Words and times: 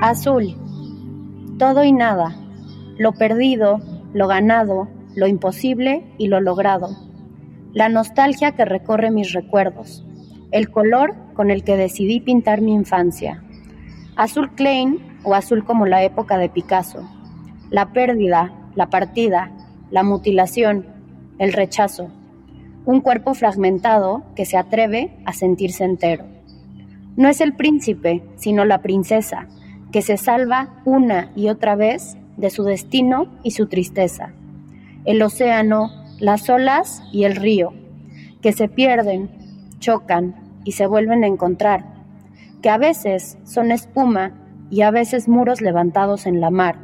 Azul. 0.00 0.54
Todo 1.58 1.82
y 1.82 1.90
nada. 1.90 2.36
Lo 2.98 3.14
perdido, 3.14 3.80
lo 4.14 4.28
ganado, 4.28 4.86
lo 5.16 5.26
imposible 5.26 6.04
y 6.18 6.28
lo 6.28 6.40
logrado. 6.40 6.90
La 7.72 7.88
nostalgia 7.88 8.52
que 8.52 8.64
recorre 8.64 9.10
mis 9.10 9.32
recuerdos. 9.32 10.06
El 10.52 10.70
color 10.70 11.16
con 11.34 11.50
el 11.50 11.64
que 11.64 11.76
decidí 11.76 12.20
pintar 12.20 12.60
mi 12.60 12.74
infancia. 12.74 13.42
Azul 14.14 14.54
Klein 14.54 15.18
o 15.24 15.34
azul 15.34 15.64
como 15.64 15.84
la 15.84 16.04
época 16.04 16.38
de 16.38 16.48
Picasso. 16.48 17.02
La 17.68 17.92
pérdida, 17.92 18.52
la 18.76 18.90
partida, 18.90 19.50
la 19.90 20.04
mutilación, 20.04 20.86
el 21.40 21.52
rechazo. 21.52 22.08
Un 22.84 23.00
cuerpo 23.00 23.34
fragmentado 23.34 24.22
que 24.36 24.44
se 24.44 24.58
atreve 24.58 25.18
a 25.24 25.32
sentirse 25.32 25.82
entero. 25.82 26.24
No 27.16 27.28
es 27.28 27.40
el 27.40 27.54
príncipe, 27.56 28.22
sino 28.36 28.64
la 28.64 28.80
princesa, 28.80 29.48
que 29.92 30.02
se 30.02 30.16
salva 30.16 30.68
una 30.84 31.30
y 31.34 31.48
otra 31.48 31.76
vez 31.76 32.16
de 32.36 32.50
su 32.50 32.64
destino 32.64 33.28
y 33.42 33.52
su 33.52 33.66
tristeza. 33.66 34.32
El 35.04 35.22
océano, 35.22 35.90
las 36.18 36.48
olas 36.50 37.02
y 37.12 37.24
el 37.24 37.36
río, 37.36 37.72
que 38.42 38.52
se 38.52 38.68
pierden, 38.68 39.30
chocan 39.78 40.34
y 40.64 40.72
se 40.72 40.86
vuelven 40.86 41.24
a 41.24 41.26
encontrar, 41.26 41.84
que 42.62 42.70
a 42.70 42.78
veces 42.78 43.38
son 43.44 43.72
espuma 43.72 44.32
y 44.70 44.82
a 44.82 44.90
veces 44.90 45.28
muros 45.28 45.60
levantados 45.60 46.26
en 46.26 46.40
la 46.40 46.50
mar, 46.50 46.76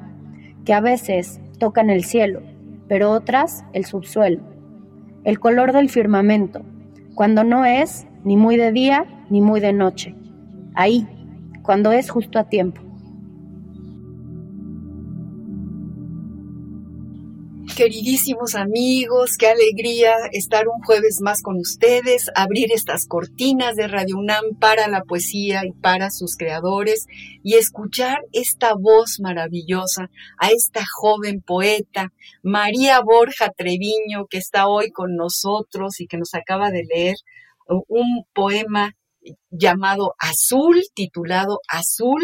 que 0.64 0.72
a 0.72 0.80
veces 0.80 1.40
tocan 1.58 1.90
el 1.90 2.04
cielo, 2.04 2.40
pero 2.88 3.10
otras 3.10 3.64
el 3.72 3.84
subsuelo. 3.84 4.40
El 5.24 5.38
color 5.38 5.72
del 5.72 5.88
firmamento, 5.88 6.62
cuando 7.14 7.44
no 7.44 7.64
es 7.64 8.06
ni 8.24 8.36
muy 8.36 8.56
de 8.56 8.72
día 8.72 9.06
ni 9.30 9.40
muy 9.40 9.60
de 9.60 9.72
noche. 9.72 10.14
Ahí, 10.74 11.06
cuando 11.62 11.92
es 11.92 12.10
justo 12.10 12.38
a 12.38 12.48
tiempo. 12.48 12.83
Queridísimos 17.76 18.54
amigos, 18.54 19.32
qué 19.36 19.48
alegría 19.48 20.14
estar 20.30 20.68
un 20.68 20.80
jueves 20.84 21.18
más 21.20 21.42
con 21.42 21.56
ustedes, 21.56 22.30
abrir 22.36 22.70
estas 22.70 23.08
cortinas 23.08 23.74
de 23.74 23.88
Radio 23.88 24.16
UNAM 24.16 24.56
para 24.60 24.86
la 24.86 25.02
poesía 25.02 25.62
y 25.66 25.72
para 25.72 26.12
sus 26.12 26.36
creadores 26.36 27.06
y 27.42 27.54
escuchar 27.54 28.18
esta 28.30 28.74
voz 28.74 29.18
maravillosa 29.18 30.08
a 30.38 30.50
esta 30.50 30.84
joven 31.00 31.42
poeta, 31.44 32.12
María 32.44 33.00
Borja 33.00 33.50
Treviño, 33.50 34.26
que 34.30 34.38
está 34.38 34.68
hoy 34.68 34.92
con 34.92 35.16
nosotros 35.16 36.00
y 36.00 36.06
que 36.06 36.16
nos 36.16 36.32
acaba 36.34 36.70
de 36.70 36.84
leer 36.84 37.16
un 37.88 38.24
poema 38.32 38.92
llamado 39.50 40.14
Azul, 40.20 40.80
titulado 40.94 41.58
Azul, 41.66 42.22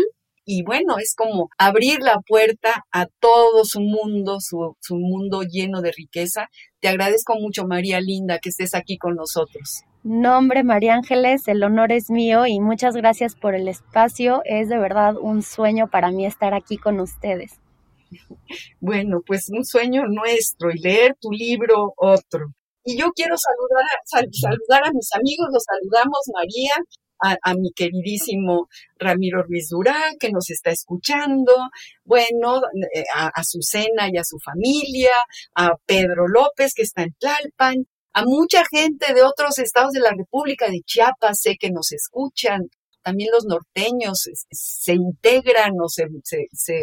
y 0.52 0.64
bueno, 0.64 0.98
es 0.98 1.14
como 1.14 1.48
abrir 1.58 2.00
la 2.00 2.18
puerta 2.26 2.84
a 2.90 3.06
todo 3.06 3.64
su 3.64 3.80
mundo, 3.80 4.38
su, 4.40 4.74
su, 4.80 4.96
mundo 4.96 5.42
lleno 5.42 5.80
de 5.80 5.92
riqueza. 5.92 6.48
Te 6.80 6.88
agradezco 6.88 7.36
mucho, 7.36 7.68
María 7.68 8.00
Linda, 8.00 8.40
que 8.40 8.48
estés 8.48 8.74
aquí 8.74 8.98
con 8.98 9.14
nosotros. 9.14 9.84
No, 10.02 10.36
hombre, 10.36 10.64
María 10.64 10.94
Ángeles, 10.94 11.46
el 11.46 11.62
honor 11.62 11.92
es 11.92 12.10
mío 12.10 12.46
y 12.46 12.58
muchas 12.58 12.96
gracias 12.96 13.36
por 13.36 13.54
el 13.54 13.68
espacio. 13.68 14.42
Es 14.44 14.68
de 14.68 14.78
verdad 14.80 15.14
un 15.20 15.44
sueño 15.44 15.88
para 15.88 16.10
mí 16.10 16.26
estar 16.26 16.52
aquí 16.52 16.78
con 16.78 16.98
ustedes. 16.98 17.52
Bueno, 18.80 19.20
pues 19.24 19.48
un 19.56 19.64
sueño 19.64 20.02
nuestro 20.08 20.72
y 20.72 20.80
leer 20.80 21.14
tu 21.20 21.30
libro 21.30 21.94
otro. 21.96 22.46
Y 22.84 22.98
yo 22.98 23.12
quiero 23.12 23.36
saludar 23.36 23.84
sal, 24.04 24.26
saludar 24.32 24.88
a 24.88 24.92
mis 24.92 25.14
amigos, 25.14 25.46
los 25.52 25.62
saludamos, 25.62 26.20
María, 26.34 26.74
a, 27.20 27.54
mi 27.54 27.72
queridísimo 27.72 28.68
Ramiro 28.98 29.42
Ruiz 29.42 29.68
Durán, 29.68 30.16
que 30.18 30.30
nos 30.30 30.50
está 30.50 30.70
escuchando, 30.70 31.52
bueno, 32.04 32.62
eh, 32.94 33.04
a 33.14 33.28
Azucena 33.34 34.08
y 34.10 34.16
a 34.16 34.24
su 34.24 34.38
familia, 34.38 35.12
a 35.54 35.76
Pedro 35.86 36.28
López, 36.28 36.72
que 36.74 36.82
está 36.82 37.02
en 37.02 37.14
Tlalpan, 37.18 37.86
a 38.12 38.24
mucha 38.24 38.64
gente 38.70 39.14
de 39.14 39.22
otros 39.22 39.58
estados 39.58 39.92
de 39.92 40.00
la 40.00 40.10
República 40.10 40.68
de 40.68 40.80
Chiapas, 40.84 41.40
sé 41.40 41.56
que 41.58 41.70
nos 41.70 41.92
escuchan, 41.92 42.68
también 43.02 43.30
los 43.32 43.44
norteños 43.46 44.28
se 44.50 44.92
integran 44.92 45.72
o 45.82 45.88
se, 45.88 46.06
se, 46.52 46.82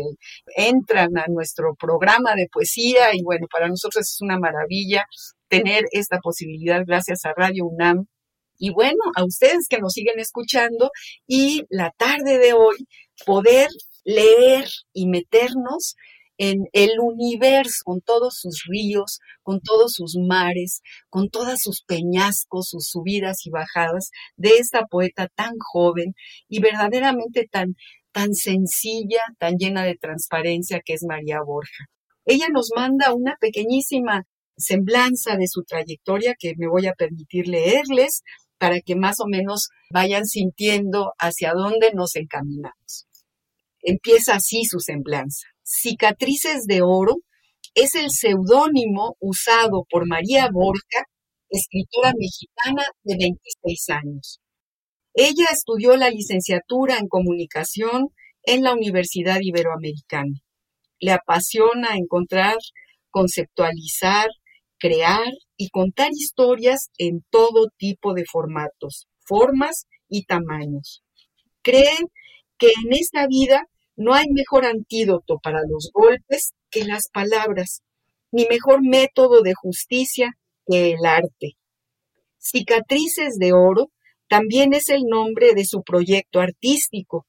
entran 0.55 1.17
a 1.17 1.25
nuestro 1.27 1.75
programa 1.75 2.33
de 2.35 2.47
poesía 2.51 3.13
y 3.13 3.21
bueno, 3.23 3.47
para 3.51 3.67
nosotros 3.67 4.01
es 4.01 4.17
una 4.21 4.39
maravilla 4.39 5.05
tener 5.47 5.83
esta 5.91 6.17
posibilidad 6.19 6.83
gracias 6.85 7.23
a 7.25 7.33
Radio 7.35 7.65
UNAM 7.65 8.07
y 8.57 8.71
bueno, 8.71 8.99
a 9.15 9.25
ustedes 9.25 9.67
que 9.69 9.79
nos 9.79 9.93
siguen 9.93 10.19
escuchando 10.19 10.91
y 11.27 11.63
la 11.69 11.91
tarde 11.97 12.37
de 12.37 12.53
hoy 12.53 12.87
poder 13.25 13.69
leer 14.03 14.67
y 14.93 15.07
meternos 15.07 15.95
en 16.37 16.65
el 16.71 16.91
universo, 16.99 17.81
con 17.83 18.01
todos 18.01 18.37
sus 18.39 18.63
ríos, 18.67 19.19
con 19.41 19.59
todos 19.59 19.93
sus 19.93 20.15
mares, 20.17 20.81
con 21.09 21.29
todas 21.29 21.61
sus 21.61 21.81
peñascos, 21.83 22.69
sus 22.69 22.87
subidas 22.87 23.45
y 23.45 23.49
bajadas 23.49 24.11
de 24.35 24.57
esta 24.57 24.85
poeta 24.85 25.27
tan 25.35 25.53
joven 25.59 26.13
y 26.47 26.59
verdaderamente 26.59 27.47
tan, 27.51 27.75
tan 28.11 28.33
sencilla, 28.35 29.21
tan 29.39 29.55
llena 29.57 29.83
de 29.83 29.95
transparencia 29.95 30.81
que 30.85 30.93
es 30.93 31.03
María 31.07 31.41
Borja. 31.41 31.85
Ella 32.25 32.47
nos 32.51 32.69
manda 32.75 33.13
una 33.13 33.35
pequeñísima 33.39 34.23
semblanza 34.57 35.37
de 35.37 35.47
su 35.47 35.63
trayectoria 35.63 36.35
que 36.37 36.53
me 36.57 36.67
voy 36.67 36.87
a 36.87 36.93
permitir 36.93 37.47
leerles 37.47 38.23
para 38.57 38.81
que 38.81 38.95
más 38.95 39.19
o 39.19 39.27
menos 39.27 39.69
vayan 39.91 40.25
sintiendo 40.25 41.13
hacia 41.19 41.53
dónde 41.53 41.91
nos 41.93 42.15
encaminamos. 42.15 43.07
Empieza 43.81 44.35
así 44.35 44.65
su 44.65 44.79
semblanza. 44.79 45.47
Cicatrices 45.63 46.65
de 46.65 46.81
Oro 46.81 47.17
es 47.73 47.95
el 47.95 48.09
seudónimo 48.09 49.15
usado 49.19 49.85
por 49.89 50.07
María 50.07 50.49
Borja, 50.51 51.03
escritora 51.49 52.11
mexicana 52.17 52.83
de 53.03 53.15
26 53.17 53.89
años. 53.89 54.39
Ella 55.13 55.47
estudió 55.51 55.95
la 55.95 56.09
licenciatura 56.09 56.97
en 56.97 57.07
comunicación 57.07 58.09
en 58.43 58.63
la 58.63 58.73
Universidad 58.73 59.39
Iberoamericana. 59.41 60.39
Le 60.99 61.11
apasiona 61.11 61.95
encontrar, 61.95 62.55
conceptualizar, 63.09 64.27
crear 64.79 65.27
y 65.55 65.69
contar 65.69 66.11
historias 66.11 66.89
en 66.97 67.23
todo 67.29 67.69
tipo 67.77 68.13
de 68.13 68.25
formatos, 68.25 69.07
formas 69.19 69.87
y 70.09 70.23
tamaños. 70.25 71.03
Creen 71.61 72.07
que 72.57 72.67
en 72.67 72.93
esta 72.93 73.27
vida 73.27 73.67
no 73.95 74.13
hay 74.13 74.27
mejor 74.29 74.65
antídoto 74.65 75.39
para 75.41 75.61
los 75.67 75.89
golpes 75.93 76.53
que 76.69 76.85
las 76.85 77.09
palabras, 77.11 77.81
ni 78.31 78.45
mejor 78.45 78.81
método 78.83 79.41
de 79.41 79.53
justicia 79.53 80.37
que 80.65 80.91
el 80.91 81.05
arte. 81.05 81.57
Cicatrices 82.37 83.37
de 83.37 83.53
Oro 83.53 83.91
también 84.29 84.73
es 84.73 84.89
el 84.89 85.03
nombre 85.03 85.53
de 85.53 85.65
su 85.65 85.83
proyecto 85.83 86.39
artístico. 86.39 87.25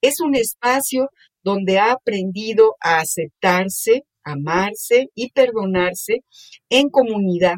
Es 0.00 0.20
un 0.20 0.34
espacio 0.34 1.10
donde 1.42 1.78
ha 1.78 1.92
aprendido 1.92 2.76
a 2.80 2.98
aceptarse, 2.98 4.04
amarse 4.26 5.08
y 5.14 5.30
perdonarse 5.30 6.24
en 6.68 6.90
comunidad, 6.90 7.56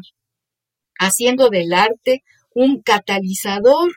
haciendo 0.99 1.49
del 1.49 1.73
arte 1.73 2.23
un 2.53 2.81
catalizador 2.81 3.91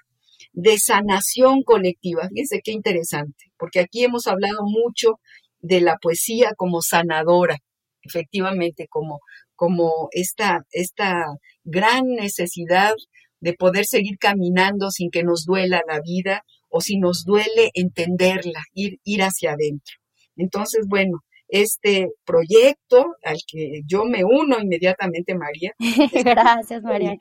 de 0.53 0.79
sanación 0.79 1.63
colectiva. 1.63 2.29
Fíjense 2.29 2.61
qué 2.65 2.73
interesante, 2.73 3.53
porque 3.59 3.81
aquí 3.81 4.05
hemos 4.05 4.27
hablado 4.27 4.63
mucho 4.65 5.21
de 5.61 5.81
la 5.81 5.97
poesía 5.99 6.53
como 6.57 6.81
sanadora, 6.81 7.59
efectivamente, 8.03 8.87
como, 8.89 9.21
como 9.55 10.09
esta, 10.11 10.65
esta 10.71 11.27
gran 11.65 12.07
necesidad 12.07 12.95
de 13.41 13.53
poder 13.53 13.85
seguir 13.85 14.19
caminando 14.19 14.91
sin 14.91 15.11
que 15.11 15.25
nos 15.25 15.45
duela 15.45 15.83
la 15.87 16.01
vida 16.01 16.43
o 16.69 16.81
si 16.81 16.97
nos 16.97 17.25
duele 17.25 17.71
entenderla, 17.75 18.63
ir, 18.73 18.99
ir 19.05 19.23
hacia 19.23 19.53
adentro. 19.53 19.97
Entonces, 20.37 20.87
bueno, 20.89 21.19
este 21.53 22.09
proyecto 22.25 23.15
al 23.23 23.37
que 23.47 23.83
yo 23.87 24.07
me 24.07 24.25
uno 24.25 24.59
inmediatamente, 24.59 25.35
María. 25.35 25.75
Gracias, 26.25 26.83
María. 26.83 27.15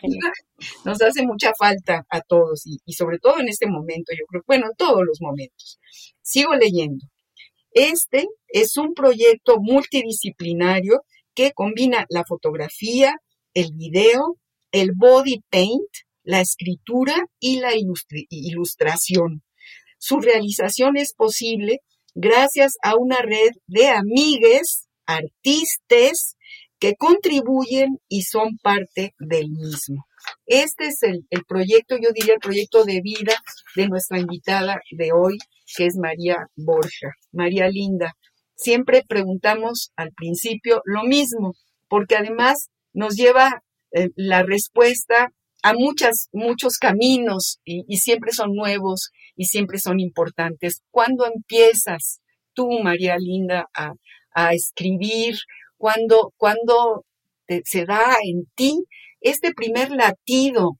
Nos 0.86 1.02
hace 1.02 1.26
mucha 1.26 1.52
falta 1.60 2.06
a 2.10 2.22
todos 2.22 2.66
y, 2.66 2.78
y 2.86 2.94
sobre 2.94 3.20
todo 3.20 3.42
en 3.42 3.50
este 3.50 3.68
momento, 3.68 4.14
yo 4.18 4.26
creo, 4.30 4.42
bueno, 4.48 4.68
en 4.68 4.76
todos 4.78 5.02
los 5.06 5.20
momentos. 5.20 5.80
Sigo 6.22 6.56
leyendo. 6.56 7.06
Este 7.74 8.28
es 8.48 8.78
un 8.78 8.94
proyecto 8.94 9.58
multidisciplinario 9.60 11.02
que 11.36 11.52
combina 11.52 12.06
la 12.10 12.24
fotografía, 12.24 13.18
el 13.54 13.74
video, 13.74 14.38
el 14.72 14.92
body 14.96 15.44
paint, 15.50 15.92
la 16.24 16.40
escritura 16.40 17.18
y 17.38 17.60
la 17.60 17.72
ilustración. 17.76 19.44
Su 19.98 20.22
realización 20.22 20.96
es 20.96 21.14
posible 21.14 21.82
gracias 22.14 22.74
a 22.84 22.96
una 22.96 23.22
red 23.22 23.52
de 23.68 23.88
amigues, 23.88 24.88
artistas, 25.06 26.36
que 26.80 26.96
contribuyen 26.96 28.00
y 28.08 28.24
son 28.24 28.58
parte 28.62 29.14
del 29.20 29.50
mismo. 29.52 30.06
Este 30.48 30.88
es 30.88 31.04
el, 31.04 31.26
el, 31.30 31.44
proyecto, 31.46 31.96
yo 32.02 32.10
diría 32.12 32.34
el 32.34 32.40
proyecto 32.40 32.84
de 32.86 33.02
vida 33.02 33.36
de 33.76 33.88
nuestra 33.88 34.20
invitada 34.20 34.80
de 34.92 35.12
hoy, 35.14 35.38
que 35.78 35.86
es 35.86 35.96
María 35.98 36.48
Borja. 36.56 37.12
María 37.32 37.68
Linda, 37.70 38.16
siempre 38.56 39.04
preguntamos 39.08 39.92
al 39.96 40.12
principio 40.12 40.82
lo 40.86 41.04
mismo, 41.04 41.54
porque 41.88 42.16
además 42.16 42.70
nos 42.94 43.16
lleva 43.16 43.64
eh, 43.92 44.10
la 44.16 44.44
respuesta 44.44 45.32
a 45.64 45.74
muchas, 45.74 46.30
muchos 46.32 46.78
caminos 46.78 47.60
y, 47.64 47.98
siempre 47.98 48.32
son 48.32 48.56
nuevos 48.56 49.12
y 49.36 49.46
siempre 49.46 49.80
son 49.80 50.00
importantes. 50.00 50.82
¿Cuándo 50.92 51.26
empiezas 51.26 52.22
tú, 52.54 52.80
María 52.84 53.18
Linda, 53.18 53.68
a, 53.74 54.54
escribir? 54.54 55.36
¿Cuándo, 55.78 56.34
cuando 56.38 57.06
se 57.66 57.86
da 57.86 58.16
en 58.24 58.46
ti 58.56 58.80
este 59.20 59.54
primer 59.54 59.92
latido, 59.92 60.78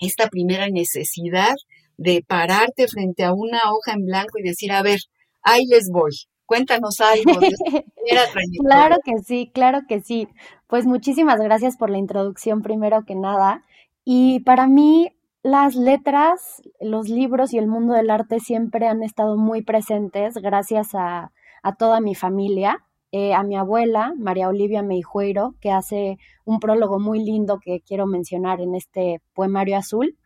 esta 0.00 0.28
primera 0.28 0.68
necesidad 0.68 1.54
de 1.96 2.22
pararte 2.26 2.86
frente 2.88 3.24
a 3.24 3.32
una 3.32 3.72
hoja 3.72 3.94
en 3.94 4.04
blanco 4.04 4.38
y 4.38 4.42
decir, 4.42 4.72
a 4.72 4.82
ver, 4.82 5.00
ahí 5.42 5.64
les 5.66 5.88
voy, 5.90 6.12
Cuéntanos 6.46 7.00
algo 7.00 7.40
Claro 8.60 8.96
que 9.04 9.18
sí, 9.24 9.50
claro 9.52 9.80
que 9.88 10.00
sí. 10.00 10.28
Pues 10.68 10.86
muchísimas 10.86 11.40
gracias 11.40 11.76
por 11.76 11.90
la 11.90 11.98
introducción 11.98 12.62
primero 12.62 13.04
que 13.04 13.16
nada. 13.16 13.64
Y 14.08 14.38
para 14.40 14.68
mí 14.68 15.10
las 15.42 15.74
letras, 15.74 16.62
los 16.80 17.08
libros 17.08 17.52
y 17.52 17.58
el 17.58 17.66
mundo 17.66 17.92
del 17.94 18.10
arte 18.10 18.38
siempre 18.38 18.86
han 18.86 19.02
estado 19.02 19.36
muy 19.36 19.62
presentes 19.62 20.34
gracias 20.36 20.94
a, 20.94 21.32
toda 21.76 22.00
mi 22.00 22.14
familia, 22.14 22.86
eh, 23.10 23.34
a 23.34 23.42
mi 23.42 23.56
abuela, 23.56 24.14
María 24.16 24.48
Olivia 24.48 24.84
Meijueiro, 24.84 25.56
que 25.60 25.72
hace 25.72 26.18
un 26.44 26.60
prólogo 26.60 27.00
muy 27.00 27.18
lindo 27.18 27.58
que 27.58 27.80
quiero 27.80 28.06
mencionar 28.06 28.60
en 28.60 28.76
este 28.76 29.20
poemario 29.34 29.76
azul. 29.76 30.16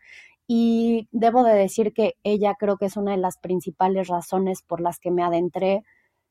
Y 0.46 1.08
debo 1.10 1.42
de 1.42 1.54
decir 1.54 1.94
que 1.94 2.16
ella 2.22 2.56
creo 2.58 2.76
que 2.76 2.84
es 2.84 2.98
una 2.98 3.12
de 3.12 3.16
las 3.16 3.38
principales 3.38 4.08
razones 4.08 4.60
por 4.60 4.82
las 4.82 4.98
que 4.98 5.10
me 5.10 5.22
adentré 5.22 5.84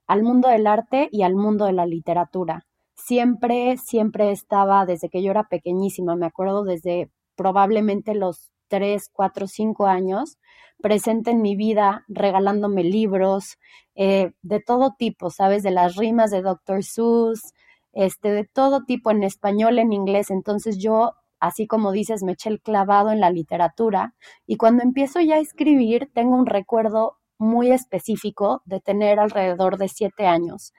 al 0.06 0.22
mundo 0.22 0.50
del 0.50 0.68
arte 0.68 1.10
y 1.12 1.24
al 1.24 1.34
mundo 1.34 1.66
de 1.66 1.74
la 1.74 1.88
literatura. 1.88 2.68
Siempre, 2.94 3.78
siempre 3.78 4.30
estaba, 4.31 4.86
desde 4.86 5.10
que 5.10 5.24
yo 5.24 5.31
era 5.31 5.45
pequeñísima, 5.45 6.16
me 6.16 6.28
acuerdo 6.28 6.63
desde 6.63 7.10
probablemente 7.39 8.15
los 8.15 8.51
tres, 8.68 9.09
cuatro, 9.13 9.47
cinco 9.47 9.88
años, 9.88 10.38
presente 10.81 11.31
en 11.31 11.41
mi 11.41 11.56
vida, 11.56 12.03
regalándome 12.09 12.83
libros 12.83 13.57
eh, 13.95 14.33
de 14.41 14.59
todo 14.59 14.94
tipo, 15.00 15.30
¿sabes? 15.30 15.63
De 15.63 15.71
las 15.71 15.95
rimas 15.95 16.31
de 16.31 16.41
Dr. 16.41 16.83
Seuss, 16.83 17.53
este, 17.94 18.33
de 18.33 18.44
todo 18.44 18.83
tipo, 18.83 19.09
en 19.12 19.24
español, 19.24 19.80
en 19.80 19.94
inglés. 19.94 20.31
Entonces 20.31 20.80
yo, 20.80 21.13
así 21.39 21.65
como 21.65 21.94
dices, 21.94 22.24
me 22.24 22.33
eché 22.33 22.50
el 22.50 22.62
clavado 22.62 23.12
en 23.12 23.21
la 23.21 23.31
literatura 23.31 24.15
y 24.45 24.57
cuando 24.57 24.83
empiezo 24.83 25.21
ya 25.21 25.35
a 25.35 25.39
escribir, 25.39 26.12
tengo 26.13 26.35
un 26.35 26.45
recuerdo 26.45 27.19
muy 27.38 27.71
específico 27.71 28.62
de 28.65 28.81
tener 28.81 29.18
alrededor 29.18 29.77
de 29.77 29.88
siete 29.88 30.27
años 30.27 30.74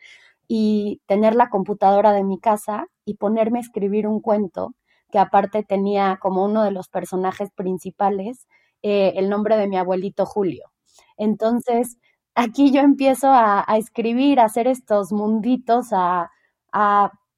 y 0.47 1.01
tener 1.07 1.35
la 1.35 1.49
computadora 1.49 2.13
de 2.13 2.23
mi 2.23 2.39
casa 2.39 2.85
y 3.07 3.15
ponerme 3.15 3.61
a 3.61 3.63
escribir 3.63 4.07
un 4.07 4.21
cuento 4.21 4.75
que 5.11 5.19
aparte 5.19 5.63
tenía 5.63 6.19
como 6.21 6.45
uno 6.45 6.63
de 6.63 6.71
los 6.71 6.89
personajes 6.89 7.51
principales 7.53 8.47
eh, 8.83 9.13
el 9.17 9.29
nombre 9.29 9.57
de 9.57 9.69
mi 9.69 9.77
abuelito 9.77 10.27
Julio. 10.27 10.71
Entonces, 11.17 11.99
aquí 12.35 12.73
yo 12.73 12.81
empiezo 12.81 13.29
a, 13.31 13.65
escribir, 13.77 14.41
a 14.41 14.45
hacer 14.45 14.67
estos 14.67 15.13
munditos, 15.13 15.89
a, 15.93 16.31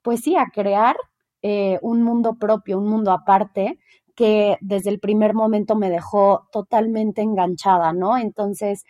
pues 0.02 0.20
sí, 0.20 0.36
a 0.36 0.46
crear 0.52 0.96
eh, 1.42 1.78
un 1.82 2.02
mundo 2.02 2.34
propio, 2.34 2.78
un 2.78 2.86
mundo 2.88 3.10
aparte, 3.12 3.78
que 4.14 4.58
desde 4.60 4.90
el 4.90 5.00
primer 5.00 5.34
momento 5.34 5.75
me 5.75 5.90
dejó 5.90 6.48
totalmente 6.52 7.22
enganchada, 7.22 7.92
¿no? 7.92 8.18
Entonces, 8.18 8.84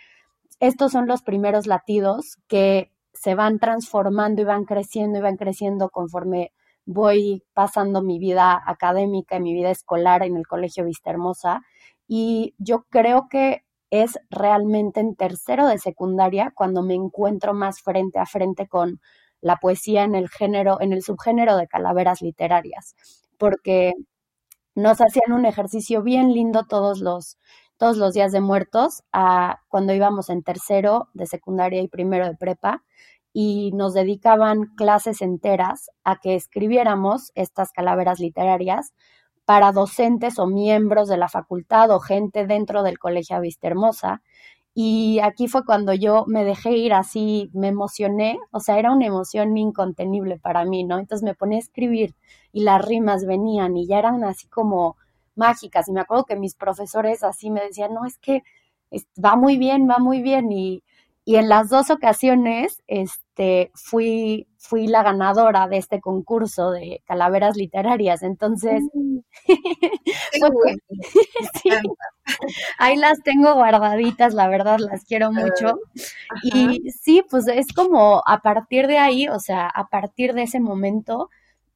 estos 0.60 0.92
son 0.92 1.06
los 1.06 1.22
primeros 1.22 1.66
latidos 1.66 2.36
que 2.48 2.92
se 3.14 3.34
van 3.34 3.58
transformando 3.58 4.42
y 4.42 4.44
van 4.44 4.64
creciendo 4.64 5.18
y 5.18 5.22
van 5.22 5.36
creciendo 5.36 5.90
conforme 5.90 6.52
voy 6.84 7.44
pasando 7.54 8.02
mi 8.02 8.18
vida 8.18 8.60
académica 8.66 9.36
y 9.36 9.40
mi 9.40 9.54
vida 9.54 9.70
escolar 9.70 10.22
en 10.22 10.36
el 10.36 10.46
Colegio 10.46 10.84
Vista 10.84 11.10
Hermosa. 11.10 11.62
Y 12.08 12.54
yo 12.58 12.84
creo 12.90 13.28
que 13.30 13.64
es 13.90 14.18
realmente 14.30 15.00
en 15.00 15.16
tercero 15.16 15.66
de 15.68 15.78
secundaria 15.78 16.52
cuando 16.54 16.82
me 16.82 16.94
encuentro 16.94 17.54
más 17.54 17.82
frente 17.82 18.18
a 18.18 18.26
frente 18.26 18.66
con 18.66 19.00
la 19.40 19.56
poesía 19.56 20.04
en 20.04 20.14
el 20.14 20.28
género, 20.28 20.80
en 20.80 20.92
el 20.92 21.02
subgénero 21.02 21.56
de 21.56 21.68
calaveras 21.68 22.22
literarias, 22.22 22.96
porque 23.38 23.92
nos 24.74 25.00
hacían 25.00 25.32
un 25.32 25.44
ejercicio 25.46 26.02
bien 26.02 26.32
lindo 26.32 26.64
todos 26.66 27.00
los 27.00 27.38
todos 27.76 27.96
los 27.96 28.14
días 28.14 28.30
de 28.30 28.40
muertos 28.40 29.02
cuando 29.68 29.92
íbamos 29.92 30.30
en 30.30 30.44
tercero 30.44 31.08
de 31.14 31.26
secundaria 31.26 31.82
y 31.82 31.88
primero 31.88 32.26
de 32.28 32.36
prepa 32.36 32.84
y 33.32 33.72
nos 33.72 33.94
dedicaban 33.94 34.66
clases 34.76 35.22
enteras 35.22 35.90
a 36.04 36.16
que 36.16 36.34
escribiéramos 36.34 37.32
estas 37.34 37.72
calaveras 37.72 38.20
literarias 38.20 38.92
para 39.44 39.72
docentes 39.72 40.38
o 40.38 40.46
miembros 40.46 41.08
de 41.08 41.16
la 41.16 41.28
facultad 41.28 41.90
o 41.90 42.00
gente 42.00 42.46
dentro 42.46 42.82
del 42.82 42.98
Colegio 42.98 43.40
Vista. 43.40 43.72
Y 44.74 45.20
aquí 45.20 45.48
fue 45.48 45.64
cuando 45.64 45.92
yo 45.92 46.24
me 46.26 46.44
dejé 46.44 46.70
ir 46.78 46.94
así, 46.94 47.50
me 47.52 47.68
emocioné, 47.68 48.38
o 48.52 48.60
sea, 48.60 48.78
era 48.78 48.92
una 48.92 49.06
emoción 49.06 49.56
incontenible 49.56 50.38
para 50.38 50.64
mí, 50.64 50.84
¿no? 50.84 50.98
Entonces 50.98 51.22
me 51.22 51.34
ponía 51.34 51.58
a 51.58 51.60
escribir 51.60 52.14
y 52.52 52.62
las 52.62 52.82
rimas 52.82 53.26
venían 53.26 53.76
y 53.76 53.86
ya 53.86 53.98
eran 53.98 54.24
así 54.24 54.46
como 54.48 54.96
mágicas. 55.34 55.88
Y 55.88 55.92
me 55.92 56.00
acuerdo 56.00 56.24
que 56.24 56.36
mis 56.36 56.54
profesores 56.54 57.22
así 57.22 57.50
me 57.50 57.62
decían, 57.62 57.92
no, 57.92 58.06
es 58.06 58.18
que 58.18 58.42
va 59.22 59.36
muy 59.36 59.58
bien, 59.58 59.88
va 59.88 59.98
muy 59.98 60.22
bien. 60.22 60.50
Y, 60.52 60.82
y 61.24 61.36
en 61.36 61.48
las 61.48 61.68
dos 61.68 61.90
ocasiones 61.90 62.82
este, 62.86 63.21
fui, 63.74 64.46
fui 64.58 64.86
la 64.86 65.02
ganadora 65.02 65.68
de 65.68 65.78
este 65.78 66.00
concurso 66.00 66.70
de 66.70 67.02
calaveras 67.06 67.56
literarias. 67.56 68.22
Entonces, 68.22 68.82
mm. 68.94 69.18
ahí 72.78 72.96
las 72.96 73.22
tengo 73.22 73.54
guardaditas, 73.54 74.34
la 74.34 74.48
verdad, 74.48 74.78
las 74.78 75.04
quiero 75.04 75.32
mucho. 75.32 75.78
Y 76.42 76.90
sí, 76.90 77.22
pues 77.30 77.48
es 77.48 77.72
como 77.72 78.22
a 78.26 78.40
partir 78.40 78.86
de 78.86 78.98
ahí, 78.98 79.28
o 79.28 79.40
sea, 79.40 79.68
a 79.68 79.88
partir 79.88 80.34
de 80.34 80.42
ese 80.42 80.60
momento, 80.60 81.30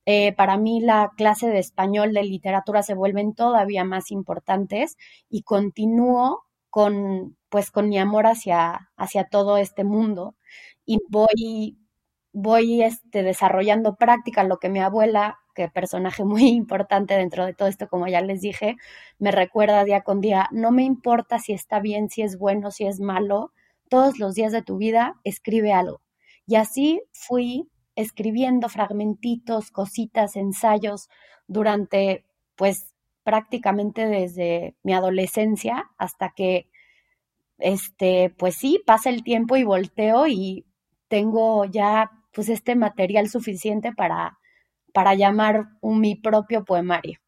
eh, 0.06 0.32
para 0.34 0.56
mí 0.56 0.80
la 0.80 1.10
clase 1.16 1.48
de 1.48 1.58
español, 1.58 2.12
de 2.12 2.22
literatura 2.22 2.82
se 2.82 2.94
vuelven 2.94 3.34
todavía 3.34 3.84
más 3.84 4.10
importantes 4.10 4.96
y 5.28 5.42
continúo 5.42 6.44
con, 6.70 7.36
pues, 7.48 7.70
con 7.70 7.88
mi 7.88 7.98
amor 7.98 8.26
hacia, 8.26 8.90
hacia 8.96 9.24
todo 9.24 9.56
este 9.56 9.84
mundo 9.84 10.35
y 10.84 10.98
voy, 11.08 11.78
voy 12.32 12.82
este, 12.82 13.22
desarrollando 13.22 13.96
práctica 13.96 14.44
lo 14.44 14.58
que 14.58 14.68
mi 14.68 14.80
abuela, 14.80 15.38
que 15.54 15.68
personaje 15.68 16.24
muy 16.24 16.48
importante 16.48 17.14
dentro 17.14 17.46
de 17.46 17.54
todo 17.54 17.68
esto, 17.68 17.88
como 17.88 18.06
ya 18.06 18.20
les 18.20 18.40
dije, 18.40 18.76
me 19.18 19.32
recuerda 19.32 19.84
día 19.84 20.02
con 20.02 20.20
día, 20.20 20.48
no 20.52 20.70
me 20.70 20.84
importa 20.84 21.38
si 21.38 21.52
está 21.52 21.80
bien, 21.80 22.10
si 22.10 22.22
es 22.22 22.38
bueno, 22.38 22.70
si 22.70 22.86
es 22.86 23.00
malo, 23.00 23.52
todos 23.88 24.18
los 24.18 24.34
días 24.34 24.52
de 24.52 24.62
tu 24.62 24.76
vida 24.76 25.20
escribe 25.24 25.72
algo. 25.72 26.00
Y 26.46 26.56
así 26.56 27.02
fui 27.12 27.68
escribiendo 27.96 28.68
fragmentitos, 28.68 29.70
cositas, 29.70 30.36
ensayos 30.36 31.08
durante, 31.48 32.24
pues, 32.56 32.92
prácticamente 33.24 34.06
desde 34.06 34.76
mi 34.82 34.92
adolescencia 34.92 35.90
hasta 35.98 36.32
que, 36.36 36.68
este, 37.58 38.30
pues 38.36 38.56
sí, 38.56 38.82
pasa 38.86 39.10
el 39.10 39.22
tiempo 39.22 39.56
y 39.56 39.64
volteo 39.64 40.26
y 40.26 40.66
tengo 41.08 41.64
ya, 41.64 42.10
pues, 42.32 42.48
este 42.48 42.76
material 42.76 43.28
suficiente 43.28 43.92
para, 43.92 44.38
para 44.92 45.14
llamar 45.14 45.66
un, 45.80 46.00
mi 46.00 46.16
propio 46.16 46.64
poemario. 46.64 47.18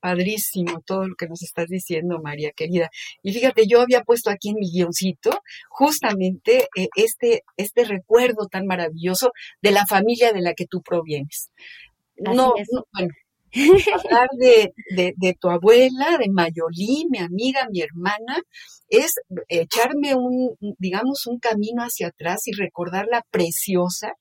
Padrísimo 0.00 0.82
todo 0.84 1.08
lo 1.08 1.14
que 1.14 1.26
nos 1.26 1.42
estás 1.42 1.68
diciendo, 1.68 2.20
María 2.22 2.52
querida. 2.52 2.90
Y 3.22 3.32
fíjate, 3.32 3.66
yo 3.66 3.80
había 3.80 4.02
puesto 4.02 4.30
aquí 4.30 4.50
en 4.50 4.56
mi 4.56 4.70
guioncito 4.70 5.40
justamente 5.70 6.68
eh, 6.76 6.88
este, 6.94 7.42
este 7.56 7.84
recuerdo 7.84 8.46
tan 8.48 8.66
maravilloso 8.66 9.32
de 9.62 9.70
la 9.70 9.86
familia 9.86 10.32
de 10.32 10.42
la 10.42 10.52
que 10.52 10.66
tú 10.66 10.82
provienes. 10.82 11.50
no, 12.16 12.34
no, 12.34 12.54
bueno, 12.92 13.14
hablar 13.94 14.28
de, 14.38 14.72
de, 15.16 15.34
tu 15.38 15.48
abuela, 15.48 16.18
de 16.18 16.30
Mayolí, 16.30 17.06
mi 17.10 17.18
amiga, 17.18 17.66
mi 17.70 17.80
hermana, 17.80 18.42
es 18.88 19.12
echarme 19.48 20.14
un, 20.14 20.56
digamos, 20.78 21.26
un 21.26 21.38
camino 21.38 21.82
hacia 21.82 22.08
atrás 22.08 22.46
y 22.46 22.52
recordarla 22.52 23.24
preciosa, 23.30 24.12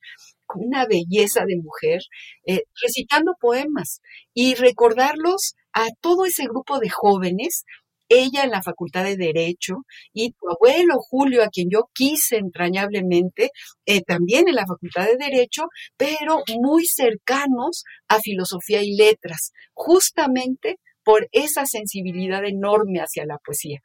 una 0.56 0.86
belleza 0.86 1.46
de 1.46 1.58
mujer, 1.58 2.02
eh, 2.46 2.64
recitando 2.82 3.34
poemas 3.40 4.02
y 4.34 4.56
recordarlos 4.56 5.56
a 5.74 5.88
todo 6.02 6.26
ese 6.26 6.44
grupo 6.44 6.80
de 6.80 6.90
jóvenes 6.90 7.66
ella 8.14 8.44
en 8.44 8.52
la 8.52 8.62
Facultad 8.62 9.04
de 9.04 9.18
Derecho 9.18 9.86
y 10.14 10.32
tu 10.32 10.50
abuelo 10.50 11.00
Julio, 11.00 11.44
a 11.44 11.50
quien 11.50 11.70
yo 11.70 11.90
quise 11.94 12.38
entrañablemente, 12.38 13.52
eh, 13.86 14.02
también 14.02 14.48
en 14.48 14.56
la 14.56 14.66
Facultad 14.66 15.06
de 15.06 15.18
Derecho, 15.18 15.64
pero 15.98 16.44
muy 16.62 16.86
cercanos 16.86 17.84
a 18.08 18.20
filosofía 18.20 18.82
y 18.82 18.96
letras, 18.96 19.52
justamente 19.74 20.80
por 21.04 21.28
esa 21.32 21.66
sensibilidad 21.66 22.46
enorme 22.46 23.00
hacia 23.00 23.26
la 23.26 23.38
poesía. 23.38 23.80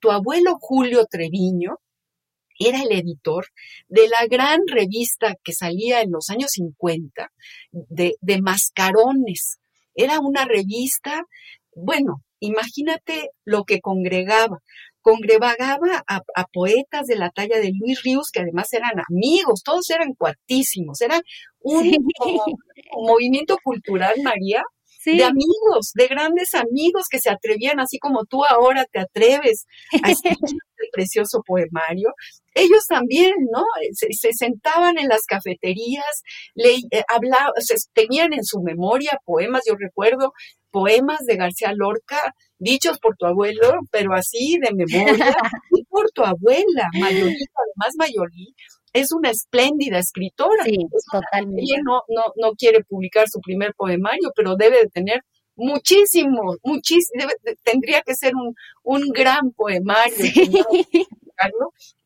Tu 0.00 0.10
abuelo 0.10 0.56
Julio 0.60 1.04
Treviño, 1.06 1.78
era 2.58 2.82
el 2.82 2.92
editor 2.92 3.46
de 3.88 4.08
la 4.08 4.26
gran 4.28 4.60
revista 4.68 5.34
que 5.42 5.52
salía 5.52 6.00
en 6.00 6.12
los 6.12 6.30
años 6.30 6.52
50 6.52 7.32
de, 7.72 8.14
de 8.20 8.40
Mascarones. 8.40 9.58
Era 9.94 10.20
una 10.20 10.44
revista, 10.44 11.24
bueno, 11.74 12.22
Imagínate 12.42 13.30
lo 13.44 13.62
que 13.62 13.80
congregaba. 13.80 14.58
Congregaba 15.00 16.02
a, 16.08 16.44
poetas 16.52 17.06
de 17.06 17.16
la 17.16 17.30
talla 17.30 17.58
de 17.58 17.72
Luis 17.78 18.02
Ríos, 18.02 18.30
que 18.32 18.40
además 18.40 18.72
eran 18.72 18.92
amigos, 19.08 19.62
todos 19.64 19.88
eran 19.90 20.14
cuatísimos, 20.14 21.00
era 21.00 21.20
un, 21.60 21.96
movimiento 23.06 23.56
cultural, 23.62 24.14
María, 24.22 24.62
de 25.04 25.24
amigos, 25.24 25.92
de 25.94 26.06
grandes 26.06 26.54
amigos 26.54 27.06
que 27.10 27.18
se 27.18 27.30
atrevían, 27.30 27.80
así 27.80 27.98
como 27.98 28.24
tú 28.24 28.44
ahora 28.44 28.86
te 28.90 29.00
atreves 29.00 29.66
a 30.02 30.10
escribir 30.10 30.38
el 30.78 30.88
precioso 30.92 31.42
poemario. 31.46 32.10
Ellos 32.54 32.86
también, 32.86 33.32
¿no? 33.50 33.64
Se, 33.92 34.32
sentaban 34.32 34.98
en 34.98 35.08
las 35.08 35.22
cafeterías, 35.26 36.22
le, 36.54 36.74
eh, 36.90 37.02
hablaban, 37.08 37.52
tenían 37.92 38.32
en 38.32 38.44
su 38.44 38.60
memoria 38.60 39.18
poemas, 39.24 39.62
yo 39.66 39.74
recuerdo 39.78 40.32
poemas 40.70 41.20
de 41.26 41.36
García 41.36 41.72
Lorca, 41.74 42.34
dichos 42.58 42.98
por 42.98 43.16
tu 43.16 43.26
abuelo, 43.26 43.72
pero 43.90 44.14
así 44.14 44.58
de 44.60 44.74
memoria, 44.74 45.36
y 45.70 45.84
por 45.84 46.10
tu 46.10 46.24
abuela, 46.24 46.88
Mayolí, 46.98 47.44
además 47.54 47.94
Mayolí, 47.98 48.54
es 48.92 49.12
una 49.12 49.30
espléndida 49.30 49.98
escritora. 49.98 50.64
Sí, 50.64 50.76
totalmente. 51.10 51.80
No, 51.84 52.02
no, 52.08 52.24
no 52.36 52.52
quiere 52.52 52.84
publicar 52.84 53.28
su 53.28 53.40
primer 53.40 53.74
poemario, 53.74 54.32
pero 54.36 54.56
debe 54.56 54.82
de 54.82 54.88
tener 54.88 55.22
muchísimo, 55.54 56.56
muchísimo, 56.62 57.24
tendría 57.62 58.02
que 58.02 58.14
ser 58.14 58.34
un, 58.34 58.54
un 58.82 59.02
gran 59.10 59.52
poemario 59.52 60.24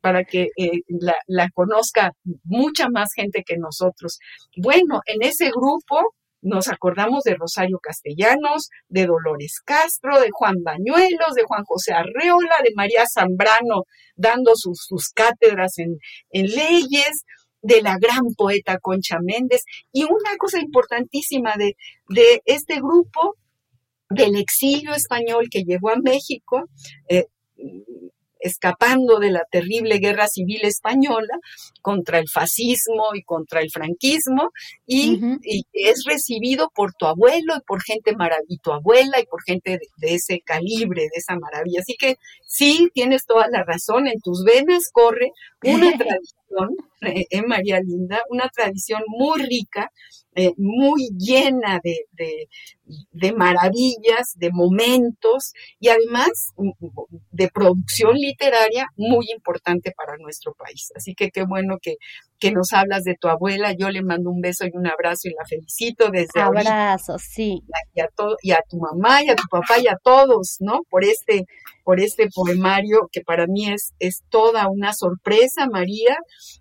para 0.01 0.25
que 0.25 0.49
eh, 0.57 0.83
la, 0.89 1.17
la, 1.27 1.49
conozca 1.51 2.13
mucha 2.45 2.89
más 2.89 3.11
gente 3.15 3.43
que 3.45 3.57
nosotros. 3.57 4.19
Bueno, 4.57 5.01
en 5.07 5.23
ese 5.23 5.51
grupo 5.51 6.15
nos 6.47 6.69
acordamos 6.69 7.25
de 7.25 7.35
Rosario 7.35 7.79
Castellanos, 7.83 8.71
de 8.89 9.07
Dolores 9.07 9.61
Castro, 9.65 10.21
de 10.21 10.31
Juan 10.31 10.63
Bañuelos, 10.63 11.35
de 11.35 11.43
Juan 11.45 11.65
José 11.65 11.93
Arreola, 11.93 12.57
de 12.65 12.73
María 12.75 13.05
Zambrano 13.13 13.85
dando 14.15 14.53
sus, 14.55 14.79
sus 14.87 15.11
cátedras 15.11 15.79
en, 15.79 15.99
en 16.31 16.47
leyes, 16.47 17.25
de 17.63 17.83
la 17.83 17.97
gran 17.99 18.35
poeta 18.37 18.79
Concha 18.79 19.19
Méndez. 19.21 19.65
Y 19.93 20.05
una 20.05 20.37
cosa 20.39 20.61
importantísima 20.61 21.55
de, 21.57 21.77
de 22.09 22.41
este 22.45 22.77
grupo 22.77 23.35
del 24.09 24.37
exilio 24.37 24.95
español 24.95 25.49
que 25.51 25.65
llegó 25.65 25.91
a 25.91 25.97
México, 25.97 26.69
eh, 27.09 27.27
escapando 28.41 29.19
de 29.19 29.31
la 29.31 29.43
terrible 29.51 29.99
guerra 29.99 30.29
civil 30.29 30.61
española 30.63 31.39
contra 31.83 32.19
el 32.19 32.29
fascismo 32.29 33.15
y 33.15 33.23
contra 33.23 33.61
el 33.61 33.71
franquismo 33.71 34.51
y, 34.87 35.21
es 35.73 36.05
recibido 36.05 36.71
por 36.75 36.95
tu 36.95 37.07
abuelo 37.07 37.55
y 37.57 37.61
por 37.67 37.83
gente 37.83 38.15
maravillosa, 38.15 38.61
tu 38.63 38.73
abuela 38.73 39.21
y 39.21 39.27
por 39.27 39.43
gente 39.43 39.79
de, 39.97 40.15
ese 40.15 40.41
calibre, 40.41 41.03
de 41.03 41.11
esa 41.15 41.37
maravilla. 41.37 41.81
Así 41.81 41.95
que 41.97 42.17
sí, 42.47 42.89
tienes 42.95 43.27
toda 43.27 43.49
la 43.49 43.65
razón, 43.65 44.07
en 44.07 44.21
tus 44.21 44.45
venas 44.45 44.91
corre 44.93 45.31
una 45.63 45.97
tradición, 45.97 46.41
en 47.01 47.17
eh, 47.31 47.47
María 47.47 47.81
Linda, 47.81 48.21
una 48.31 48.49
tradición 48.49 49.03
muy 49.09 49.43
rica 49.43 49.91
eh, 50.39 50.53
muy 50.59 51.09
llena 51.17 51.81
de, 51.83 52.07
de, 53.11 53.33
maravillas, 53.33 54.35
de 54.35 54.51
momentos 54.53 55.55
y 55.81 55.89
además 55.89 56.53
mm, 56.59 56.73
de 57.31 57.49
producción 57.49 58.17
literaria 58.17 58.87
muy 58.97 59.29
importante 59.35 59.93
para 59.97 60.19
nuestro 60.19 60.53
país. 60.53 60.93
Así 60.95 61.15
que 61.15 61.31
qué 61.31 61.45
bueno 61.45 61.79
que, 61.81 61.97
que 62.39 62.53
nos 62.53 62.73
hablas 62.73 63.05
de 63.05 63.15
tu 63.15 63.29
abuela. 63.29 63.73
Yo 63.73 63.91
le 63.91 64.03
mando 64.03 64.31
un 64.31 64.41
beso 64.41 64.67
y 64.67 64.71
un 64.75 64.87
abrazo 64.87 65.29
y 65.29 65.31
la 65.31 65.45
felicito 65.49 66.11
desde 66.11 66.41
Abrazos, 66.41 67.23
sí. 67.23 67.61
Y 67.95 68.01
a, 68.01 68.09
todo, 68.09 68.37
y 68.43 68.53
a 68.53 68.61
tu 68.69 68.79
mamá 68.79 69.23
y 69.23 69.31
a 69.31 69.37
tu 69.37 69.45
papá 69.51 69.79
y 69.79 69.89
a 69.89 69.97
todos, 70.03 70.57
¿no? 70.61 70.81
Por 70.91 71.05
este, 71.05 71.45
por 71.85 72.01
este 72.01 72.29
poemario 72.35 73.09
que 73.11 73.21
para 73.23 73.47
mí 73.47 73.71
es, 73.71 73.95
es 73.99 74.23
toda 74.29 74.69
una 74.69 74.93
sorpresa, 74.93 75.67
María, 75.71 76.17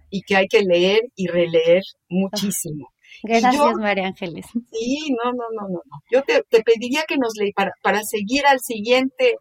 y 0.09 0.21
que 0.21 0.35
hay 0.35 0.47
que 0.47 0.61
leer 0.61 1.01
y 1.15 1.27
releer 1.27 1.83
muchísimo. 2.09 2.89
Gracias, 3.23 3.73
María 3.79 4.07
Ángeles. 4.07 4.45
Sí, 4.71 5.09
no, 5.23 5.31
no, 5.31 5.45
no, 5.53 5.67
no. 5.67 5.81
Yo 6.11 6.21
te, 6.23 6.43
pediría 6.63 7.03
que 7.07 7.17
nos 7.17 7.33
leí 7.37 7.51
para, 7.53 7.71
para 7.81 8.03
seguir 8.03 8.45
al 8.45 8.59
siguiente, 8.59 9.35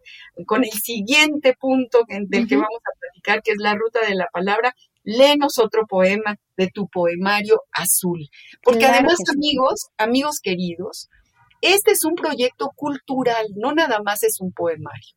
con 0.46 0.64
el 0.64 0.70
siguiente 0.70 1.54
punto 1.58 2.00
del 2.08 2.46
que 2.46 2.56
vamos 2.56 2.80
a 2.80 2.98
platicar, 2.98 3.42
que 3.42 3.52
es 3.52 3.58
la 3.58 3.74
ruta 3.74 4.00
de 4.06 4.14
la 4.14 4.26
palabra, 4.32 4.74
léenos 5.04 5.58
otro 5.58 5.86
poema 5.86 6.36
de 6.56 6.68
tu 6.72 6.88
poemario 6.88 7.60
azul. 7.72 8.28
Porque 8.62 8.86
además, 8.86 9.18
amigos, 9.32 9.88
amigos 9.96 10.40
queridos, 10.42 11.08
este 11.60 11.92
es 11.92 12.04
un 12.04 12.14
proyecto 12.14 12.70
cultural, 12.74 13.46
no 13.56 13.72
nada 13.72 14.02
más 14.02 14.22
es 14.22 14.40
un 14.40 14.52
poemario. 14.52 15.14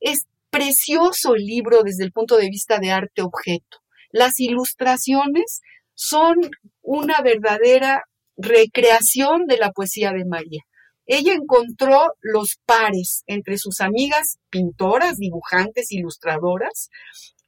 Es 0.00 0.26
precioso 0.50 1.34
el 1.34 1.44
libro 1.44 1.82
desde 1.82 2.04
el 2.04 2.12
punto 2.12 2.36
de 2.36 2.48
vista 2.48 2.78
de 2.78 2.92
arte 2.92 3.22
objeto. 3.22 3.78
Las 4.10 4.38
ilustraciones 4.38 5.60
son 5.94 6.36
una 6.82 7.20
verdadera 7.22 8.02
recreación 8.36 9.46
de 9.46 9.56
la 9.56 9.70
poesía 9.70 10.12
de 10.12 10.24
María. 10.24 10.62
Ella 11.06 11.32
encontró 11.34 12.12
los 12.20 12.58
pares 12.64 13.22
entre 13.26 13.58
sus 13.58 13.80
amigas 13.80 14.38
pintoras, 14.50 15.16
dibujantes, 15.16 15.90
ilustradoras, 15.90 16.88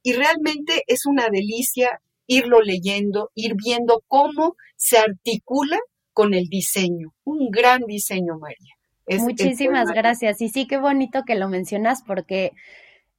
y 0.05 0.13
realmente 0.13 0.83
es 0.85 1.07
una 1.07 1.29
delicia 1.31 1.99
irlo 2.27 2.61
leyendo, 2.61 3.31
ir 3.33 3.55
viendo 3.55 4.03
cómo 4.07 4.55
se 4.75 4.99
articula 4.99 5.79
con 6.13 6.35
el 6.35 6.45
diseño. 6.45 7.15
Un 7.23 7.49
gran 7.49 7.81
diseño, 7.87 8.37
María. 8.37 8.75
Muchísimas 9.19 9.89
gracias. 9.89 10.39
Y 10.41 10.49
sí, 10.49 10.67
qué 10.67 10.77
bonito 10.77 11.23
que 11.25 11.33
lo 11.33 11.49
mencionas 11.49 12.03
porque 12.03 12.51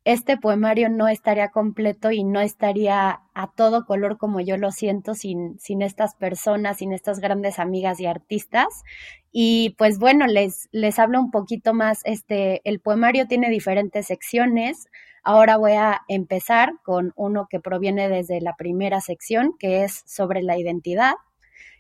este 0.05 0.37
poemario 0.37 0.89
no 0.89 1.09
estaría 1.09 1.49
completo 1.49 2.13
y 2.13 2.23
no 2.23 2.41
estaría 2.41 3.23
a 3.35 3.51
todo 3.57 3.85
color 3.85 4.17
como 4.17 4.41
yo 4.41 4.57
lo 4.57 4.71
siento 4.71 5.15
sin, 5.15 5.59
sin 5.59 5.83
estas 5.83 6.15
personas, 6.15 6.77
sin 6.77 6.93
estas 6.93 7.19
grandes 7.19 7.59
amigas 7.59 7.99
y 7.99 8.07
artistas. 8.07 8.85
Y 9.33 9.75
pues 9.77 9.99
bueno, 9.99 10.29
les, 10.29 10.69
les 10.71 11.01
hablo 11.01 11.19
un 11.19 11.33
poquito 11.33 11.75
más. 11.75 12.03
Este, 12.05 12.61
el 12.63 12.79
poemario 12.79 13.27
tiene 13.27 13.51
diferentes 13.51 14.07
secciones. 14.07 14.87
Ahora 15.29 15.57
voy 15.57 15.73
a 15.73 16.03
empezar 16.09 16.75
con 16.85 17.13
uno 17.17 17.49
que 17.51 17.61
proviene 17.61 18.09
desde 18.09 18.41
la 18.41 18.55
primera 18.57 19.01
sección, 19.01 19.55
que 19.59 19.85
es 19.85 20.03
sobre 20.07 20.43
la 20.43 20.57
identidad. 20.57 21.15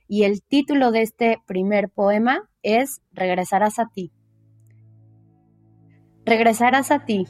Y 0.09 0.25
el 0.25 0.43
título 0.43 0.91
de 0.91 1.03
este 1.03 1.39
primer 1.47 1.89
poema 1.89 2.51
es 2.63 3.03
Regresarás 3.13 3.79
a 3.79 3.89
ti. 3.95 4.13
Regresarás 6.25 6.91
a 6.91 7.05
ti 7.05 7.27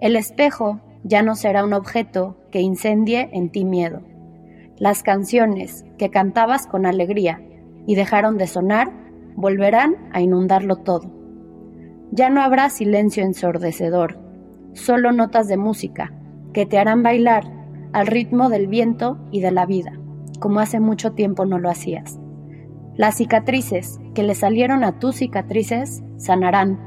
el 0.00 0.14
espejo 0.14 0.80
ya 1.04 1.22
no 1.22 1.36
será 1.36 1.64
un 1.64 1.72
objeto 1.72 2.36
que 2.50 2.60
incendie 2.60 3.30
en 3.32 3.50
ti 3.50 3.64
miedo. 3.64 4.02
Las 4.76 5.02
canciones 5.02 5.86
que 5.96 6.10
cantabas 6.10 6.66
con 6.66 6.84
alegría 6.84 7.40
y 7.86 7.94
dejaron 7.94 8.36
de 8.36 8.46
sonar 8.46 8.92
volverán 9.36 10.10
a 10.12 10.20
inundarlo 10.20 10.76
todo. 10.76 11.10
Ya 12.10 12.28
no 12.28 12.42
habrá 12.42 12.68
silencio 12.68 13.22
ensordecedor, 13.22 14.18
solo 14.76 15.12
notas 15.12 15.48
de 15.48 15.56
música 15.56 16.12
que 16.52 16.66
te 16.66 16.78
harán 16.78 17.02
bailar 17.02 17.44
al 17.92 18.06
ritmo 18.06 18.48
del 18.48 18.66
viento 18.66 19.18
y 19.30 19.40
de 19.40 19.50
la 19.50 19.66
vida, 19.66 19.92
como 20.38 20.60
hace 20.60 20.80
mucho 20.80 21.12
tiempo 21.12 21.46
no 21.46 21.58
lo 21.58 21.70
hacías. 21.70 22.18
Las 22.94 23.16
cicatrices 23.16 23.98
que 24.14 24.22
le 24.22 24.34
salieron 24.34 24.84
a 24.84 24.98
tus 24.98 25.16
cicatrices 25.16 26.02
sanarán. 26.16 26.78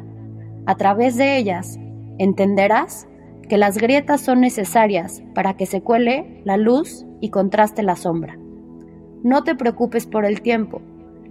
A 0.66 0.76
través 0.76 1.18
de 1.18 1.38
ellas 1.38 1.80
entenderás 2.18 3.08
que 3.48 3.58
las 3.58 3.78
grietas 3.78 4.22
son 4.22 4.42
necesarias 4.42 5.24
para 5.34 5.56
que 5.56 5.66
se 5.66 5.82
cuele 5.82 6.42
la 6.46 6.58
luz 6.58 7.06
y 7.22 7.30
contraste 7.30 7.84
la 7.84 7.96
sombra. 7.96 8.38
No 9.24 9.44
te 9.44 9.56
preocupes 9.56 10.06
por 10.06 10.26
el 10.26 10.42
tiempo, 10.42 10.82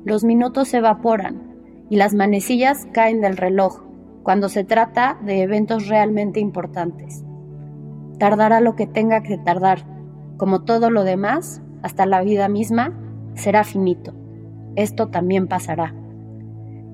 los 0.05 0.25
minutos 0.25 0.69
se 0.69 0.79
evaporan 0.79 1.57
y 1.91 1.97
las 1.97 2.15
manecillas 2.15 2.87
caen 2.93 3.21
del 3.21 3.37
reloj 3.37 3.88
cuando 4.23 4.49
se 4.49 4.65
trata 4.65 5.19
de 5.23 5.43
eventos 5.43 5.89
realmente 5.89 6.41
importantes. 6.41 7.25
Tardará 8.19 8.61
lo 8.61 8.75
que 8.77 8.87
tenga 8.87 9.23
que 9.23 9.39
tardar, 9.39 9.85
como 10.37 10.63
todo 10.65 10.91
lo 10.91 11.05
demás, 11.05 11.63
hasta 11.83 12.07
la 12.07 12.23
vida 12.23 12.49
misma, 12.49 12.99
será 13.35 13.65
finito. 13.65 14.13
Esto 14.77 15.09
también 15.09 15.47
pasará. 15.49 15.95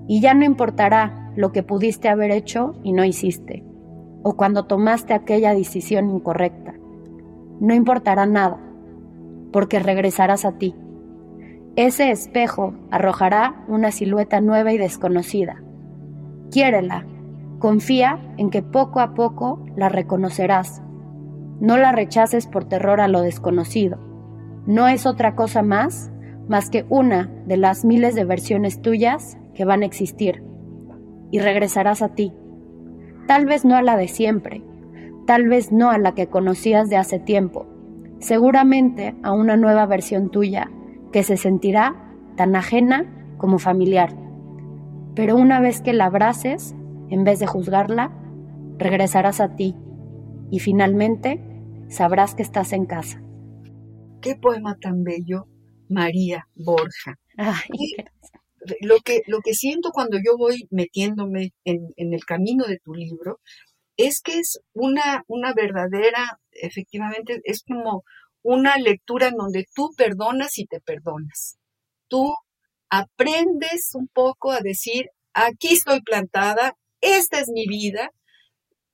Y 0.07 0.21
ya 0.21 0.35
no 0.35 0.45
importará 0.45 1.33
lo 1.37 1.52
que 1.52 1.62
pudiste 1.62 2.09
haber 2.09 2.31
hecho 2.31 2.75
y 2.83 2.93
no 2.93 3.04
hiciste, 3.04 3.64
o 4.23 4.37
cuando 4.37 4.66
tomaste 4.66 5.14
aquella 5.14 5.54
decisión 5.54 6.11
incorrecta. 6.11 6.75
No 7.61 7.75
importará 7.75 8.26
nada, 8.26 8.59
porque 9.52 9.78
regresarás 9.78 10.45
a 10.45 10.52
ti. 10.59 10.75
Ese 11.76 12.11
espejo 12.11 12.75
arrojará 12.90 13.64
una 13.69 13.90
silueta 13.90 14.40
nueva 14.40 14.73
y 14.73 14.78
desconocida. 14.78 15.62
Quiérela, 16.50 17.04
confía 17.64 18.21
en 18.37 18.50
que 18.50 18.61
poco 18.61 19.00
a 19.00 19.14
poco 19.14 19.64
la 19.75 19.88
reconocerás. 19.88 20.83
No 21.61 21.78
la 21.78 21.92
rechaces 21.92 22.47
por 22.47 22.66
terror 22.66 23.00
a 23.00 23.09
lo 23.09 23.23
desconocido. 23.23 23.99
No 24.66 24.87
es 24.87 25.06
otra 25.06 25.35
cosa 25.35 25.62
más 25.62 26.12
más 26.47 26.68
que 26.68 26.85
una 26.90 27.30
de 27.47 27.56
las 27.56 27.87
miles 27.87 28.14
de 28.14 28.26
versiones 28.26 28.83
tuyas 28.83 29.38
que 29.54 29.64
van 29.64 29.80
a 29.80 29.87
existir. 29.87 30.44
Y 31.30 31.38
regresarás 31.38 32.02
a 32.02 32.11
ti. 32.11 32.35
Tal 33.26 33.47
vez 33.47 33.64
no 33.64 33.76
a 33.76 33.83
la 33.83 33.97
de 33.97 34.09
siempre, 34.09 34.62
tal 35.26 35.49
vez 35.49 35.73
no 35.73 35.88
a 35.88 35.97
la 35.97 36.14
que 36.14 36.26
conocías 36.26 36.90
de 36.90 36.99
hace 36.99 37.18
tiempo, 37.18 37.64
seguramente 38.18 39.14
a 39.23 39.33
una 39.33 39.56
nueva 39.56 39.87
versión 39.87 40.28
tuya 40.28 40.71
que 41.12 41.23
se 41.23 41.38
sentirá 41.38 41.94
tan 42.37 42.56
ajena 42.56 43.06
como 43.38 43.59
familiar. 43.59 44.11
Pero 45.14 45.37
una 45.37 45.61
vez 45.61 45.80
que 45.80 45.94
la 45.94 46.04
abraces, 46.04 46.76
en 47.14 47.23
vez 47.23 47.38
de 47.38 47.47
juzgarla, 47.47 48.11
regresarás 48.76 49.40
a 49.40 49.54
ti 49.54 49.76
y 50.50 50.59
finalmente 50.59 51.40
sabrás 51.88 52.35
que 52.35 52.42
estás 52.42 52.73
en 52.73 52.87
casa. 52.87 53.23
Qué 54.21 54.35
poema 54.35 54.76
tan 54.80 55.04
bello, 55.04 55.47
María 55.88 56.49
Borja. 56.56 57.21
lo 58.80 58.99
que, 59.04 59.23
lo 59.28 59.38
que 59.42 59.54
siento 59.54 59.90
cuando 59.92 60.16
yo 60.16 60.37
voy 60.37 60.66
metiéndome 60.71 61.52
en, 61.64 61.87
en, 61.97 62.14
el 62.14 62.25
camino 62.25 62.64
de 62.64 62.80
tu 62.80 62.94
libro 62.94 63.38
es 63.97 64.21
que 64.21 64.40
es 64.40 64.59
una, 64.73 65.23
una 65.28 65.54
verdadera, 65.54 66.40
efectivamente, 66.50 67.40
es 67.44 67.62
como 67.62 68.02
una 68.42 68.76
lectura 68.76 69.28
en 69.28 69.37
donde 69.37 69.66
tú 69.73 69.90
perdonas 69.97 70.59
y 70.59 70.66
te 70.66 70.80
perdonas. 70.80 71.59
Tú 72.09 72.35
aprendes 72.90 73.90
un 73.94 74.09
poco 74.09 74.50
a 74.50 74.59
decir, 74.59 75.11
aquí 75.33 75.75
estoy 75.75 76.00
plantada, 76.00 76.76
esta 77.04 77.40
es 77.40 77.49
mi 77.52 77.66
vida, 77.66 78.11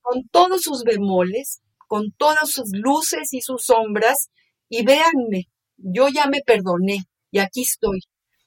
con 0.00 0.28
todos 0.30 0.62
sus 0.62 0.82
bemoles, 0.84 1.60
con 1.88 2.12
todas 2.16 2.50
sus 2.50 2.70
luces 2.72 3.32
y 3.32 3.40
sus 3.40 3.64
sombras, 3.64 4.30
y 4.68 4.84
véanme, 4.84 5.44
yo 5.76 6.08
ya 6.08 6.26
me 6.26 6.40
perdoné 6.40 7.04
y 7.30 7.38
aquí 7.38 7.62
estoy. 7.62 8.00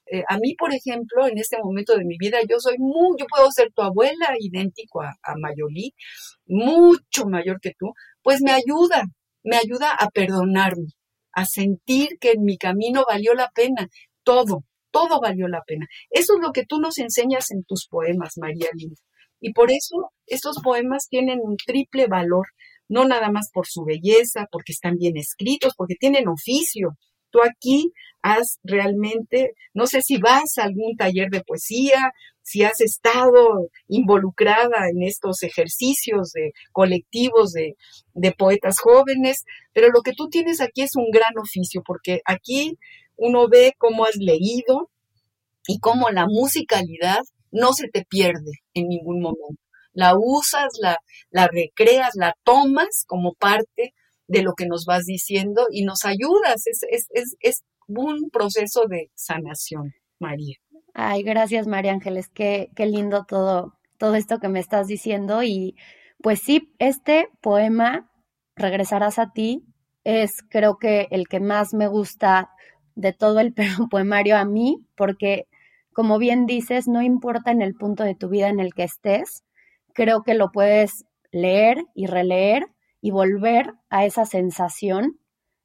Eh, 0.06 0.22
a 0.28 0.38
mí, 0.38 0.54
por 0.54 0.74
ejemplo, 0.74 1.26
en 1.26 1.38
este 1.38 1.58
momento 1.62 1.96
de 1.96 2.04
mi 2.04 2.16
vida, 2.18 2.38
yo 2.48 2.56
soy 2.58 2.76
muy, 2.78 3.16
yo 3.18 3.26
puedo 3.26 3.50
ser 3.50 3.72
tu 3.72 3.82
abuela, 3.82 4.34
idéntico 4.38 5.02
a, 5.02 5.14
a 5.22 5.34
Mayolí, 5.36 5.94
mucho 6.46 7.26
mayor 7.26 7.58
que 7.60 7.72
tú, 7.78 7.92
pues 8.22 8.42
me 8.42 8.52
ayuda, 8.52 9.04
me 9.42 9.56
ayuda 9.56 9.92
a 9.92 10.08
perdonarme, 10.10 10.88
a 11.32 11.46
sentir 11.46 12.18
que 12.20 12.32
en 12.32 12.44
mi 12.44 12.58
camino 12.58 13.04
valió 13.08 13.34
la 13.34 13.50
pena, 13.54 13.88
todo, 14.22 14.64
todo 14.90 15.20
valió 15.20 15.48
la 15.48 15.62
pena. 15.66 15.86
Eso 16.10 16.34
es 16.34 16.40
lo 16.42 16.52
que 16.52 16.64
tú 16.66 16.78
nos 16.80 16.98
enseñas 16.98 17.50
en 17.50 17.64
tus 17.64 17.86
poemas, 17.88 18.34
María 18.38 18.68
Linda. 18.74 19.00
Y 19.46 19.52
por 19.52 19.70
eso 19.70 20.10
estos 20.26 20.56
poemas 20.64 21.06
tienen 21.10 21.38
un 21.42 21.58
triple 21.58 22.06
valor, 22.06 22.46
no 22.88 23.04
nada 23.04 23.30
más 23.30 23.50
por 23.52 23.66
su 23.66 23.84
belleza, 23.84 24.46
porque 24.50 24.72
están 24.72 24.96
bien 24.96 25.18
escritos, 25.18 25.74
porque 25.76 25.96
tienen 26.00 26.28
oficio. 26.28 26.96
Tú 27.28 27.40
aquí 27.42 27.92
has 28.22 28.58
realmente, 28.62 29.52
no 29.74 29.86
sé 29.86 30.00
si 30.00 30.16
vas 30.16 30.56
a 30.56 30.62
algún 30.62 30.96
taller 30.96 31.28
de 31.28 31.42
poesía, 31.42 32.12
si 32.40 32.62
has 32.62 32.80
estado 32.80 33.68
involucrada 33.86 34.88
en 34.90 35.02
estos 35.02 35.42
ejercicios 35.42 36.30
de 36.32 36.52
colectivos 36.72 37.52
de, 37.52 37.74
de, 38.14 38.32
poetas 38.32 38.76
jóvenes, 38.82 39.44
pero 39.74 39.88
lo 39.88 40.00
que 40.00 40.12
tú 40.16 40.30
tienes 40.30 40.62
aquí 40.62 40.80
es 40.80 40.96
un 40.96 41.10
gran 41.12 41.36
oficio, 41.36 41.82
porque 41.84 42.22
aquí 42.24 42.78
uno 43.18 43.46
ve 43.46 43.74
cómo 43.76 44.06
has 44.06 44.16
leído 44.16 44.88
y 45.66 45.80
cómo 45.80 46.08
la 46.08 46.24
musicalidad 46.26 47.20
no 47.54 47.72
se 47.72 47.88
te 47.88 48.04
pierde 48.04 48.62
en 48.74 48.88
ningún 48.88 49.20
momento. 49.20 49.62
La 49.92 50.14
usas, 50.16 50.72
la, 50.80 50.98
la 51.30 51.46
recreas, 51.46 52.10
la 52.14 52.34
tomas 52.44 53.04
como 53.06 53.34
parte 53.34 53.94
de 54.26 54.42
lo 54.42 54.54
que 54.54 54.66
nos 54.66 54.84
vas 54.86 55.04
diciendo 55.04 55.66
y 55.70 55.84
nos 55.84 56.04
ayudas. 56.04 56.66
Es, 56.66 56.80
es, 56.90 57.06
es, 57.10 57.36
es 57.40 57.64
un 57.86 58.30
proceso 58.30 58.86
de 58.88 59.10
sanación, 59.14 59.92
María. 60.18 60.56
Ay, 60.94 61.22
gracias 61.22 61.66
María 61.66 61.92
Ángeles, 61.92 62.28
qué, 62.32 62.70
qué 62.76 62.86
lindo 62.86 63.24
todo, 63.26 63.78
todo 63.98 64.14
esto 64.14 64.38
que 64.38 64.48
me 64.48 64.60
estás 64.60 64.86
diciendo. 64.86 65.42
Y 65.42 65.76
pues 66.20 66.40
sí, 66.40 66.72
este 66.78 67.28
poema, 67.40 68.10
Regresarás 68.56 69.18
a 69.18 69.32
ti, 69.32 69.64
es 70.04 70.42
creo 70.48 70.78
que 70.78 71.08
el 71.10 71.26
que 71.26 71.40
más 71.40 71.74
me 71.74 71.88
gusta 71.88 72.50
de 72.94 73.12
todo 73.12 73.40
el 73.40 73.52
poemario 73.90 74.36
a 74.36 74.44
mí, 74.44 74.86
porque 74.96 75.46
como 75.94 76.18
bien 76.18 76.46
dices, 76.46 76.88
no 76.88 77.02
importa 77.02 77.50
en 77.50 77.62
el 77.62 77.74
punto 77.74 78.04
de 78.04 78.14
tu 78.14 78.28
vida 78.28 78.48
en 78.48 78.60
el 78.60 78.74
que 78.74 78.84
estés, 78.84 79.44
creo 79.94 80.22
que 80.22 80.34
lo 80.34 80.52
puedes 80.52 81.06
leer 81.32 81.86
y 81.94 82.06
releer 82.06 82.66
y 83.00 83.10
volver 83.10 83.74
a 83.90 84.04
esa 84.04 84.26
sensación 84.26 85.18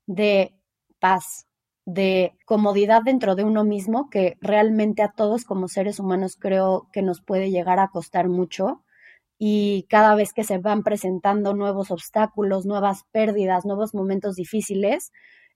de 0.08 0.54
paz, 1.00 1.48
de 1.86 2.34
comodidad 2.46 3.02
dentro 3.04 3.36
de 3.36 3.44
uno 3.44 3.64
mismo 3.64 4.10
que 4.10 4.38
realmente 4.42 5.02
a 5.02 5.12
todos 5.12 5.46
como 5.46 5.68
seres 5.68 6.00
humanos 6.00 6.36
creo 6.38 6.88
que 6.94 7.02
nos 7.02 7.22
puede 7.22 7.52
llegar 7.52 7.80
a 7.80 7.90
costar 7.90 8.30
mucho. 8.30 8.84
Y 9.38 9.86
cada 9.90 10.16
vez 10.16 10.34
que 10.34 10.44
se 10.44 10.58
van 10.58 10.84
presentando 10.84 11.54
nuevos 11.54 11.92
obstáculos, 11.92 12.66
nuevas 12.66 13.04
pérdidas, 13.12 13.66
nuevos 13.66 13.94
momentos 13.94 14.36
difíciles, 14.36 15.12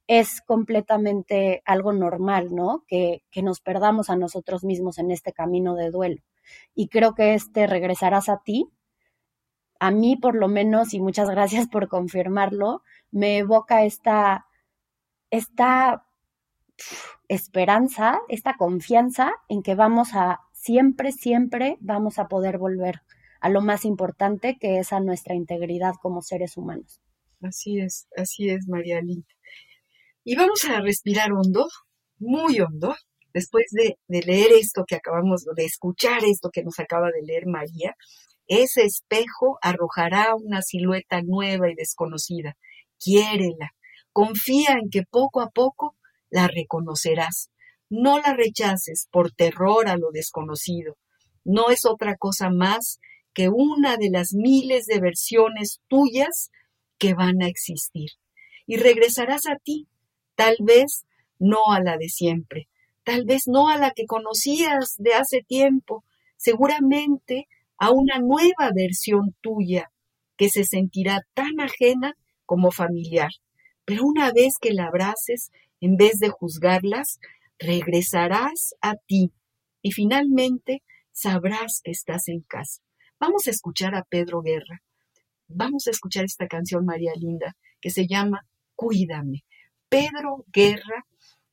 es 0.08 0.42
completamente 0.42 1.62
algo 1.66 1.94
normal, 1.94 2.54
¿no? 2.54 2.84
Que, 2.88 3.24
nos 3.42 3.62
perdamos 3.62 4.10
a 4.10 4.16
nosotros 4.16 4.64
mismos 4.64 4.98
en 4.98 5.12
este 5.12 5.34
camino 5.34 5.76
de 5.76 5.92
duelo. 5.92 6.22
Y 6.76 6.90
creo 6.90 7.16
que 7.16 7.34
este 7.34 7.68
regresarás 7.68 8.30
a 8.30 8.42
ti, 8.44 8.70
a 9.80 9.92
mí 9.92 10.16
por 10.16 10.36
lo 10.36 10.48
menos, 10.48 10.94
y 10.94 11.00
muchas 11.00 11.30
gracias 11.30 11.68
por 11.68 11.88
confirmarlo, 11.88 12.84
me 13.12 13.38
evoca 13.40 13.86
esta, 13.86 14.46
esta 15.30 16.06
esperanza, 17.28 18.20
esta 18.28 18.56
confianza 18.56 19.34
en 19.50 19.64
que 19.64 19.76
vamos 19.76 20.14
a, 20.14 20.42
siempre, 20.52 21.12
siempre 21.12 21.78
vamos 21.82 22.20
a 22.20 22.28
poder 22.28 22.58
volver 22.58 23.02
a 23.42 23.50
lo 23.50 23.62
más 23.62 23.84
importante 23.84 24.58
que 24.58 24.80
es 24.80 24.94
a 24.94 25.00
nuestra 25.00 25.36
integridad 25.36 25.96
como 26.02 26.22
seres 26.22 26.56
humanos. 26.56 27.02
Así 27.42 27.80
es, 27.80 28.08
así 28.16 28.50
es, 28.50 28.68
María 28.70 29.02
Linda. 29.02 29.28
Y 30.24 30.36
vamos 30.36 30.64
a 30.66 30.80
respirar 30.80 31.34
hondo, 31.34 31.68
muy 32.18 32.60
hondo, 32.62 32.96
después 33.34 33.66
de, 33.72 33.98
de, 34.08 34.22
leer 34.22 34.54
esto 34.54 34.86
que 34.88 34.96
acabamos 34.96 35.44
de 35.44 35.66
escuchar, 35.66 36.24
esto 36.24 36.50
que 36.50 36.64
nos 36.64 36.80
acaba 36.80 37.10
de 37.12 37.26
leer 37.26 37.46
María. 37.46 37.96
Ese 38.48 38.84
espejo 38.84 39.58
arrojará 39.62 40.36
una 40.36 40.62
silueta 40.62 41.22
nueva 41.22 41.70
y 41.70 41.76
desconocida. 41.76 42.56
Quiérela. 43.00 43.74
Confía 44.14 44.78
en 44.82 44.90
que 44.90 45.04
poco 45.04 45.42
a 45.42 45.50
poco 45.50 45.98
la 46.30 46.48
reconocerás. 46.48 47.50
No 47.90 48.20
la 48.20 48.34
rechaces 48.34 49.08
por 49.12 49.32
terror 49.32 49.90
a 49.90 49.98
lo 49.98 50.12
desconocido. 50.12 50.98
No 51.44 51.70
es 51.70 51.86
otra 51.86 52.16
cosa 52.16 52.50
más 52.50 53.00
que 53.34 53.50
una 53.50 53.98
de 53.98 54.10
las 54.10 54.34
miles 54.34 54.86
de 54.86 55.00
versiones 55.00 55.82
tuyas 55.88 56.50
que 56.98 57.14
van 57.14 57.42
a 57.42 57.48
existir. 57.48 58.12
Y 58.66 58.78
regresarás 58.78 59.48
a 59.48 59.58
ti, 59.58 59.88
tal 60.36 60.56
vez 60.60 61.06
no 61.40 61.72
a 61.72 61.80
la 61.80 61.98
de 61.98 62.10
siempre, 62.10 62.68
tal 63.04 63.26
vez 63.26 63.44
no 63.48 63.70
a 63.70 63.78
la 63.78 63.92
que 63.92 64.06
conocías 64.06 64.96
de 64.98 65.14
hace 65.14 65.42
tiempo, 65.42 66.04
seguramente 66.38 67.48
a 67.78 67.92
una 67.92 68.20
nueva 68.20 68.72
versión 68.74 69.36
tuya 69.42 69.92
que 70.38 70.50
se 70.50 70.64
sentirá 70.64 71.22
tan 71.34 71.60
ajena 71.60 72.16
como 72.46 72.72
familiar. 72.72 73.32
Pero 73.86 74.04
una 74.06 74.32
vez 74.32 74.54
que 74.60 74.74
la 74.74 74.88
abraces, 74.88 75.52
en 75.82 75.98
vez 75.98 76.20
de 76.20 76.30
juzgarlas, 76.30 77.20
regresarás 77.60 78.74
a 78.82 78.96
ti 78.96 79.32
y 79.82 79.92
finalmente 79.92 80.82
sabrás 81.12 81.82
que 81.84 81.92
estás 81.92 82.28
en 82.28 82.42
casa. 82.42 82.82
Vamos 83.20 83.48
a 83.48 83.52
escuchar 83.52 83.96
a 83.96 84.04
Pedro 84.04 84.42
Guerra. 84.42 84.82
Vamos 85.48 85.88
a 85.88 85.92
escuchar 85.92 86.26
esta 86.26 86.48
canción, 86.48 86.86
María 86.86 87.12
Linda, 87.16 87.56
que 87.80 87.90
se 87.90 88.08
llama 88.08 88.46
Cuídame. 88.76 89.44
Pedro 89.94 90.44
Guerra 90.52 91.06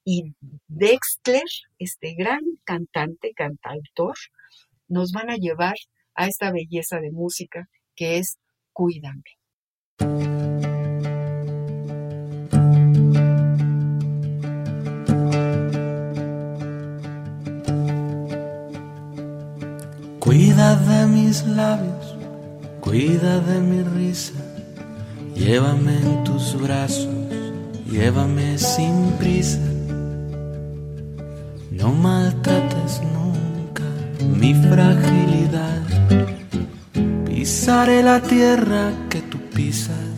y 0.03 0.35
Dexter, 0.67 1.45
este 1.79 2.15
gran 2.15 2.41
cantante, 2.65 3.35
cantautor, 3.35 4.17
nos 4.89 5.13
van 5.13 5.29
a 5.29 5.37
llevar 5.37 5.75
a 6.15 6.27
esta 6.27 6.51
belleza 6.51 7.01
de 7.01 7.11
música 7.11 7.69
que 7.95 8.17
es 8.17 8.39
Cuídame. 8.73 9.23
Cuida 20.19 20.77
de 20.77 21.07
mis 21.09 21.47
labios, 21.47 22.17
cuida 22.81 23.41
de 23.41 23.61
mi 23.61 23.83
risa, 23.83 24.43
llévame 25.35 25.99
en 25.99 26.25
tus 26.25 26.59
brazos, 26.59 27.20
llévame 27.91 28.57
sin 28.57 29.13
prisa. 29.19 29.59
No 31.71 31.93
maltrates 31.93 33.01
nunca 33.15 33.89
mi 34.41 34.55
fragilidad, 34.55 35.83
pisaré 37.27 38.03
la 38.03 38.21
tierra 38.21 38.93
que 39.09 39.21
tú 39.23 39.39
pisas, 39.55 40.11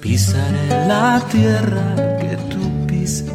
pisaré 0.00 0.68
la 0.88 1.22
tierra 1.30 1.86
que 2.20 2.36
tú 2.50 2.86
pisas. 2.86 3.32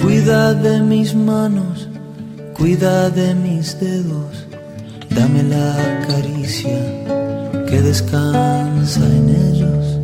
Cuida 0.00 0.54
de 0.54 0.80
mis 0.80 1.14
manos, 1.14 1.88
cuida 2.56 3.10
de 3.10 3.34
mis 3.34 3.78
dedos, 3.80 4.46
dame 5.10 5.42
la 5.42 5.74
caricia 6.06 7.27
que 7.68 7.82
descansa 7.82 9.04
en 9.04 9.28
ellos. 9.28 9.98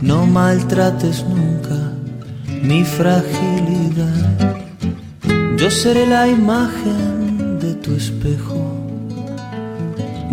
No 0.00 0.26
maltrates 0.26 1.24
nunca 1.28 1.78
mi 2.62 2.84
fragilidad. 2.84 4.56
Yo 5.56 5.70
seré 5.70 6.06
la 6.06 6.26
imagen 6.28 7.58
de 7.60 7.74
tu 7.74 7.94
espejo. 7.94 8.60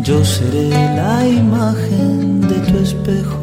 Yo 0.03 0.23
seré 0.25 0.69
la 0.69 1.27
imagen 1.27 2.41
de 2.41 2.55
tu 2.69 2.77
espejo. 2.77 3.41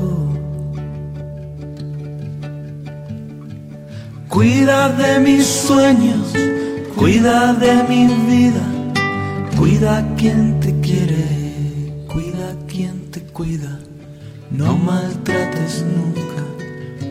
Cuida 4.29 4.89
de 4.91 5.21
mis 5.21 5.47
sueños, 5.47 6.33
cuida 6.97 7.55
de 7.55 7.75
mi 7.89 8.07
vida, 8.31 8.67
cuida 9.59 10.05
quien 10.17 10.61
te 10.61 10.79
quiere, 10.81 11.38
cuida. 13.39 13.79
No 14.51 14.77
maltrates 14.77 15.85
nunca 15.95 16.43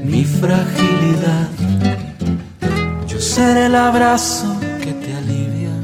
mi 0.03 0.25
fragilidad. 0.25 1.49
Yo 3.07 3.19
seré 3.19 3.67
el 3.67 3.75
abrazo 3.75 4.49
que 4.83 4.91
te 5.03 5.13
alivia. 5.21 5.75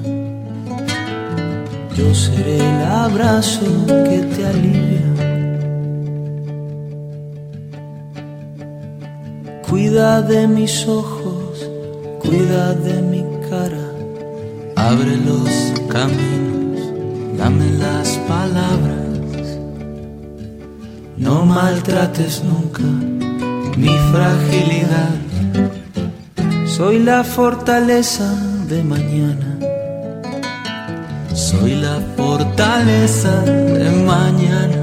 Yo 1.97 2.13
seré 2.13 2.57
el 2.57 2.81
abrazo 3.05 3.85
que 3.87 4.19
te 4.33 4.45
alivia. 4.53 5.07
Cuida 9.69 10.21
de 10.21 10.47
mis 10.47 10.85
ojos, 10.87 11.69
cuida 12.21 12.73
de 12.73 13.01
mi 13.01 13.23
cara. 13.49 13.87
Abre 14.75 15.15
los 15.29 15.51
caminos, 15.87 16.81
dame 17.37 17.69
las 17.79 18.17
palabras. 18.27 19.02
No 21.17 21.45
maltrates 21.45 22.43
nunca 22.43 22.83
mi 23.77 23.95
fragilidad. 24.11 25.15
Soy 26.67 26.99
la 26.99 27.23
fortaleza 27.23 28.33
de 28.67 28.83
mañana. 28.83 29.59
Soy 31.33 31.75
la 31.75 31.99
fortaleza 32.17 33.41
de 33.41 33.89
mañana. 34.05 34.82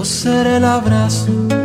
Yo 0.00 0.04
seré 0.06 0.56
el 0.56 0.64
abrazo 0.64 1.59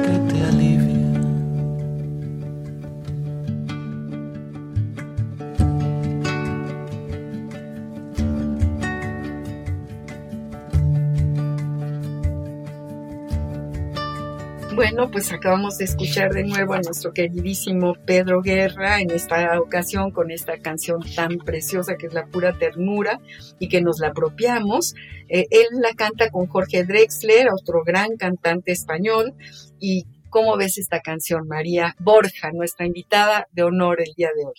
Bueno, 14.95 15.11
pues 15.11 15.33
acabamos 15.33 15.77
de 15.77 15.83
escuchar 15.83 16.31
de 16.31 16.45
nuevo 16.45 16.73
a 16.73 16.79
nuestro 16.79 17.11
queridísimo 17.11 17.95
Pedro 18.05 18.41
Guerra 18.41 19.01
en 19.01 19.11
esta 19.11 19.59
ocasión 19.59 20.11
con 20.11 20.31
esta 20.31 20.57
canción 20.59 21.01
tan 21.17 21.37
preciosa 21.39 21.97
que 21.97 22.07
es 22.07 22.13
La 22.13 22.27
pura 22.27 22.57
ternura 22.57 23.19
y 23.59 23.67
que 23.67 23.81
nos 23.81 23.99
la 23.99 24.07
apropiamos. 24.07 24.95
Eh, 25.27 25.47
él 25.49 25.67
la 25.81 25.93
canta 25.95 26.29
con 26.29 26.47
Jorge 26.47 26.85
Drexler, 26.85 27.49
otro 27.51 27.83
gran 27.83 28.15
cantante 28.15 28.71
español. 28.71 29.33
¿Y 29.81 30.05
cómo 30.29 30.55
ves 30.55 30.77
esta 30.77 31.01
canción, 31.01 31.45
María 31.45 31.93
Borja, 31.99 32.51
nuestra 32.53 32.85
invitada 32.85 33.49
de 33.51 33.63
honor 33.63 33.99
el 33.99 34.13
día 34.15 34.29
de 34.33 34.45
hoy? 34.45 34.53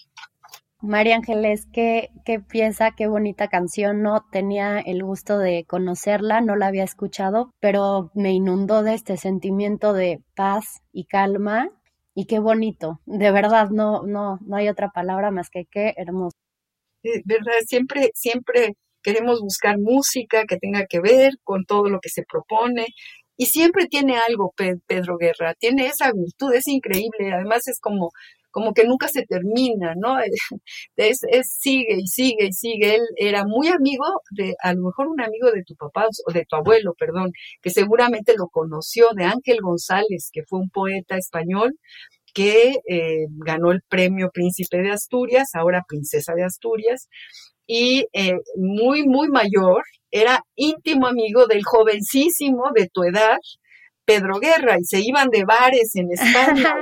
María 0.83 1.17
Ángeles, 1.17 1.67
¿qué, 1.73 2.11
¿qué 2.25 2.39
piensa? 2.41 2.93
Qué 2.97 3.07
bonita 3.07 3.49
canción. 3.49 4.03
No 4.03 4.27
tenía 4.31 4.79
el 4.79 5.03
gusto 5.03 5.39
de 5.39 5.65
conocerla, 5.67 6.41
no 6.43 6.55
la 6.55 6.67
había 6.67 6.85
escuchado, 6.85 7.51
pero 7.61 8.11
me 8.15 8.33
inundó 8.33 8.83
de 8.83 8.95
este 8.95 9.17
sentimiento 9.17 9.93
de 9.95 10.21
paz 10.35 10.83
y 10.93 11.07
calma. 11.07 11.71
Y 12.15 12.27
qué 12.27 12.39
bonito. 12.39 13.01
De 13.07 13.31
verdad, 13.31 13.71
no, 13.71 14.03
no, 14.03 14.39
no 14.47 14.57
hay 14.57 14.69
otra 14.69 14.91
palabra 14.91 15.31
más 15.31 15.51
que 15.51 15.65
qué 15.71 15.95
hermoso. 15.97 16.37
Eh, 17.03 17.23
¿Verdad? 17.25 17.53
Siempre, 17.67 18.11
siempre 18.15 18.75
queremos 19.03 19.41
buscar 19.41 19.79
música 19.79 20.45
que 20.47 20.59
tenga 20.59 20.87
que 20.87 21.01
ver 21.01 21.35
con 21.45 21.65
todo 21.65 21.89
lo 21.89 22.01
que 22.01 22.11
se 22.11 22.23
propone. 22.23 22.87
Y 23.39 23.47
siempre 23.47 23.87
tiene 23.87 24.17
algo 24.19 24.53
Pedro 24.87 25.19
Guerra, 25.19 25.55
tiene 25.59 25.87
esa 25.87 26.11
virtud, 26.13 26.55
es 26.55 26.67
increíble. 26.69 27.33
Además 27.35 27.69
es 27.69 27.79
como 27.81 28.11
como 28.57 28.73
que 28.73 28.85
nunca 28.85 29.09
se 29.09 29.27
termina, 29.27 29.95
¿no? 29.97 30.17
Es, 30.97 31.19
es, 31.31 31.57
sigue 31.61 31.97
y 31.99 32.07
sigue 32.07 32.47
y 32.47 32.53
sigue. 32.55 32.95
Él 32.95 33.03
era 33.17 33.45
muy 33.45 33.69
amigo 33.69 34.07
de, 34.31 34.55
a 34.63 34.73
lo 34.73 34.87
mejor 34.87 35.09
un 35.09 35.21
amigo 35.21 35.51
de 35.53 35.63
tu 35.63 35.75
papá 35.77 36.07
o 36.27 36.33
de 36.33 36.47
tu 36.49 36.57
abuelo, 36.57 36.95
perdón, 36.99 37.33
que 37.61 37.69
seguramente 37.69 38.35
lo 38.35 38.49
conoció, 38.49 39.09
de 39.15 39.25
Ángel 39.25 39.59
González, 39.61 40.31
que 40.33 40.43
fue 40.49 40.61
un 40.61 40.71
poeta 40.71 41.19
español 41.19 41.75
que 42.33 42.77
eh, 42.89 43.27
ganó 43.45 43.73
el 43.73 43.83
premio 43.89 44.31
Príncipe 44.33 44.79
de 44.79 44.91
Asturias, 44.91 45.51
ahora 45.53 45.85
Princesa 45.87 46.33
de 46.35 46.45
Asturias, 46.45 47.09
y 47.67 48.07
eh, 48.15 48.39
muy, 48.57 49.07
muy 49.07 49.29
mayor, 49.29 49.83
era 50.11 50.41
íntimo 50.55 51.09
amigo 51.09 51.47
del 51.47 51.63
jovencísimo 51.63 52.71
de 52.75 52.89
tu 52.91 53.05
edad, 53.05 53.37
Pedro 54.07 54.39
Guerra 54.39 54.79
y 54.81 54.85
se 54.85 55.01
iban 55.01 55.29
de 55.29 55.45
bares 55.45 55.95
en 55.97 56.11
España. 56.13 56.77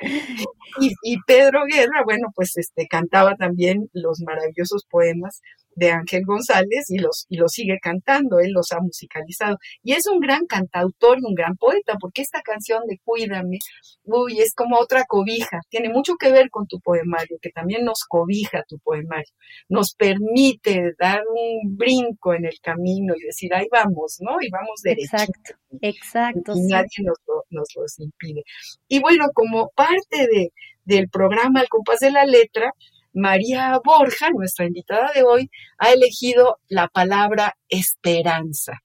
y, 0.80 0.94
y, 1.02 1.18
Pedro 1.26 1.64
Guerra, 1.68 2.02
bueno, 2.04 2.28
pues 2.34 2.56
este 2.56 2.86
cantaba 2.86 3.34
también 3.34 3.90
los 3.92 4.20
maravillosos 4.20 4.86
poemas 4.88 5.42
de 5.76 5.90
Ángel 5.90 6.24
González 6.24 6.88
y 6.88 6.98
los, 6.98 7.26
y 7.28 7.36
los 7.36 7.52
sigue 7.52 7.78
cantando, 7.80 8.38
él 8.38 8.52
los 8.52 8.72
ha 8.72 8.80
musicalizado. 8.80 9.58
Y 9.82 9.92
es 9.92 10.06
un 10.06 10.20
gran 10.20 10.46
cantautor 10.46 11.18
y 11.18 11.26
un 11.26 11.34
gran 11.34 11.56
poeta, 11.56 11.96
porque 12.00 12.22
esta 12.22 12.42
canción 12.42 12.82
de 12.86 12.98
Cuídame, 13.04 13.58
uy, 14.04 14.40
es 14.40 14.54
como 14.54 14.78
otra 14.78 15.04
cobija, 15.04 15.60
tiene 15.68 15.88
mucho 15.88 16.14
que 16.16 16.30
ver 16.30 16.50
con 16.50 16.66
tu 16.66 16.80
poemario, 16.80 17.38
que 17.40 17.50
también 17.50 17.84
nos 17.84 18.04
cobija 18.08 18.62
tu 18.68 18.78
poemario, 18.78 19.32
nos 19.68 19.94
permite 19.94 20.92
dar 20.98 21.22
un 21.28 21.76
brinco 21.76 22.34
en 22.34 22.46
el 22.46 22.58
camino 22.60 23.14
y 23.16 23.24
decir, 23.24 23.54
ahí 23.54 23.66
vamos, 23.70 24.18
¿no? 24.20 24.36
Y 24.40 24.50
vamos 24.50 24.80
derecho. 24.82 25.04
Exacto, 25.04 25.54
exacto. 25.80 26.52
Y 26.54 26.62
nadie 26.62 27.02
nos 27.02 27.18
lo, 27.26 27.44
nos 27.50 27.68
los 27.76 27.98
impide. 27.98 28.42
Y 28.88 29.00
bueno, 29.00 29.26
como 29.34 29.70
parte 29.70 30.26
de, 30.26 30.52
del 30.84 31.08
programa 31.08 31.60
Al 31.60 31.68
compás 31.68 32.00
de 32.00 32.10
la 32.10 32.24
letra, 32.24 32.72
María 33.14 33.80
Borja, 33.82 34.30
nuestra 34.30 34.66
invitada 34.66 35.12
de 35.14 35.22
hoy, 35.22 35.50
ha 35.78 35.92
elegido 35.92 36.58
la 36.68 36.88
palabra 36.88 37.56
esperanza. 37.68 38.80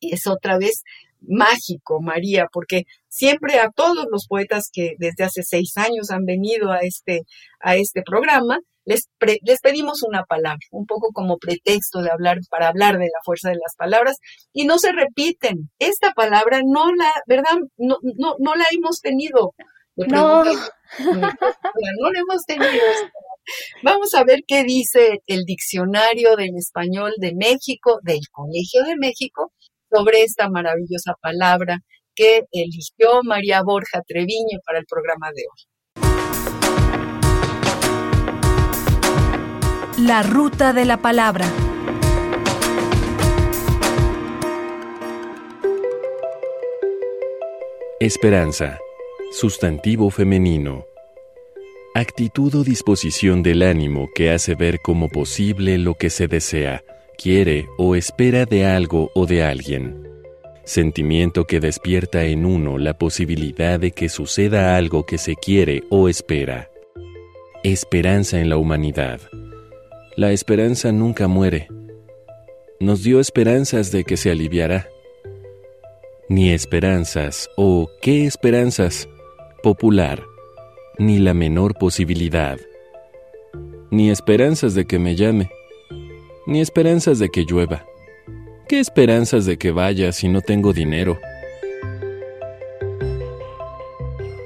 Y 0.00 0.14
es 0.14 0.26
otra 0.26 0.58
vez 0.58 0.82
mágico, 1.20 2.00
María, 2.00 2.46
porque 2.52 2.84
siempre 3.08 3.58
a 3.58 3.70
todos 3.70 4.06
los 4.10 4.26
poetas 4.26 4.70
que 4.72 4.94
desde 4.98 5.24
hace 5.24 5.42
seis 5.42 5.76
años 5.76 6.10
han 6.10 6.24
venido 6.24 6.70
a 6.70 6.78
este, 6.78 7.22
a 7.60 7.76
este 7.76 8.02
programa, 8.02 8.58
les, 8.84 9.08
les 9.42 9.60
pedimos 9.60 10.02
una 10.02 10.24
palabra, 10.24 10.58
un 10.72 10.86
poco 10.86 11.10
como 11.12 11.38
pretexto 11.38 12.02
de 12.02 12.10
hablar, 12.10 12.38
para 12.50 12.68
hablar 12.68 12.98
de 12.98 13.06
la 13.06 13.20
fuerza 13.24 13.50
de 13.50 13.56
las 13.56 13.76
palabras, 13.76 14.16
y 14.52 14.64
no 14.64 14.78
se 14.78 14.92
repiten. 14.92 15.70
Esta 15.78 16.12
palabra 16.12 16.60
no 16.64 16.92
la, 16.94 17.12
¿verdad? 17.26 17.58
No, 17.76 17.98
no, 18.02 18.34
no 18.38 18.54
la 18.54 18.64
hemos 18.72 19.00
tenido. 19.00 19.54
No. 19.94 20.44
no 20.44 22.10
la 22.10 22.18
hemos 22.18 22.44
tenido. 22.46 22.82
Vamos 23.82 24.14
a 24.14 24.24
ver 24.24 24.40
qué 24.46 24.64
dice 24.64 25.20
el 25.26 25.44
diccionario 25.44 26.36
del 26.36 26.56
español 26.56 27.12
de 27.18 27.34
México, 27.34 27.98
del 28.02 28.20
Colegio 28.30 28.84
de 28.84 28.96
México, 28.96 29.52
sobre 29.90 30.22
esta 30.22 30.48
maravillosa 30.48 31.14
palabra 31.20 31.80
que 32.14 32.42
eligió 32.52 33.22
María 33.24 33.62
Borja 33.62 34.02
Treviño 34.06 34.58
para 34.64 34.78
el 34.78 34.86
programa 34.86 35.30
de 35.34 35.42
hoy. 35.50 35.72
La 40.06 40.22
ruta 40.22 40.72
de 40.72 40.84
la 40.84 40.96
palabra. 41.00 41.46
Esperanza. 48.00 48.78
Sustantivo 49.30 50.10
femenino. 50.10 50.91
Actitud 51.94 52.54
o 52.54 52.64
disposición 52.64 53.42
del 53.42 53.60
ánimo 53.60 54.08
que 54.14 54.30
hace 54.30 54.54
ver 54.54 54.80
como 54.80 55.10
posible 55.10 55.76
lo 55.76 55.92
que 55.92 56.08
se 56.08 56.26
desea, 56.26 56.82
quiere 57.18 57.66
o 57.76 57.94
espera 57.94 58.46
de 58.46 58.64
algo 58.64 59.10
o 59.14 59.26
de 59.26 59.42
alguien. 59.42 60.08
Sentimiento 60.64 61.44
que 61.46 61.60
despierta 61.60 62.24
en 62.24 62.46
uno 62.46 62.78
la 62.78 62.96
posibilidad 62.96 63.78
de 63.78 63.90
que 63.90 64.08
suceda 64.08 64.74
algo 64.74 65.04
que 65.04 65.18
se 65.18 65.36
quiere 65.36 65.82
o 65.90 66.08
espera. 66.08 66.70
Esperanza 67.62 68.40
en 68.40 68.48
la 68.48 68.56
humanidad. 68.56 69.20
La 70.16 70.32
esperanza 70.32 70.92
nunca 70.92 71.28
muere. 71.28 71.68
Nos 72.80 73.02
dio 73.02 73.20
esperanzas 73.20 73.92
de 73.92 74.04
que 74.04 74.16
se 74.16 74.30
aliviará. 74.30 74.88
Ni 76.30 76.52
esperanzas 76.52 77.50
o 77.58 77.90
qué 78.00 78.24
esperanzas 78.24 79.10
popular 79.62 80.31
ni 80.98 81.18
la 81.18 81.34
menor 81.34 81.74
posibilidad, 81.74 82.58
ni 83.90 84.10
esperanzas 84.10 84.74
de 84.74 84.86
que 84.86 84.98
me 84.98 85.16
llame, 85.16 85.50
ni 86.46 86.60
esperanzas 86.60 87.18
de 87.18 87.28
que 87.30 87.44
llueva. 87.44 87.84
¿Qué 88.68 88.80
esperanzas 88.80 89.44
de 89.44 89.58
que 89.58 89.70
vaya 89.70 90.12
si 90.12 90.28
no 90.28 90.40
tengo 90.40 90.72
dinero? 90.72 91.18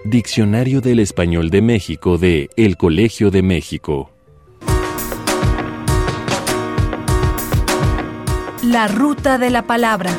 Diccionario 0.05 0.81
del 0.81 1.01
Español 1.01 1.51
de 1.51 1.63
México 1.63 2.19
de 2.19 2.49
El 2.57 2.77
Colegio 2.77 3.31
de 3.31 3.43
México. 3.43 4.11
La 8.63 8.89
ruta 8.89 9.39
de 9.39 9.51
la 9.51 9.67
palabra. 9.67 10.11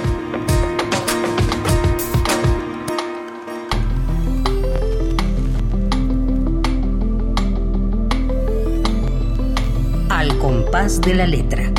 Compás 10.40 11.02
de 11.02 11.16
la 11.16 11.26
letra. 11.26 11.72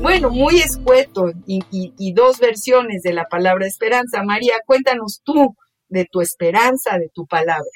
Bueno, 0.00 0.30
muy 0.30 0.58
escueto 0.58 1.32
y, 1.46 2.12
dos 2.12 2.38
versiones 2.38 3.02
de 3.02 3.12
la 3.12 3.26
palabra 3.26 3.66
esperanza. 3.66 4.22
María, 4.22 4.54
cuéntanos 4.66 5.22
tú 5.24 5.56
de 5.88 6.04
tu 6.04 6.20
esperanza, 6.20 6.98
de 6.98 7.08
tu 7.08 7.26
palabra. 7.26 7.70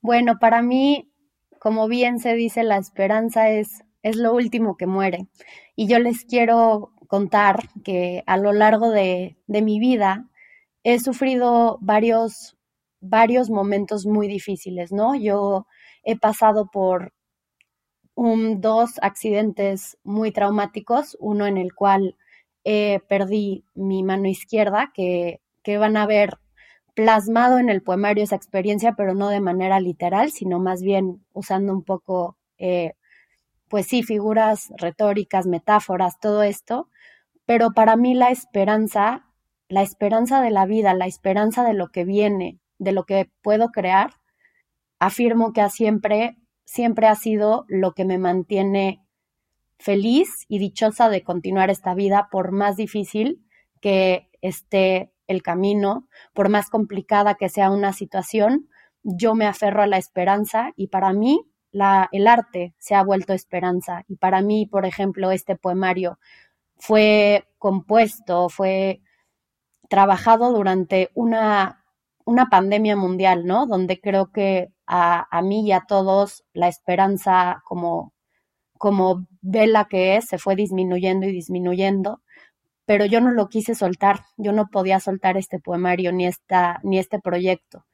Bueno, 0.00 0.38
para 0.40 0.62
mí, 0.62 1.10
como 1.58 1.88
bien 1.88 2.18
se 2.18 2.34
dice, 2.34 2.62
la 2.62 2.78
esperanza 2.78 3.50
es, 3.50 3.82
es 4.02 4.16
lo 4.16 4.34
último 4.34 4.76
que 4.76 4.86
muere. 4.86 5.28
Y 5.76 5.86
yo 5.86 5.98
les 5.98 6.24
quiero 6.24 6.92
contar 7.08 7.68
que 7.84 8.22
a 8.26 8.36
lo 8.36 8.52
largo 8.52 8.90
de, 8.90 9.36
de 9.46 9.62
mi 9.62 9.78
vida 9.78 10.28
he 10.82 10.98
sufrido 10.98 11.78
varios, 11.80 12.56
varios 13.00 13.50
momentos 13.50 14.06
muy 14.06 14.28
difíciles, 14.28 14.92
¿no? 14.92 15.14
Yo 15.14 15.66
he 16.02 16.18
pasado 16.18 16.70
por 16.72 17.12
dos 18.58 18.98
accidentes 19.00 19.96
muy 20.04 20.30
traumáticos, 20.30 21.16
uno 21.20 21.46
en 21.46 21.56
el 21.56 21.74
cual 21.74 22.16
eh, 22.64 23.00
perdí 23.08 23.64
mi 23.74 24.02
mano 24.02 24.28
izquierda, 24.28 24.90
que, 24.94 25.40
que 25.62 25.78
van 25.78 25.96
a 25.96 26.06
ver 26.06 26.38
plasmado 26.94 27.58
en 27.58 27.70
el 27.70 27.82
poemario 27.82 28.24
esa 28.24 28.36
experiencia, 28.36 28.92
pero 28.92 29.14
no 29.14 29.28
de 29.30 29.40
manera 29.40 29.80
literal, 29.80 30.32
sino 30.32 30.58
más 30.58 30.82
bien 30.82 31.24
usando 31.32 31.72
un 31.72 31.82
poco, 31.82 32.36
eh, 32.58 32.92
pues 33.68 33.86
sí, 33.86 34.02
figuras 34.02 34.70
retóricas, 34.76 35.46
metáforas, 35.46 36.20
todo 36.20 36.42
esto. 36.42 36.88
Pero 37.46 37.72
para 37.72 37.96
mí 37.96 38.14
la 38.14 38.30
esperanza, 38.30 39.24
la 39.68 39.82
esperanza 39.82 40.42
de 40.42 40.50
la 40.50 40.66
vida, 40.66 40.92
la 40.92 41.06
esperanza 41.06 41.64
de 41.64 41.72
lo 41.74 41.88
que 41.88 42.04
viene, 42.04 42.58
de 42.78 42.92
lo 42.92 43.04
que 43.04 43.30
puedo 43.42 43.68
crear, 43.70 44.10
afirmo 44.98 45.54
que 45.54 45.66
siempre 45.70 46.36
siempre 46.64 47.06
ha 47.06 47.14
sido 47.14 47.64
lo 47.68 47.92
que 47.92 48.04
me 48.04 48.18
mantiene 48.18 49.02
feliz 49.78 50.44
y 50.48 50.58
dichosa 50.58 51.08
de 51.08 51.22
continuar 51.22 51.70
esta 51.70 51.94
vida, 51.94 52.28
por 52.30 52.52
más 52.52 52.76
difícil 52.76 53.44
que 53.80 54.28
esté 54.42 55.12
el 55.26 55.42
camino, 55.42 56.08
por 56.34 56.48
más 56.48 56.70
complicada 56.70 57.34
que 57.34 57.48
sea 57.48 57.70
una 57.70 57.92
situación, 57.92 58.68
yo 59.02 59.34
me 59.34 59.46
aferro 59.46 59.82
a 59.82 59.86
la 59.86 59.96
esperanza 59.96 60.72
y 60.76 60.88
para 60.88 61.12
mí 61.12 61.46
el 61.72 62.26
arte 62.26 62.74
se 62.78 62.94
ha 62.94 63.02
vuelto 63.02 63.32
esperanza. 63.32 64.04
Y 64.08 64.16
para 64.16 64.42
mí, 64.42 64.66
por 64.66 64.84
ejemplo, 64.86 65.30
este 65.30 65.56
poemario 65.56 66.18
fue 66.76 67.46
compuesto, 67.58 68.48
fue 68.48 69.02
trabajado 69.88 70.52
durante 70.52 71.10
una, 71.14 71.84
una 72.24 72.46
pandemia 72.46 72.96
mundial, 72.96 73.46
¿no? 73.46 73.66
Donde 73.66 74.00
creo 74.00 74.32
que 74.32 74.72
a, 74.92 75.42
mí 75.42 75.66
y 75.66 75.72
a 75.72 75.84
todos 75.86 76.44
la 76.52 76.66
esperanza 76.66 77.62
como, 77.64 78.12
como 78.76 79.26
vela 79.40 79.86
que 79.88 80.16
es 80.16 80.26
se 80.26 80.38
fue 80.38 80.56
disminuyendo 80.56 81.26
y 81.26 81.32
disminuyendo, 81.32 82.22
pero 82.86 83.04
yo 83.06 83.20
no 83.20 83.30
lo 83.30 83.48
quise 83.48 83.76
soltar, 83.76 84.24
yo 84.36 84.52
no 84.52 84.68
podía 84.68 84.98
soltar 84.98 85.36
este 85.36 85.60
poemario 85.60 86.12
ni, 86.12 86.26
esta, 86.26 86.80
ni 86.82 86.98
este 86.98 87.20
proyecto. 87.20 87.86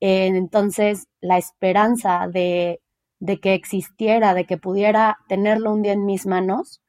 entonces, 0.00 1.08
la 1.20 1.38
esperanza 1.38 2.28
de, 2.32 2.80
de 3.18 3.40
que 3.40 3.54
existiera, 3.54 4.34
de 4.34 4.46
que 4.46 4.58
pudiera 4.58 5.18
tenerlo 5.28 5.72
un 5.72 5.82
día 5.82 5.94
en 5.94 6.06
mis 6.06 6.26
manos, 6.26 6.80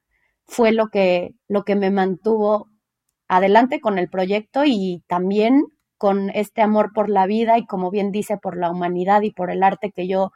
fue 0.46 0.72
lo 0.72 0.89
que, 0.89 1.34
lo 1.48 1.63
que 1.63 1.76
me 1.76 1.91
mantuvo 1.91 2.70
adelante 3.28 3.82
con 3.82 3.98
el 3.98 4.10
proyecto 4.10 4.63
y 4.65 5.04
también 5.08 5.65
con 5.98 6.30
este 6.32 6.62
amor 6.62 6.94
por 6.94 7.10
la 7.10 7.26
vida 7.28 7.58
y 7.58 7.66
como 7.66 7.92
bien 7.92 8.12
dice, 8.12 8.38
por 8.38 8.58
la 8.58 8.72
humanidad 8.72 9.22
y 9.24 9.32
por 9.32 9.52
el 9.52 9.64
arte 9.64 9.92
que 9.92 10.08
yo 10.08 10.32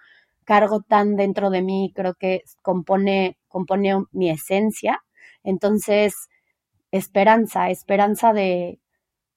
cargo 0.45 0.81
tan 0.81 1.15
dentro 1.15 1.49
de 1.49 1.61
mí, 1.61 1.91
creo 1.95 2.15
que 2.15 2.43
compone, 2.61 3.37
compone 3.47 4.05
mi 4.11 4.29
esencia. 4.29 5.03
Entonces, 5.43 6.29
esperanza, 6.91 7.69
esperanza 7.69 8.33
de, 8.33 8.79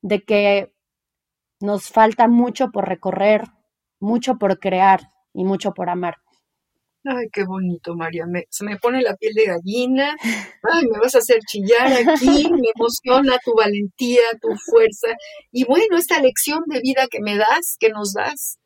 de 0.03 0.23
que 0.23 0.73
nos 1.61 1.91
falta 1.91 2.29
mucho 2.29 2.71
por 2.71 2.89
recorrer, 2.89 3.45
mucho 4.01 4.39
por 4.39 4.59
crear 4.59 5.13
y 5.33 5.45
mucho 5.45 5.73
por 5.75 5.89
amar. 5.91 6.24
Ay, 7.07 7.27
qué 7.31 7.45
bonito, 7.45 7.95
María. 7.95 8.25
se 8.49 8.65
me 8.65 8.79
pone 8.79 9.03
la 9.03 9.15
piel 9.17 9.35
de 9.35 9.45
gallina. 9.47 10.17
Ay, 10.63 10.87
me 10.91 10.99
vas 10.99 11.15
a 11.15 11.19
hacer 11.19 11.39
chillar 11.47 11.93
aquí. 11.93 12.45
Me 12.51 12.69
emociona 12.75 13.37
tu 13.45 13.55
valentía, 13.55 14.23
tu 14.41 14.49
fuerza. 14.71 15.09
Y 15.53 15.65
bueno, 15.65 15.99
esta 15.99 16.21
lección 16.21 16.63
de 16.67 16.81
vida 16.81 17.07
que 17.11 17.21
me 17.21 17.37
das, 17.37 17.77
que 17.79 17.91
nos 17.91 18.15
das. 18.15 18.59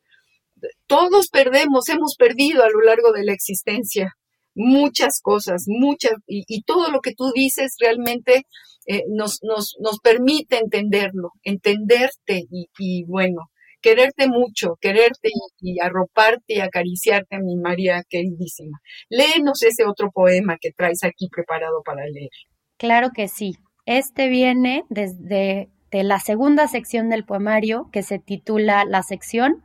Todos 0.87 1.27
perdemos, 1.29 1.89
hemos 1.89 2.15
perdido 2.15 2.63
a 2.63 2.69
lo 2.69 2.81
largo 2.81 3.11
de 3.11 3.25
la 3.25 3.33
existencia. 3.33 4.15
muchas 4.55 5.21
cosas, 5.21 5.65
muchas, 5.67 6.13
y, 6.27 6.63
todo 6.63 6.91
lo 6.91 6.99
que 7.01 7.13
tú 7.13 7.31
dices 7.33 7.75
realmente 7.79 8.43
eh, 8.87 9.03
nos, 9.07 9.39
nos, 9.43 9.75
nos 9.79 9.99
permite 9.99 10.57
entenderlo, 10.57 11.31
entenderte 11.43 12.43
y, 12.51 13.03
bueno, 13.05 13.49
quererte 13.81 14.27
mucho, 14.27 14.77
quererte 14.81 15.29
y, 15.59 15.79
arroparte 15.79 16.55
y 16.55 16.59
acariciarte, 16.59 17.39
mi 17.39 17.55
María 17.55 18.03
queridísima. 18.09 18.79
Léenos 19.09 19.63
ese 19.63 19.85
otro 19.85 20.11
poema 20.11 20.57
que 20.59 20.71
traes 20.71 21.03
aquí 21.03 21.27
preparado 21.29 21.81
para 21.83 22.05
leer. 22.05 22.29
Claro 22.77 23.09
que 23.13 23.27
sí. 23.27 23.55
Este 23.85 24.29
viene 24.29 24.83
desde 24.89 25.69
de 25.91 26.03
la 26.03 26.19
segunda 26.19 26.67
sección 26.67 27.09
del 27.09 27.25
poemario 27.25 27.89
que 27.91 28.03
se 28.03 28.19
titula 28.19 28.85
La 28.85 29.03
sección 29.03 29.63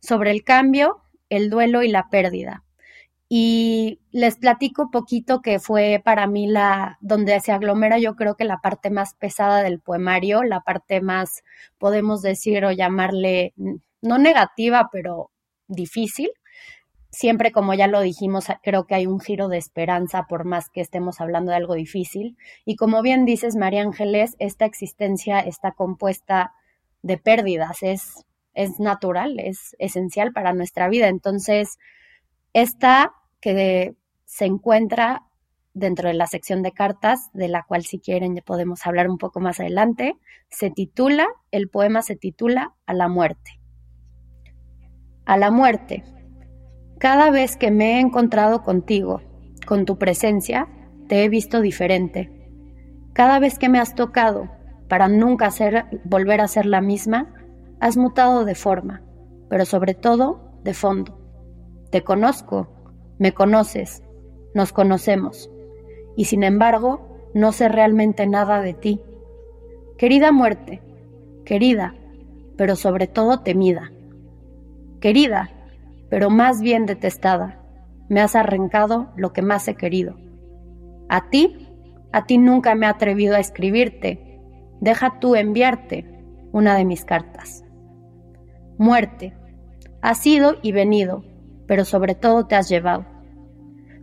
sobre 0.00 0.30
el 0.30 0.42
cambio, 0.42 1.00
el 1.28 1.50
duelo 1.50 1.82
y 1.82 1.88
la 1.88 2.08
pérdida. 2.10 2.63
Y 3.36 3.98
les 4.12 4.36
platico 4.36 4.92
poquito 4.92 5.42
que 5.42 5.58
fue 5.58 6.00
para 6.04 6.28
mí 6.28 6.46
la 6.46 6.98
donde 7.00 7.40
se 7.40 7.50
aglomera 7.50 7.98
yo 7.98 8.14
creo 8.14 8.36
que 8.36 8.44
la 8.44 8.58
parte 8.58 8.90
más 8.90 9.14
pesada 9.14 9.64
del 9.64 9.80
poemario, 9.80 10.44
la 10.44 10.60
parte 10.60 11.00
más 11.00 11.42
podemos 11.76 12.22
decir 12.22 12.64
o 12.64 12.70
llamarle 12.70 13.52
no 14.02 14.18
negativa, 14.18 14.88
pero 14.92 15.32
difícil. 15.66 16.30
Siempre 17.10 17.50
como 17.50 17.74
ya 17.74 17.88
lo 17.88 18.02
dijimos, 18.02 18.46
creo 18.62 18.86
que 18.86 18.94
hay 18.94 19.08
un 19.08 19.18
giro 19.18 19.48
de 19.48 19.58
esperanza 19.58 20.26
por 20.28 20.44
más 20.44 20.70
que 20.70 20.80
estemos 20.80 21.20
hablando 21.20 21.50
de 21.50 21.56
algo 21.56 21.74
difícil. 21.74 22.36
Y 22.64 22.76
como 22.76 23.02
bien 23.02 23.24
dices, 23.24 23.56
María 23.56 23.82
Ángeles, 23.82 24.36
esta 24.38 24.64
existencia 24.64 25.40
está 25.40 25.72
compuesta 25.72 26.52
de 27.02 27.18
pérdidas, 27.18 27.82
es 27.82 28.24
es 28.56 28.78
natural, 28.78 29.40
es 29.40 29.74
esencial 29.80 30.32
para 30.32 30.52
nuestra 30.52 30.88
vida. 30.88 31.08
Entonces, 31.08 31.78
esta 32.52 33.12
que 33.44 33.94
se 34.24 34.46
encuentra 34.46 35.26
dentro 35.74 36.08
de 36.08 36.14
la 36.14 36.26
sección 36.26 36.62
de 36.62 36.72
cartas, 36.72 37.30
de 37.34 37.48
la 37.48 37.62
cual 37.62 37.84
si 37.84 37.98
quieren 37.98 38.40
podemos 38.42 38.86
hablar 38.86 39.06
un 39.06 39.18
poco 39.18 39.38
más 39.38 39.60
adelante, 39.60 40.16
se 40.48 40.70
titula, 40.70 41.26
el 41.50 41.68
poema 41.68 42.00
se 42.00 42.16
titula 42.16 42.72
A 42.86 42.94
la 42.94 43.06
muerte. 43.06 43.60
A 45.26 45.36
la 45.36 45.50
muerte. 45.50 46.04
Cada 46.98 47.30
vez 47.30 47.58
que 47.58 47.70
me 47.70 47.96
he 47.96 48.00
encontrado 48.00 48.62
contigo, 48.62 49.20
con 49.66 49.84
tu 49.84 49.98
presencia, 49.98 50.66
te 51.06 51.22
he 51.22 51.28
visto 51.28 51.60
diferente. 51.60 52.30
Cada 53.12 53.38
vez 53.40 53.58
que 53.58 53.68
me 53.68 53.78
has 53.78 53.94
tocado, 53.94 54.48
para 54.88 55.06
nunca 55.08 55.50
ser, 55.50 55.84
volver 56.04 56.40
a 56.40 56.48
ser 56.48 56.64
la 56.64 56.80
misma, 56.80 57.34
has 57.78 57.98
mutado 57.98 58.46
de 58.46 58.54
forma, 58.54 59.02
pero 59.50 59.66
sobre 59.66 59.92
todo 59.92 60.60
de 60.62 60.72
fondo. 60.72 61.20
Te 61.90 62.02
conozco, 62.02 62.73
me 63.18 63.32
conoces, 63.32 64.02
nos 64.54 64.72
conocemos, 64.72 65.50
y 66.16 66.26
sin 66.26 66.42
embargo 66.42 67.30
no 67.34 67.52
sé 67.52 67.68
realmente 67.68 68.26
nada 68.26 68.60
de 68.60 68.74
ti. 68.74 69.00
Querida 69.98 70.32
muerte, 70.32 70.80
querida, 71.44 71.94
pero 72.56 72.76
sobre 72.76 73.06
todo 73.06 73.40
temida. 73.40 73.90
Querida, 75.00 75.50
pero 76.08 76.30
más 76.30 76.60
bien 76.60 76.86
detestada, 76.86 77.60
me 78.08 78.20
has 78.20 78.36
arrancado 78.36 79.12
lo 79.16 79.32
que 79.32 79.42
más 79.42 79.66
he 79.68 79.74
querido. 79.74 80.16
A 81.08 81.28
ti, 81.28 81.68
a 82.12 82.26
ti 82.26 82.38
nunca 82.38 82.74
me 82.74 82.86
he 82.86 82.88
atrevido 82.88 83.34
a 83.34 83.40
escribirte, 83.40 84.40
deja 84.80 85.18
tú 85.18 85.34
enviarte 85.34 86.06
una 86.52 86.76
de 86.76 86.84
mis 86.84 87.04
cartas. 87.04 87.64
Muerte, 88.78 89.34
has 90.00 90.24
ido 90.26 90.54
y 90.62 90.72
venido, 90.72 91.24
pero 91.66 91.84
sobre 91.84 92.14
todo 92.14 92.46
te 92.46 92.56
has 92.56 92.68
llevado. 92.68 93.06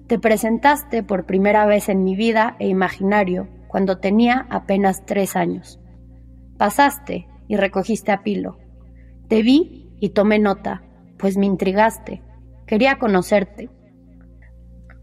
Te 0.08 0.19
presentaste 0.19 1.04
por 1.04 1.26
primera 1.26 1.65
vez 1.65 1.88
en 1.89 2.04
mi 2.04 2.15
vida 2.15 2.56
e 2.60 2.67
imaginario 2.67 3.47
cuando 3.67 4.00
tenía 4.00 4.47
apenas 4.50 5.06
tres 5.06 5.36
años. 5.36 5.80
Pasaste 6.58 7.28
y 7.47 7.56
recogiste 7.56 8.12
a 8.12 8.21
Pilo. 8.21 8.58
Te 9.30 9.41
vi 9.41 9.89
y 10.00 10.10
tomé 10.10 10.39
nota, 10.39 10.84
pues 11.17 11.38
me 11.38 11.45
intrigaste. 11.45 12.21
Quería 12.65 13.00
conocerte. 13.00 13.69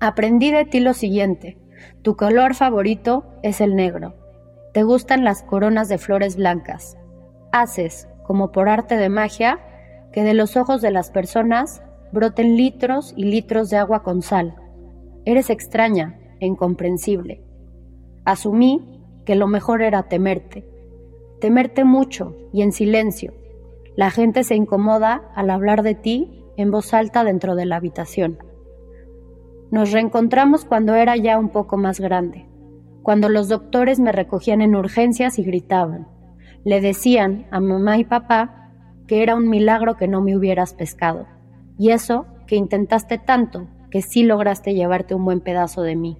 Aprendí 0.00 0.50
de 0.50 0.64
ti 0.64 0.80
lo 0.80 0.92
siguiente. 0.92 1.58
Tu 2.02 2.16
color 2.16 2.54
favorito 2.54 3.24
es 3.42 3.60
el 3.60 3.74
negro. 3.74 4.14
Te 4.74 4.82
gustan 4.82 5.24
las 5.24 5.42
coronas 5.42 5.88
de 5.88 5.98
flores 5.98 6.36
blancas. 6.36 6.98
Haces, 7.52 8.08
como 8.24 8.52
por 8.52 8.68
arte 8.68 8.96
de 8.96 9.08
magia, 9.08 9.60
que 10.12 10.22
de 10.22 10.34
los 10.34 10.56
ojos 10.56 10.82
de 10.82 10.90
las 10.90 11.10
personas 11.10 11.82
broten 12.12 12.56
litros 12.56 13.12
y 13.16 13.24
litros 13.24 13.70
de 13.70 13.76
agua 13.76 14.02
con 14.02 14.22
sal. 14.22 14.54
Eres 15.24 15.50
extraña 15.50 16.18
e 16.40 16.46
incomprensible. 16.46 17.42
Asumí 18.24 19.02
que 19.24 19.34
lo 19.34 19.46
mejor 19.46 19.82
era 19.82 20.04
temerte, 20.04 20.68
temerte 21.40 21.84
mucho 21.84 22.36
y 22.52 22.62
en 22.62 22.72
silencio. 22.72 23.34
La 23.96 24.10
gente 24.10 24.44
se 24.44 24.54
incomoda 24.54 25.30
al 25.34 25.50
hablar 25.50 25.82
de 25.82 25.94
ti 25.94 26.44
en 26.56 26.70
voz 26.70 26.94
alta 26.94 27.24
dentro 27.24 27.54
de 27.54 27.66
la 27.66 27.76
habitación. 27.76 28.38
Nos 29.70 29.92
reencontramos 29.92 30.64
cuando 30.64 30.94
era 30.94 31.16
ya 31.16 31.38
un 31.38 31.50
poco 31.50 31.76
más 31.76 32.00
grande, 32.00 32.46
cuando 33.02 33.28
los 33.28 33.48
doctores 33.48 34.00
me 34.00 34.12
recogían 34.12 34.62
en 34.62 34.74
urgencias 34.74 35.38
y 35.38 35.42
gritaban. 35.42 36.08
Le 36.64 36.80
decían 36.80 37.46
a 37.50 37.60
mamá 37.60 37.98
y 37.98 38.04
papá 38.04 38.72
que 39.06 39.22
era 39.22 39.34
un 39.34 39.48
milagro 39.48 39.96
que 39.96 40.08
no 40.08 40.20
me 40.20 40.36
hubieras 40.36 40.74
pescado. 40.74 41.26
Y 41.78 41.90
eso 41.90 42.26
que 42.46 42.56
intentaste 42.56 43.18
tanto 43.18 43.68
que 43.90 44.02
sí 44.02 44.24
lograste 44.24 44.74
llevarte 44.74 45.14
un 45.14 45.24
buen 45.24 45.40
pedazo 45.40 45.82
de 45.82 45.96
mí. 45.96 46.18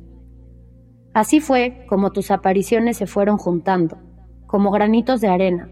Así 1.13 1.41
fue 1.41 1.85
como 1.89 2.13
tus 2.13 2.31
apariciones 2.31 2.97
se 2.97 3.07
fueron 3.07 3.39
juntando, 3.39 3.99
como 4.47 4.71
granitos 4.71 5.21
de 5.21 5.29
arena, 5.29 5.71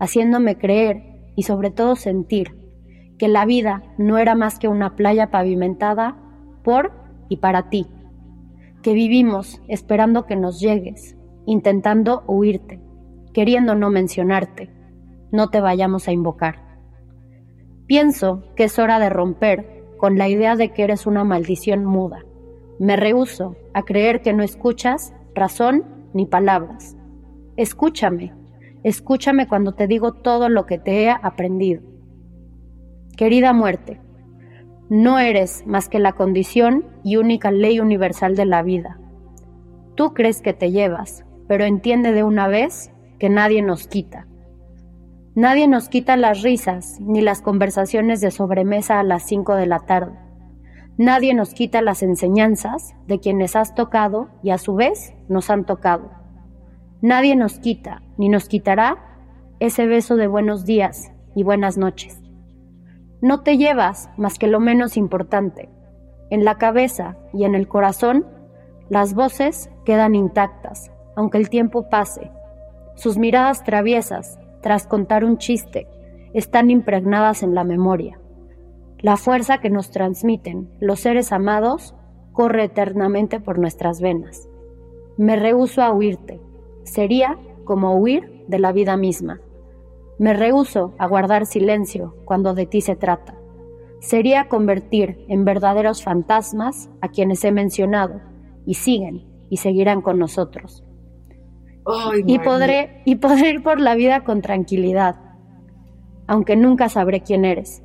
haciéndome 0.00 0.56
creer 0.56 1.30
y 1.36 1.42
sobre 1.42 1.70
todo 1.70 1.94
sentir 1.94 2.56
que 3.18 3.28
la 3.28 3.44
vida 3.44 3.82
no 3.98 4.18
era 4.18 4.34
más 4.34 4.58
que 4.58 4.68
una 4.68 4.96
playa 4.96 5.30
pavimentada 5.30 6.16
por 6.62 6.92
y 7.28 7.38
para 7.38 7.68
ti, 7.68 7.86
que 8.82 8.92
vivimos 8.92 9.60
esperando 9.68 10.24
que 10.24 10.36
nos 10.36 10.60
llegues, 10.60 11.16
intentando 11.46 12.22
huirte, 12.26 12.80
queriendo 13.34 13.74
no 13.74 13.90
mencionarte, 13.90 14.70
no 15.32 15.50
te 15.50 15.60
vayamos 15.60 16.08
a 16.08 16.12
invocar. 16.12 16.67
Pienso 17.88 18.44
que 18.54 18.64
es 18.64 18.78
hora 18.78 18.98
de 18.98 19.08
romper 19.08 19.82
con 19.96 20.18
la 20.18 20.28
idea 20.28 20.56
de 20.56 20.74
que 20.74 20.84
eres 20.84 21.06
una 21.06 21.24
maldición 21.24 21.86
muda. 21.86 22.22
Me 22.78 22.96
rehuso 22.96 23.56
a 23.72 23.82
creer 23.82 24.20
que 24.20 24.34
no 24.34 24.42
escuchas 24.42 25.14
razón 25.34 25.84
ni 26.12 26.26
palabras. 26.26 26.98
Escúchame, 27.56 28.34
escúchame 28.84 29.48
cuando 29.48 29.72
te 29.72 29.86
digo 29.86 30.12
todo 30.12 30.50
lo 30.50 30.66
que 30.66 30.76
te 30.76 31.04
he 31.04 31.10
aprendido. 31.10 31.80
Querida 33.16 33.54
muerte, 33.54 34.02
no 34.90 35.18
eres 35.18 35.66
más 35.66 35.88
que 35.88 35.98
la 35.98 36.12
condición 36.12 36.84
y 37.02 37.16
única 37.16 37.50
ley 37.50 37.80
universal 37.80 38.36
de 38.36 38.44
la 38.44 38.62
vida. 38.62 39.00
Tú 39.94 40.12
crees 40.12 40.42
que 40.42 40.52
te 40.52 40.70
llevas, 40.70 41.24
pero 41.48 41.64
entiende 41.64 42.12
de 42.12 42.22
una 42.22 42.48
vez 42.48 42.92
que 43.18 43.30
nadie 43.30 43.62
nos 43.62 43.88
quita. 43.88 44.27
Nadie 45.38 45.68
nos 45.68 45.88
quita 45.88 46.16
las 46.16 46.42
risas 46.42 46.98
ni 47.00 47.20
las 47.20 47.42
conversaciones 47.42 48.20
de 48.20 48.32
sobremesa 48.32 48.98
a 48.98 49.04
las 49.04 49.22
5 49.22 49.54
de 49.54 49.66
la 49.66 49.78
tarde. 49.78 50.18
Nadie 50.96 51.32
nos 51.32 51.54
quita 51.54 51.80
las 51.80 52.02
enseñanzas 52.02 52.96
de 53.06 53.20
quienes 53.20 53.54
has 53.54 53.76
tocado 53.76 54.30
y 54.42 54.50
a 54.50 54.58
su 54.58 54.74
vez 54.74 55.14
nos 55.28 55.48
han 55.48 55.64
tocado. 55.64 56.10
Nadie 57.02 57.36
nos 57.36 57.60
quita 57.60 58.02
ni 58.16 58.28
nos 58.28 58.48
quitará 58.48 58.98
ese 59.60 59.86
beso 59.86 60.16
de 60.16 60.26
buenos 60.26 60.64
días 60.64 61.12
y 61.36 61.44
buenas 61.44 61.78
noches. 61.78 62.20
No 63.22 63.44
te 63.44 63.56
llevas 63.56 64.10
más 64.16 64.40
que 64.40 64.48
lo 64.48 64.58
menos 64.58 64.96
importante. 64.96 65.68
En 66.30 66.44
la 66.44 66.58
cabeza 66.58 67.16
y 67.32 67.44
en 67.44 67.54
el 67.54 67.68
corazón, 67.68 68.26
las 68.88 69.14
voces 69.14 69.70
quedan 69.84 70.16
intactas, 70.16 70.90
aunque 71.14 71.38
el 71.38 71.48
tiempo 71.48 71.88
pase. 71.88 72.32
Sus 72.96 73.18
miradas 73.18 73.62
traviesas 73.62 74.36
tras 74.60 74.86
contar 74.86 75.24
un 75.24 75.38
chiste, 75.38 75.86
están 76.34 76.70
impregnadas 76.70 77.42
en 77.42 77.54
la 77.54 77.64
memoria. 77.64 78.20
La 78.98 79.16
fuerza 79.16 79.58
que 79.58 79.70
nos 79.70 79.90
transmiten 79.90 80.68
los 80.80 81.00
seres 81.00 81.32
amados 81.32 81.94
corre 82.32 82.64
eternamente 82.64 83.40
por 83.40 83.58
nuestras 83.58 84.00
venas. 84.00 84.48
Me 85.16 85.36
rehuso 85.36 85.82
a 85.82 85.92
huirte. 85.92 86.40
Sería 86.84 87.38
como 87.64 87.96
huir 87.96 88.44
de 88.48 88.58
la 88.58 88.72
vida 88.72 88.96
misma. 88.96 89.40
Me 90.18 90.34
rehuso 90.34 90.94
a 90.98 91.06
guardar 91.06 91.46
silencio 91.46 92.16
cuando 92.24 92.54
de 92.54 92.66
ti 92.66 92.80
se 92.80 92.96
trata. 92.96 93.34
Sería 94.00 94.48
convertir 94.48 95.24
en 95.28 95.44
verdaderos 95.44 96.02
fantasmas 96.02 96.90
a 97.00 97.08
quienes 97.08 97.44
he 97.44 97.52
mencionado 97.52 98.20
y 98.66 98.74
siguen 98.74 99.26
y 99.50 99.58
seguirán 99.58 100.02
con 100.02 100.18
nosotros 100.18 100.87
y, 102.26 102.38
podré, 102.38 103.02
y 103.04 103.16
podré 103.16 103.50
ir 103.50 103.62
por 103.62 103.80
la 103.80 103.94
vida 103.94 104.24
con 104.24 104.42
tranquilidad, 104.42 105.16
aunque 106.26 106.56
nunca 106.56 106.88
sabré 106.88 107.22
quién 107.22 107.44
eres, 107.44 107.82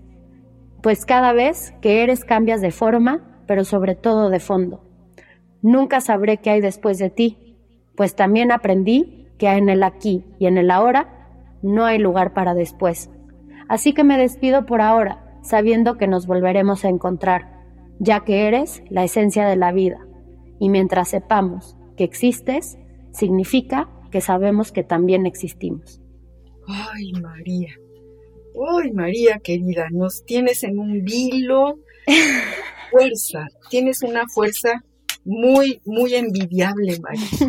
pues 0.81 1.05
cada 1.05 1.33
vez 1.33 1.73
que 1.81 2.03
eres 2.03 2.25
cambias 2.25 2.61
de 2.61 2.71
forma 2.71 3.33
pero 3.47 3.65
sobre 3.65 3.95
todo 3.95 4.29
de 4.29 4.39
fondo. 4.39 4.81
Nunca 5.61 6.01
sabré 6.01 6.37
qué 6.37 6.51
hay 6.51 6.61
después 6.61 6.97
de 6.97 7.09
ti, 7.09 7.57
pues 7.95 8.15
también 8.15 8.51
aprendí 8.51 9.27
que 9.37 9.47
en 9.47 9.69
el 9.69 9.83
aquí 9.83 10.25
y 10.39 10.47
en 10.47 10.57
el 10.57 10.71
ahora 10.71 11.37
no 11.61 11.85
hay 11.85 11.97
lugar 11.97 12.33
para 12.33 12.53
después. 12.53 13.09
Así 13.69 13.93
que 13.93 14.03
me 14.03 14.17
despido 14.17 14.65
por 14.65 14.81
ahora, 14.81 15.37
sabiendo 15.41 15.97
que 15.97 16.07
nos 16.07 16.27
volveremos 16.27 16.83
a 16.85 16.89
encontrar, 16.89 17.61
ya 17.99 18.21
que 18.21 18.47
eres 18.47 18.83
la 18.89 19.03
esencia 19.03 19.45
de 19.45 19.55
la 19.55 19.71
vida. 19.71 19.99
Y 20.59 20.69
mientras 20.69 21.09
sepamos 21.09 21.77
que 21.95 22.03
existes, 22.03 22.77
significa 23.13 23.89
que 24.11 24.21
sabemos 24.21 24.71
que 24.71 24.83
también 24.83 25.25
existimos. 25.25 26.01
Ay, 26.67 27.13
María. 27.13 27.75
Ay, 28.79 28.91
María 28.91 29.39
querida, 29.39 29.87
nos 29.91 30.23
tienes 30.25 30.63
en 30.63 30.79
un 30.79 31.03
vilo. 31.03 31.79
Fuerza, 32.91 33.47
tienes 33.71 34.03
una 34.03 34.27
fuerza 34.27 34.83
muy, 35.25 35.81
muy 35.83 36.13
envidiable, 36.13 36.99
María. 36.99 37.47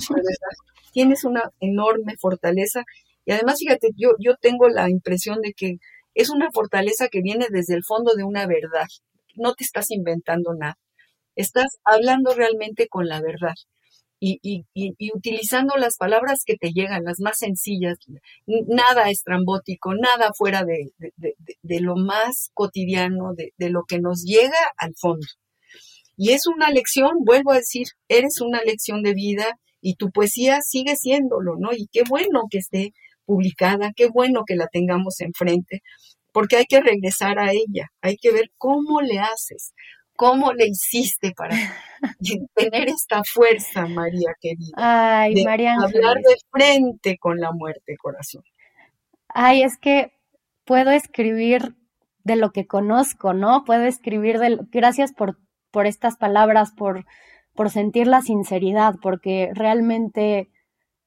Tienes 0.93 1.25
una 1.25 1.51
enorme 1.61 2.15
fortaleza 2.19 2.85
y 3.27 3.33
además, 3.33 3.59
fíjate, 3.59 3.89
yo, 3.95 4.13
yo 4.19 4.37
tengo 4.41 4.71
la 4.71 4.89
impresión 4.89 5.43
de 5.43 5.53
que 5.53 5.77
es 6.15 6.31
una 6.31 6.49
fortaleza 6.51 7.09
que 7.09 7.21
viene 7.21 7.49
desde 7.51 7.75
el 7.75 7.85
fondo 7.85 8.15
de 8.15 8.25
una 8.25 8.47
verdad. 8.47 8.87
No 9.35 9.53
te 9.53 9.65
estás 9.65 9.91
inventando 9.91 10.55
nada. 10.55 10.79
Estás 11.37 11.79
hablando 11.85 12.33
realmente 12.33 12.87
con 12.89 13.07
la 13.07 13.21
verdad 13.21 13.55
y, 14.21 14.65
utilizando 15.15 15.77
las 15.77 15.97
palabras 15.97 16.43
que 16.47 16.57
te 16.57 16.71
llegan, 16.71 17.05
las 17.05 17.21
más 17.21 17.39
sencillas, 17.39 17.99
nada 18.47 19.11
estrambótico, 19.11 19.95
nada 19.95 20.31
fuera 20.37 20.65
de, 20.65 20.93
lo 21.81 21.97
más 21.97 22.51
cotidiano, 22.55 23.35
de, 23.35 23.71
lo 23.71 23.85
que 23.85 24.01
nos 24.01 24.23
llega 24.23 24.59
al 24.77 24.95
fondo. 24.97 25.27
Y 26.17 26.31
es 26.31 26.47
una 26.47 26.71
lección, 26.71 27.25
vuelvo 27.25 27.53
a 27.53 27.57
decir, 27.57 27.89
eres 28.09 28.41
una 28.41 28.63
lección 28.63 29.03
de 29.03 29.15
vida 29.15 29.59
y 29.81 29.97
tu 29.97 30.11
poesía 30.11 30.61
sigue 30.63 30.97
siéndolo, 30.97 31.57
¿no? 31.59 31.73
Y 31.73 31.89
qué 31.93 32.03
bueno 32.09 32.43
que 32.49 32.59
esté 32.59 32.93
publicada, 33.27 33.93
qué 33.97 34.09
bueno 34.09 34.45
que 34.47 34.55
la 34.55 34.69
tengamos 34.69 35.21
enfrente, 35.21 35.83
porque 36.33 36.57
hay 36.57 36.67
que 36.67 36.81
regresar 36.81 37.39
a 37.39 37.53
ella, 37.53 37.89
hay 38.01 38.17
que 38.17 38.33
ver 38.33 38.51
cómo 38.59 39.01
le 39.01 39.19
haces, 39.19 39.73
¿Cómo 40.17 40.53
le 40.53 40.67
hiciste 40.67 41.33
para 41.37 41.57
tener 42.55 42.89
esta 42.89 43.23
fuerza, 43.25 43.87
María 43.87 44.35
querida? 44.41 44.73
Ay, 44.77 45.45
María 45.45 45.75
Hablar 45.75 46.17
de 46.19 46.37
frente 46.51 47.19
con 47.19 47.41
la 47.41 47.53
muerte, 47.53 47.97
corazón. 47.97 48.45
Ay, 49.29 49.63
es 49.63 49.77
que 49.77 50.13
puedo 50.65 50.91
escribir 50.91 51.75
de 52.23 52.37
lo 52.37 52.53
que 52.53 52.67
conozco, 52.67 53.33
¿no? 53.35 53.65
Puedo 53.65 53.83
escribir 53.85 54.39
de... 54.39 54.59
Gracias 54.71 55.13
por, 55.13 55.39
por 55.71 55.87
estas 55.87 56.17
palabras, 56.17 56.73
por, 56.73 57.05
por 57.55 57.71
sentir 57.71 58.07
la 58.07 58.23
sinceridad, 58.23 58.95
porque 59.03 59.51
realmente, 59.55 60.51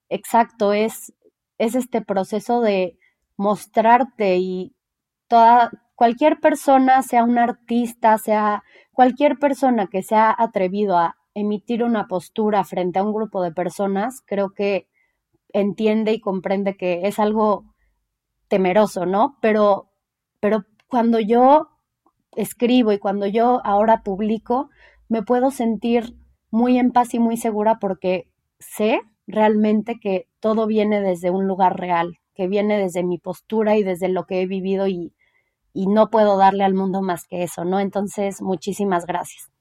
exacto, 0.10 0.74
es, 0.74 1.14
es 1.58 1.76
este 1.76 2.02
proceso 2.02 2.62
de 2.62 2.98
mostrarte 3.38 4.38
y 4.38 4.76
toda, 5.28 5.72
cualquier 5.98 6.40
persona, 6.40 7.02
sea 7.02 7.24
un 7.24 7.40
artista, 7.40 8.20
sea 8.20 8.64
cualquier 8.94 9.40
persona 9.40 9.88
que 9.88 10.04
se 10.04 10.14
ha 10.14 10.34
atrevido 10.38 10.96
a 10.96 11.18
emitir 11.34 11.84
una 11.84 12.08
postura 12.08 12.64
frente 12.64 13.00
a 13.00 13.04
un 13.04 13.14
grupo 13.14 13.42
de 13.42 13.52
personas, 13.52 14.22
creo 14.24 14.52
que 14.52 14.88
entiende 15.54 16.12
y 16.12 16.20
comprende 16.20 16.78
que 16.78 17.08
es 17.08 17.18
algo 17.18 17.66
temeroso, 18.48 19.08
¿no? 19.08 19.40
Pero, 19.42 19.90
pero 20.40 20.66
cuando 20.88 21.20
yo 21.20 21.70
escribo 22.36 22.92
y 22.92 23.00
cuando 23.00 23.26
yo 23.26 23.60
ahora 23.66 24.04
publico, 24.04 24.70
me 25.10 25.24
puedo 25.24 25.50
sentir 25.50 26.16
muy 26.52 26.78
en 26.78 26.92
paz 26.92 27.16
y 27.16 27.20
muy 27.20 27.38
segura 27.38 27.80
porque 27.80 28.30
sé 28.60 29.02
realmente 29.26 30.00
que 30.00 30.28
todo 30.40 30.68
viene 30.68 31.02
desde 31.02 31.32
un 31.32 31.48
lugar 31.48 31.80
real, 31.80 32.20
que 32.36 32.48
viene 32.48 32.78
desde 32.78 33.04
mi 33.04 33.18
postura 33.18 33.78
y 33.78 33.84
desde 33.84 34.10
lo 34.10 34.28
que 34.28 34.42
he 34.42 34.46
vivido 34.46 34.88
y, 34.88 35.16
y 35.78 35.86
no 35.86 36.10
puedo 36.10 36.38
darle 36.38 36.64
al 36.64 36.74
mundo 36.74 37.04
más 37.04 37.28
que 37.28 37.44
eso, 37.44 37.64
¿no? 37.64 37.80
Entonces, 37.80 38.42
muchísimas 38.42 39.06
gracias. 39.06 39.52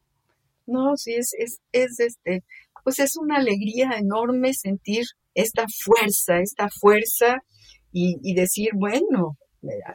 No, 0.65 0.97
sí, 0.97 1.13
es, 1.13 1.35
es, 1.39 1.61
es 1.73 2.01
este, 2.01 2.43
pues 2.83 3.01
es 3.01 3.19
una 3.19 3.37
alegría 3.37 3.91
enorme 3.99 4.55
sentir 4.55 5.05
esta 5.35 5.67
fuerza, 5.85 6.41
esta 6.41 6.69
fuerza 6.71 7.43
y, 7.93 8.17
y 8.23 8.35
decir, 8.35 8.71
bueno, 8.75 9.37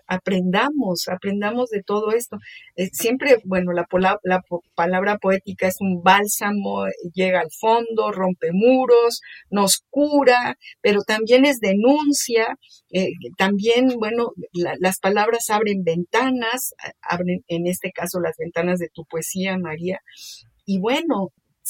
aprendamos, 0.07 1.07
aprendamos 1.07 1.69
de 1.69 1.83
todo 1.83 2.11
esto. 2.11 2.37
Eh, 2.75 2.89
siempre, 2.91 3.37
bueno, 3.45 3.71
la, 3.73 3.85
la, 4.23 4.41
palabra 4.75 5.17
poética 5.17 5.67
es 5.67 5.77
un 5.79 6.01
bálsamo, 6.03 6.85
llega 7.13 7.39
al 7.39 7.51
fondo, 7.51 8.11
rompe 8.11 8.51
muros, 8.51 9.21
nos 9.49 9.83
cura, 9.89 10.57
pero 10.81 11.01
también 11.01 11.45
es 11.45 11.59
denuncia, 11.59 12.57
eh, 12.91 13.09
también, 13.37 13.89
bueno, 13.97 14.31
las 14.79 14.99
palabras 14.99 15.49
abren 15.49 15.83
ventanas, 15.83 16.73
abren 17.01 17.43
en 17.47 17.67
este 17.67 17.91
caso 17.91 18.19
las 18.19 18.35
ventanas 18.37 18.79
de 18.79 18.89
tu 18.93 19.05
poesía, 19.05 19.57
María. 19.57 19.99
Y 20.65 20.79
bueno, 20.79 21.29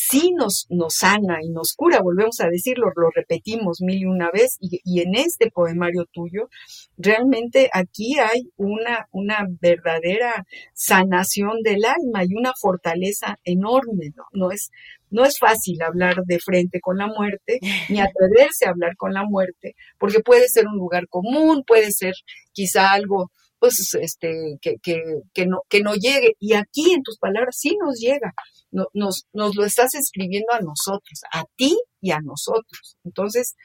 sí 0.09 0.31
nos, 0.35 0.65
nos 0.69 0.95
sana 0.95 1.39
y 1.43 1.49
nos 1.49 1.73
cura, 1.73 2.01
volvemos 2.01 2.39
a 2.39 2.47
decirlo, 2.49 2.87
lo 2.95 3.09
repetimos 3.13 3.81
mil 3.81 3.99
y 4.01 4.05
una 4.05 4.31
vez, 4.31 4.57
y, 4.59 5.01
en 5.01 5.15
este 5.15 5.51
poemario 5.51 6.05
tuyo, 6.11 6.49
realmente 6.97 7.69
aquí 7.71 8.17
hay 8.19 8.49
una, 8.57 9.07
una 9.11 9.45
verdadera 9.61 10.45
sanación 10.73 11.61
del 11.63 11.85
alma 11.85 12.23
y 12.23 12.33
una 12.35 12.53
fortaleza 12.59 13.37
enorme, 13.43 14.11
¿no? 14.15 14.23
No 14.33 14.51
es, 14.51 14.71
no 15.09 15.23
es 15.25 15.37
fácil 15.39 15.81
hablar 15.81 16.15
de 16.25 16.39
frente 16.39 16.79
con 16.79 16.97
la 16.97 17.07
muerte, 17.07 17.59
ni 17.89 17.99
atreverse 18.01 18.65
a 18.65 18.71
hablar 18.71 18.95
con 18.97 19.13
la 19.13 19.23
muerte, 19.23 19.75
porque 19.99 20.21
puede 20.21 20.47
ser 20.47 20.65
un 20.67 20.77
lugar 20.77 21.07
común, 21.09 21.63
puede 21.65 21.91
ser 21.91 22.13
quizá 22.53 22.91
algo 22.91 23.31
pues 23.59 23.93
este 23.93 24.57
que, 24.59 24.77
que, 24.81 24.99
que 25.35 25.45
no 25.45 25.59
que 25.69 25.81
no 25.81 25.93
llegue 25.93 26.35
y 26.39 26.53
aquí 26.53 26.93
en 26.93 27.03
tus 27.03 27.19
palabras 27.19 27.55
sí 27.59 27.77
nos 27.79 27.99
llega 27.99 28.33
nos, 28.71 29.25
nos 29.33 29.55
lo 29.55 29.65
estás 29.65 29.93
escribiendo 29.95 30.53
a 30.53 30.59
nosotros, 30.59 31.21
a 31.31 31.43
ti 31.55 31.77
y 31.99 32.11
a 32.11 32.19
nosotros. 32.19 32.97
Entonces, 33.03 33.55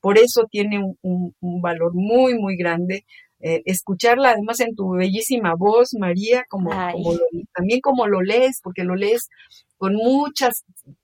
por 0.00 0.18
eso 0.18 0.46
tiene 0.50 0.82
un, 1.00 1.34
valor 1.62 1.92
muy, 1.94 2.38
muy 2.38 2.56
grande. 2.56 3.06
Eh, 3.40 3.62
escucharla 3.64 4.30
además 4.30 4.60
en 4.60 4.74
tu 4.74 4.90
bellísima 4.90 5.54
voz, 5.54 5.94
María, 5.98 6.44
como, 6.48 6.70
también 7.54 7.80
como 7.80 8.06
lo 8.06 8.20
lees, 8.20 8.60
porque 8.62 8.84
lo 8.84 8.96
lees 8.96 9.28
con 9.78 9.94
mucha 9.94 10.50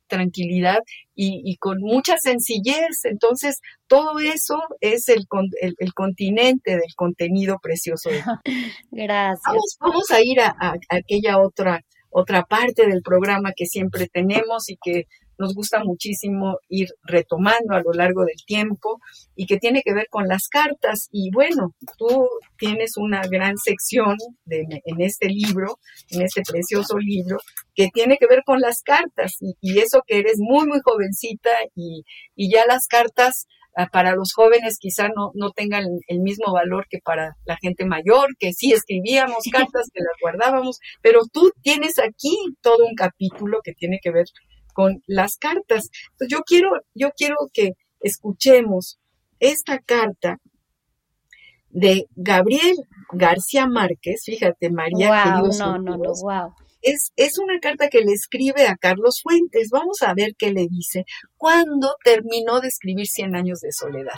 tranquilidad 0.07 0.81
y, 1.15 1.57
con 1.57 1.79
mucha 1.81 2.17
sencillez. 2.19 3.05
Entonces, 3.05 3.61
todo 3.87 4.19
eso 4.19 4.59
es 4.81 5.09
el, 5.09 5.27
el, 5.61 5.95
continente 5.95 6.73
del 6.73 6.95
contenido 6.95 7.59
precioso. 7.63 8.11
Gracias. 8.91 9.79
Vamos, 9.81 10.11
a 10.11 10.21
ir 10.23 10.41
a 10.41 10.75
aquella 10.91 11.39
otra 11.41 11.83
otra 12.11 12.45
parte 12.45 12.87
del 12.87 13.03
programa 13.03 13.53
que 13.55 13.67
siempre 13.67 14.09
tenemos 14.09 14.69
y 14.69 14.77
que 14.83 15.07
nos 15.41 15.55
gusta 15.55 15.83
muchísimo 15.83 16.59
ir 16.69 16.89
retomando 17.03 17.75
a 17.75 17.81
lo 17.81 17.93
largo 17.95 18.25
del 18.25 18.45
tiempo 18.47 19.01
y 19.35 19.47
que 19.47 19.57
tiene 19.57 19.83
que 19.83 19.95
ver 19.95 20.07
con 20.11 20.29
las 20.29 20.49
cartas. 20.49 21.09
Y 21.11 21.31
bueno, 21.33 21.75
tú 21.97 22.29
tienes 22.59 22.99
una 22.99 23.23
gran 23.23 23.57
sección 23.57 24.17
en 24.47 25.01
este 25.01 25.29
libro, 25.29 25.79
en 26.11 26.23
este 26.23 26.43
precioso 26.43 26.99
libro, 26.99 27.39
que 27.75 27.89
tiene 27.89 28.19
que 28.19 28.27
ver 28.27 28.43
con 28.45 28.61
las 28.61 28.83
cartas 28.83 29.39
y, 29.41 29.79
eso 29.81 30.03
que 30.07 30.19
eres 30.19 30.37
muy, 30.37 30.67
muy 30.67 30.81
jovencita 30.85 31.51
y, 31.75 32.05
y 32.37 32.53
ya 32.53 32.67
las 32.67 32.87
cartas 32.87 33.47
para 33.93 34.15
los 34.15 34.33
jóvenes 34.35 34.79
quizá 34.79 35.09
no, 35.09 35.31
no 35.35 35.51
tengan 35.51 35.85
el 36.07 36.21
mismo 36.21 36.53
valor 36.53 36.87
que 36.89 36.99
para 36.99 37.37
la 37.45 37.57
gente 37.61 37.85
mayor, 37.85 38.29
que 38.39 38.53
sí 38.53 38.73
escribíamos 38.73 39.45
cartas, 39.51 39.89
que 39.93 40.03
las 40.03 40.15
guardábamos, 40.21 40.79
pero 41.03 41.21
tú 41.33 41.53
tienes 41.63 41.99
aquí 41.99 42.37
todo 42.61 42.85
un 42.87 42.95
capítulo 42.95 43.61
que 43.63 43.73
tiene 43.73 43.99
que 44.03 44.11
ver 44.11 44.27
con 44.75 45.03
las 45.07 45.37
cartas. 45.37 45.89
Entonces 46.13 46.29
yo 46.29 46.41
quiero, 46.45 46.71
yo 46.95 47.11
quiero 47.17 47.37
que 47.53 47.73
escuchemos 48.01 48.99
esta 49.39 49.79
carta 49.79 50.39
de 51.71 52.07
Gabriel 52.17 52.77
García 53.13 53.67
Márquez, 53.67 54.23
fíjate 54.25 54.71
María. 54.71 55.37
Wow, 55.41 55.49
no, 55.59 55.79
no, 55.79 55.97
no, 55.97 56.13
wow. 56.23 56.55
Es, 56.83 57.13
es, 57.17 57.39
una 57.39 57.59
carta 57.61 57.89
que 57.89 58.01
le 58.01 58.13
escribe 58.13 58.67
a 58.67 58.77
Carlos 58.77 59.21
Fuentes. 59.23 59.69
Vamos 59.71 59.99
a 60.03 60.15
ver 60.15 60.35
qué 60.39 60.51
le 60.51 60.67
dice 60.69 61.05
cuando 61.37 61.95
terminó 62.05 62.61
de 62.61 62.69
escribir 62.69 63.07
Cien 63.07 63.35
años 63.35 63.61
de 63.61 63.71
soledad. 63.73 64.15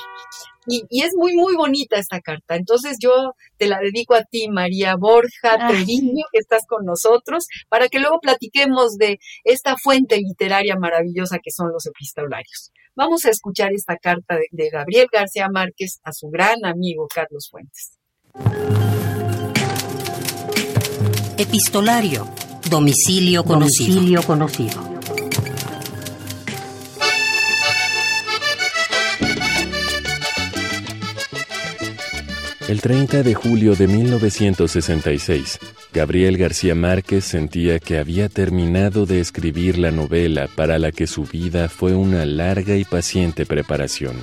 Y, 0.66 0.84
y, 0.88 1.02
es 1.02 1.12
muy, 1.16 1.34
muy 1.34 1.56
bonita 1.56 1.98
esta 1.98 2.20
carta. 2.20 2.54
Entonces 2.54 2.98
yo 3.00 3.34
te 3.56 3.66
la 3.66 3.80
dedico 3.80 4.14
a 4.14 4.22
ti, 4.24 4.48
María 4.48 4.94
Borja 4.96 5.68
Treviño, 5.68 6.24
que 6.32 6.38
estás 6.38 6.62
con 6.68 6.84
nosotros, 6.84 7.46
para 7.68 7.88
que 7.88 7.98
luego 7.98 8.20
platiquemos 8.20 8.96
de 8.96 9.18
esta 9.44 9.76
fuente 9.76 10.18
literaria 10.18 10.76
maravillosa 10.76 11.38
que 11.42 11.50
son 11.50 11.72
los 11.72 11.86
epistolarios. 11.86 12.70
Vamos 12.94 13.24
a 13.24 13.30
escuchar 13.30 13.72
esta 13.72 13.96
carta 13.96 14.36
de, 14.36 14.46
de 14.50 14.68
Gabriel 14.70 15.08
García 15.10 15.48
Márquez 15.48 15.98
a 16.04 16.12
su 16.12 16.28
gran 16.28 16.64
amigo 16.64 17.08
Carlos 17.12 17.48
Fuentes. 17.50 17.98
Epistolario 21.38 22.28
Domicilio 22.72 23.44
conocido. 23.44 23.94
Domicilio 23.96 24.22
conocido. 24.22 24.82
El 32.66 32.80
30 32.80 33.24
de 33.24 33.34
julio 33.34 33.74
de 33.74 33.86
1966, 33.86 35.58
Gabriel 35.92 36.38
García 36.38 36.74
Márquez 36.74 37.26
sentía 37.26 37.78
que 37.78 37.98
había 37.98 38.30
terminado 38.30 39.04
de 39.04 39.20
escribir 39.20 39.76
la 39.76 39.90
novela 39.90 40.48
para 40.56 40.78
la 40.78 40.92
que 40.92 41.06
su 41.06 41.24
vida 41.24 41.68
fue 41.68 41.94
una 41.94 42.24
larga 42.24 42.74
y 42.76 42.84
paciente 42.84 43.44
preparación. 43.44 44.16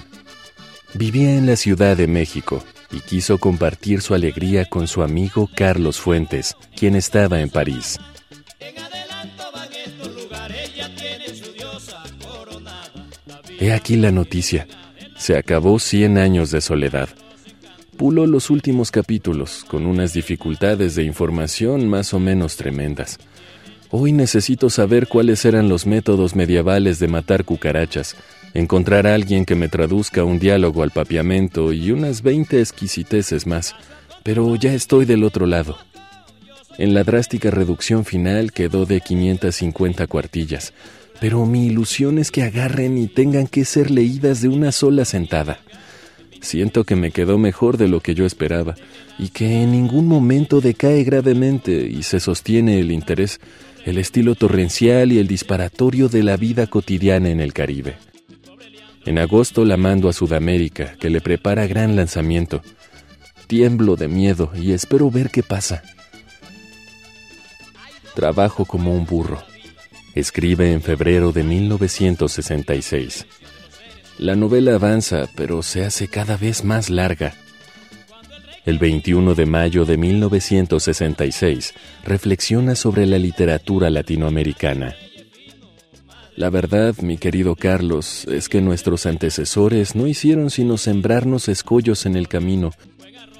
Vivía 0.95 1.35
en 1.35 1.45
la 1.45 1.55
Ciudad 1.55 1.95
de 1.95 2.07
México 2.07 2.63
y 2.91 3.01
quiso 3.01 3.37
compartir 3.37 4.01
su 4.01 4.15
alegría 4.15 4.65
con 4.65 4.87
su 4.87 5.03
amigo 5.03 5.47
Carlos 5.55 5.99
Fuentes, 5.99 6.55
quien 6.75 6.95
estaba 6.95 7.41
en 7.41 7.51
París. 7.51 7.99
He 13.59 13.73
aquí 13.73 13.97
la 13.97 14.11
noticia. 14.11 14.67
Se 15.17 15.37
acabó 15.37 15.79
100 15.79 16.17
años 16.17 16.49
de 16.49 16.61
soledad. 16.61 17.09
Pulo 17.97 18.25
los 18.25 18.49
últimos 18.49 18.89
capítulos, 18.89 19.65
con 19.67 19.85
unas 19.85 20.13
dificultades 20.13 20.95
de 20.95 21.03
información 21.03 21.89
más 21.89 22.13
o 22.13 22.19
menos 22.19 22.55
tremendas. 22.55 23.19
Hoy 23.91 24.13
necesito 24.13 24.69
saber 24.69 25.07
cuáles 25.07 25.43
eran 25.43 25.67
los 25.67 25.85
métodos 25.85 26.35
medievales 26.35 26.99
de 26.99 27.09
matar 27.09 27.43
cucarachas, 27.43 28.15
encontrar 28.53 29.05
a 29.07 29.15
alguien 29.15 29.43
que 29.43 29.55
me 29.55 29.67
traduzca 29.67 30.23
un 30.23 30.39
diálogo 30.39 30.81
al 30.81 30.91
papiamento 30.91 31.73
y 31.73 31.91
unas 31.91 32.21
20 32.21 32.61
exquisiteces 32.61 33.45
más, 33.45 33.75
pero 34.23 34.55
ya 34.55 34.73
estoy 34.73 35.03
del 35.03 35.25
otro 35.25 35.45
lado. 35.45 35.77
En 36.79 36.93
la 36.93 37.03
drástica 37.03 37.51
reducción 37.51 38.05
final 38.05 38.53
quedó 38.53 38.85
de 38.85 39.01
550 39.01 40.07
cuartillas, 40.07 40.71
pero 41.19 41.45
mi 41.45 41.65
ilusión 41.65 42.17
es 42.19 42.31
que 42.31 42.41
agarren 42.41 42.97
y 42.97 43.07
tengan 43.07 43.47
que 43.47 43.65
ser 43.65 43.91
leídas 43.91 44.41
de 44.41 44.47
una 44.47 44.71
sola 44.71 45.03
sentada. 45.03 45.59
Siento 46.39 46.85
que 46.85 46.95
me 46.95 47.11
quedó 47.11 47.37
mejor 47.37 47.75
de 47.75 47.89
lo 47.89 47.99
que 47.99 48.15
yo 48.15 48.25
esperaba 48.25 48.75
y 49.17 49.27
que 49.27 49.61
en 49.61 49.73
ningún 49.73 50.07
momento 50.07 50.61
decae 50.61 51.03
gravemente 51.03 51.85
y 51.85 52.03
se 52.03 52.21
sostiene 52.21 52.79
el 52.79 52.91
interés, 52.91 53.41
el 53.83 53.97
estilo 53.97 54.35
torrencial 54.35 55.11
y 55.11 55.19
el 55.19 55.27
disparatorio 55.27 56.07
de 56.07 56.23
la 56.23 56.37
vida 56.37 56.67
cotidiana 56.67 57.29
en 57.29 57.41
el 57.41 57.51
Caribe. 57.51 57.97
En 59.05 59.19
agosto 59.19 59.65
la 59.65 59.75
mando 59.75 60.07
a 60.07 60.13
Sudamérica, 60.13 60.95
que 60.97 61.09
le 61.09 61.19
prepara 61.19 61.67
gran 61.67 61.97
lanzamiento. 61.97 62.61
Tiemblo 63.47 63.97
de 63.97 64.07
miedo 64.07 64.53
y 64.55 64.71
espero 64.71 65.11
ver 65.11 65.29
qué 65.29 65.43
pasa. 65.43 65.83
Trabajo 68.19 68.65
como 68.65 68.93
un 68.93 69.05
burro. 69.05 69.41
Escribe 70.13 70.73
en 70.73 70.81
febrero 70.81 71.31
de 71.31 71.41
1966. 71.41 73.25
La 74.17 74.35
novela 74.35 74.75
avanza, 74.75 75.29
pero 75.37 75.63
se 75.63 75.85
hace 75.85 76.09
cada 76.09 76.35
vez 76.35 76.65
más 76.65 76.89
larga. 76.89 77.33
El 78.65 78.77
21 78.77 79.35
de 79.35 79.45
mayo 79.45 79.85
de 79.85 79.95
1966 79.95 81.73
reflexiona 82.03 82.75
sobre 82.75 83.05
la 83.05 83.17
literatura 83.17 83.89
latinoamericana. 83.89 84.97
La 86.35 86.49
verdad, 86.49 86.97
mi 87.01 87.17
querido 87.17 87.55
Carlos, 87.55 88.25
es 88.25 88.49
que 88.49 88.59
nuestros 88.59 89.05
antecesores 89.05 89.95
no 89.95 90.07
hicieron 90.07 90.49
sino 90.49 90.75
sembrarnos 90.75 91.47
escollos 91.47 92.05
en 92.05 92.17
el 92.17 92.27
camino, 92.27 92.71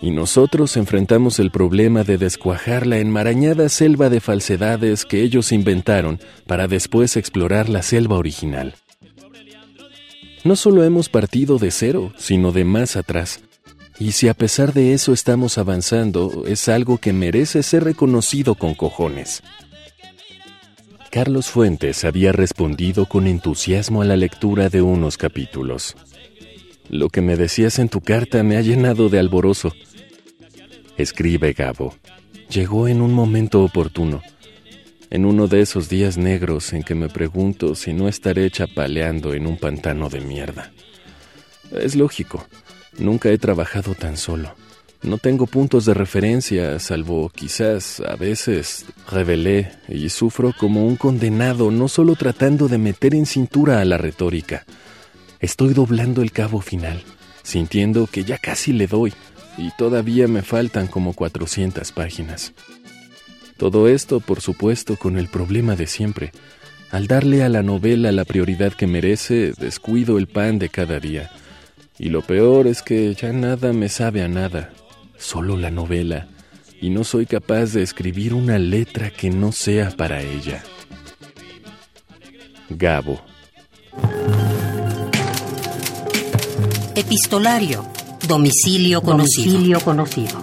y 0.02 0.12
nosotros 0.12 0.78
enfrentamos 0.78 1.40
el 1.40 1.52
problema 1.52 2.04
de 2.04 2.18
descuajar 2.18 2.88
la 2.88 3.00
enmarañada 3.00 3.70
selva 3.70 4.10
de 4.10 4.22
falsedades 4.22 5.06
que 5.06 5.22
ellos 5.22 5.52
inventaron 5.52 6.20
para 6.48 6.68
después 6.68 7.18
explorar 7.18 7.70
la 7.70 7.84
selva 7.84 8.18
original. 8.18 8.76
No 10.44 10.56
solo 10.56 10.84
hemos 10.84 11.10
partido 11.10 11.58
de 11.58 11.72
cero, 11.72 12.14
sino 12.18 12.52
de 12.52 12.64
más 12.64 12.96
atrás. 12.96 13.42
Y 14.00 14.14
si 14.14 14.30
a 14.30 14.34
pesar 14.34 14.74
de 14.74 14.94
eso 14.94 15.12
estamos 15.12 15.58
avanzando, 15.58 16.46
es 16.48 16.70
algo 16.70 16.98
que 16.98 17.12
merece 17.12 17.62
ser 17.64 17.84
reconocido 17.84 18.56
con 18.56 18.74
cojones. 18.74 19.44
Carlos 21.12 21.48
Fuentes 21.48 22.06
había 22.06 22.32
respondido 22.32 23.08
con 23.08 23.28
entusiasmo 23.28 24.02
a 24.02 24.06
la 24.06 24.16
lectura 24.16 24.70
de 24.70 24.82
unos 24.82 25.18
capítulos. 25.18 25.98
Lo 26.88 27.10
que 27.10 27.22
me 27.22 27.36
decías 27.36 27.78
en 27.80 27.90
tu 27.90 28.00
carta 28.02 28.42
me 28.44 28.58
ha 28.58 28.62
llenado 28.62 29.10
de 29.10 29.20
alborozo. 29.20 29.74
Escribe 31.00 31.54
Gabo. 31.54 31.96
Llegó 32.50 32.88
en 32.88 33.02
un 33.02 33.14
momento 33.14 33.64
oportuno 33.64 34.22
en 35.10 35.26
uno 35.26 35.48
de 35.48 35.62
esos 35.62 35.90
días 35.90 36.18
negros 36.18 36.74
en 36.74 36.84
que 36.84 36.94
me 36.94 37.10
pregunto 37.10 37.74
si 37.74 37.94
no 37.94 38.08
estaré 38.08 38.50
chapaleando 38.52 39.34
en 39.34 39.48
un 39.48 39.58
pantano 39.58 40.10
de 40.10 40.22
mierda. 40.22 40.72
Es 41.72 41.96
lógico, 41.96 42.46
nunca 42.98 43.30
he 43.30 43.38
trabajado 43.38 43.96
tan 43.96 44.18
solo. 44.18 44.54
No 45.02 45.18
tengo 45.18 45.48
puntos 45.48 45.86
de 45.86 45.94
referencia, 45.94 46.78
salvo 46.80 47.32
quizás 47.34 48.02
a 48.02 48.16
veces 48.18 48.86
revelé 49.10 49.72
y 49.88 50.10
sufro 50.10 50.54
como 50.60 50.86
un 50.86 50.98
condenado, 50.98 51.72
no 51.72 51.88
solo 51.88 52.16
tratando 52.16 52.68
de 52.68 52.78
meter 52.78 53.16
en 53.16 53.26
cintura 53.26 53.80
a 53.80 53.86
la 53.86 53.98
retórica. 53.98 54.66
Estoy 55.40 55.74
doblando 55.74 56.22
el 56.22 56.34
cabo 56.34 56.60
final, 56.60 57.02
sintiendo 57.42 58.08
que 58.08 58.26
ya 58.26 58.38
casi 58.38 58.74
le 58.74 58.88
doy, 58.88 59.14
y 59.60 59.72
todavía 59.78 60.28
me 60.28 60.42
faltan 60.42 60.88
como 60.88 61.14
400 61.14 61.92
páginas. 61.92 62.54
Todo 63.58 63.90
esto, 63.90 64.22
por 64.22 64.40
supuesto, 64.40 64.96
con 64.96 65.18
el 65.18 65.28
problema 65.28 65.76
de 65.76 65.86
siempre. 65.86 66.32
Al 66.92 67.08
darle 67.08 67.44
a 67.44 67.50
la 67.50 67.62
novela 67.62 68.12
la 68.12 68.24
prioridad 68.24 68.72
que 68.72 68.88
merece, 68.88 69.54
descuido 69.60 70.18
el 70.18 70.28
pan 70.28 70.60
de 70.60 70.70
cada 70.70 71.00
día. 71.00 71.30
Y 71.98 72.08
lo 72.10 72.22
peor 72.22 72.68
es 72.68 72.82
que 72.82 73.14
ya 73.14 73.34
nada 73.34 73.74
me 73.74 73.90
sabe 73.90 74.24
a 74.24 74.30
nada, 74.30 74.72
solo 75.18 75.58
la 75.58 75.70
novela, 75.70 76.30
y 76.82 76.90
no 76.90 77.04
soy 77.04 77.26
capaz 77.26 77.74
de 77.74 77.84
escribir 77.84 78.34
una 78.34 78.58
letra 78.58 79.12
que 79.12 79.30
no 79.30 79.52
sea 79.52 79.92
para 79.92 80.22
ella. 80.22 80.64
Gabo. 82.70 83.20
Epistolario. 86.96 87.99
Domicilio 88.28 89.02
conocido. 89.02 89.54
Domicilio 89.54 89.80
conocido. 89.82 90.40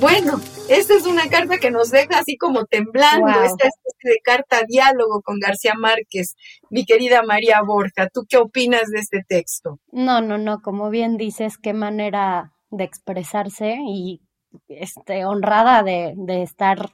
Bueno, 0.00 0.40
esta 0.68 0.94
es 0.94 1.06
una 1.06 1.28
carta 1.28 1.58
que 1.58 1.70
nos 1.70 1.90
deja 1.90 2.18
así 2.18 2.36
como 2.36 2.64
temblando, 2.64 3.28
esta 3.28 3.68
especie 3.68 4.10
de 4.10 4.20
carta 4.24 4.62
diálogo 4.66 5.22
con 5.22 5.38
García 5.38 5.74
Márquez. 5.76 6.34
Mi 6.70 6.84
querida 6.84 7.22
María 7.22 7.60
Borja, 7.62 8.08
¿tú 8.08 8.24
qué 8.28 8.38
opinas 8.38 8.88
de 8.88 9.00
este 9.00 9.22
texto? 9.26 9.80
No, 9.92 10.20
no, 10.20 10.38
no, 10.38 10.60
como 10.60 10.90
bien 10.90 11.16
dices, 11.16 11.58
qué 11.58 11.72
manera 11.72 12.52
de 12.70 12.84
expresarse 12.84 13.76
y 13.86 14.22
este, 14.68 15.24
honrada 15.24 15.82
de, 15.82 16.14
de 16.16 16.42
estar 16.42 16.90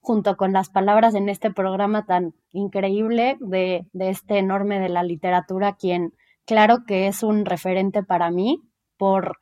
junto 0.00 0.36
con 0.36 0.52
las 0.52 0.68
palabras 0.68 1.14
en 1.14 1.28
este 1.28 1.52
programa 1.52 2.04
tan 2.04 2.34
increíble 2.52 3.36
de, 3.40 3.86
de 3.92 4.10
este 4.10 4.38
enorme 4.38 4.80
de 4.80 4.88
la 4.88 5.04
literatura, 5.04 5.76
quien 5.76 6.12
claro 6.46 6.84
que 6.86 7.06
es 7.08 7.22
un 7.22 7.44
referente 7.44 8.02
para 8.02 8.30
mí 8.30 8.60
por 8.98 9.38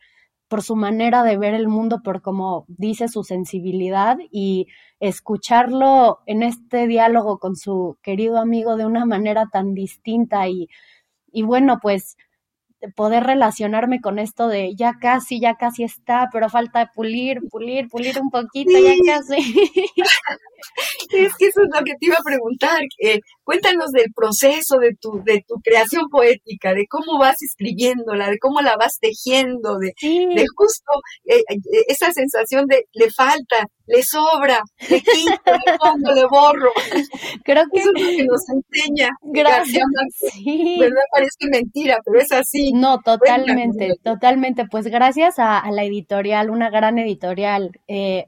por 0.48 0.62
su 0.62 0.74
manera 0.74 1.22
de 1.22 1.38
ver 1.38 1.54
el 1.54 1.68
mundo, 1.68 2.00
por 2.02 2.22
como 2.22 2.64
dice 2.68 3.06
su 3.06 3.22
sensibilidad 3.22 4.18
y 4.32 4.66
escucharlo 4.98 6.18
en 6.26 6.42
este 6.42 6.88
diálogo 6.88 7.38
con 7.38 7.54
su 7.54 7.98
querido 8.02 8.36
amigo 8.38 8.74
de 8.76 8.84
una 8.84 9.06
manera 9.06 9.46
tan 9.52 9.74
distinta 9.74 10.48
y, 10.48 10.68
y 11.32 11.42
bueno, 11.42 11.78
pues 11.82 12.16
poder 12.96 13.24
relacionarme 13.24 14.00
con 14.00 14.18
esto 14.18 14.48
de 14.48 14.74
ya 14.74 14.94
casi, 15.00 15.40
ya 15.40 15.54
casi 15.56 15.84
está, 15.84 16.28
pero 16.32 16.48
falta 16.48 16.90
pulir, 16.94 17.40
pulir, 17.50 17.88
pulir 17.88 18.18
un 18.20 18.30
poquito, 18.30 18.72
ya 18.78 18.94
casi. 19.04 19.36
Es 21.10 21.34
que 21.36 21.46
eso 21.46 21.62
es 21.62 21.68
lo 21.74 21.82
que 21.84 21.94
te 21.98 22.06
iba 22.06 22.16
a 22.16 22.22
preguntar. 22.22 22.80
Eh, 23.02 23.20
cuéntanos 23.42 23.90
del 23.92 24.12
proceso 24.14 24.76
de 24.78 24.94
tu, 25.00 25.22
de 25.24 25.42
tu 25.46 25.54
creación 25.64 26.08
poética, 26.10 26.74
de 26.74 26.86
cómo 26.86 27.18
vas 27.18 27.42
escribiéndola, 27.42 28.28
de 28.28 28.38
cómo 28.38 28.60
la 28.60 28.76
vas 28.76 28.98
tejiendo, 29.00 29.78
de, 29.78 29.92
de 30.00 30.44
justo 30.54 30.92
eh, 31.24 31.42
eh, 31.48 31.84
esa 31.88 32.12
sensación 32.12 32.66
de 32.66 32.84
le 32.92 33.10
falta, 33.10 33.66
le 33.90 34.02
sobra, 34.02 34.60
le 34.88 35.00
quito, 35.00 35.52
le 35.66 35.78
pongo, 35.78 36.12
le 36.12 36.26
borro. 36.26 36.70
Creo 37.44 37.64
que 37.72 37.80
eso 37.80 37.90
es 37.94 38.02
lo 38.02 38.10
que 38.10 38.24
nos 38.24 38.42
enseña. 38.48 39.08
Gracias. 39.22 39.84
Sí. 40.32 40.76
¿Verdad? 40.78 41.02
Parece 41.12 41.48
mentira, 41.50 41.98
pero 42.04 42.20
es 42.20 42.32
así. 42.32 42.72
No, 42.72 43.00
totalmente, 43.00 43.94
totalmente. 44.02 44.66
Pues 44.66 44.86
gracias 44.86 45.38
a, 45.38 45.62
la 45.70 45.84
editorial, 45.84 46.50
una 46.50 46.70
gran 46.70 46.98
editorial, 46.98 47.72
eh, 47.88 48.26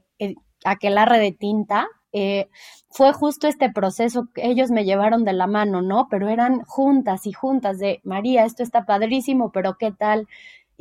Aquelarre 0.64 1.18
de 1.18 1.32
Tinta, 1.32 1.88
eh, 2.12 2.48
fue 2.90 3.12
justo 3.12 3.48
este 3.48 3.70
proceso 3.70 4.28
que 4.34 4.46
ellos 4.46 4.70
me 4.70 4.84
llevaron 4.84 5.24
de 5.24 5.32
la 5.32 5.46
mano, 5.46 5.80
¿no? 5.80 6.08
Pero 6.10 6.28
eran 6.28 6.60
juntas 6.64 7.26
y 7.26 7.32
juntas 7.32 7.78
de, 7.78 8.00
María, 8.04 8.44
esto 8.44 8.62
está 8.62 8.84
padrísimo, 8.84 9.50
pero 9.50 9.76
¿qué 9.78 9.92
tal? 9.92 10.28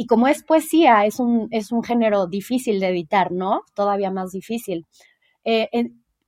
Y 0.02 0.08
como 0.08 0.28
es 0.28 0.42
poesía, 0.44 1.06
es 1.06 1.20
un, 1.20 1.48
es 1.52 1.72
un 1.72 1.84
género 1.84 2.26
difícil 2.26 2.80
de 2.80 2.88
editar, 2.88 3.32
¿no? 3.32 3.62
Todavía 3.76 4.10
más 4.10 4.32
difícil. 4.32 4.88
Eh, 5.44 5.70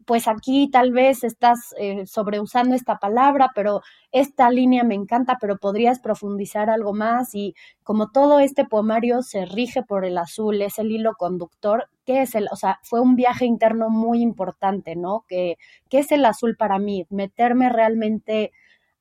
pues 0.06 0.28
aquí 0.28 0.70
tal 0.70 0.92
vez 0.92 1.24
estás 1.24 1.74
eh, 1.80 2.06
sobreusando 2.06 2.76
esta 2.76 3.00
palabra, 3.00 3.50
pero 3.56 3.82
esta 4.12 4.52
línea 4.52 4.84
me 4.84 4.94
encanta, 4.94 5.40
pero 5.42 5.58
podrías 5.58 6.00
profundizar 6.00 6.70
algo 6.70 6.94
más 6.94 7.34
y 7.34 7.56
como 7.82 8.12
todo 8.12 8.40
este 8.40 8.64
poemario 8.64 9.24
se 9.24 9.46
rige 9.48 9.82
por 9.82 10.06
el 10.06 10.20
azul, 10.20 10.62
es 10.62 10.78
el 10.78 10.92
hilo 10.92 11.16
conductor, 11.18 11.90
¿qué 12.06 12.22
es 12.22 12.36
el, 12.36 12.50
o 12.52 12.56
sea, 12.56 12.80
fue 12.84 13.02
un 13.02 13.16
viaje 13.16 13.46
interno 13.46 13.90
muy 13.90 14.22
importante, 14.22 14.96
¿no? 14.96 15.26
¿Qué, 15.28 15.58
qué 15.90 15.98
es 15.98 16.12
el 16.12 16.26
azul 16.26 16.56
para 16.58 16.78
mí? 16.78 17.08
Meterme 17.10 17.70
realmente 17.70 18.52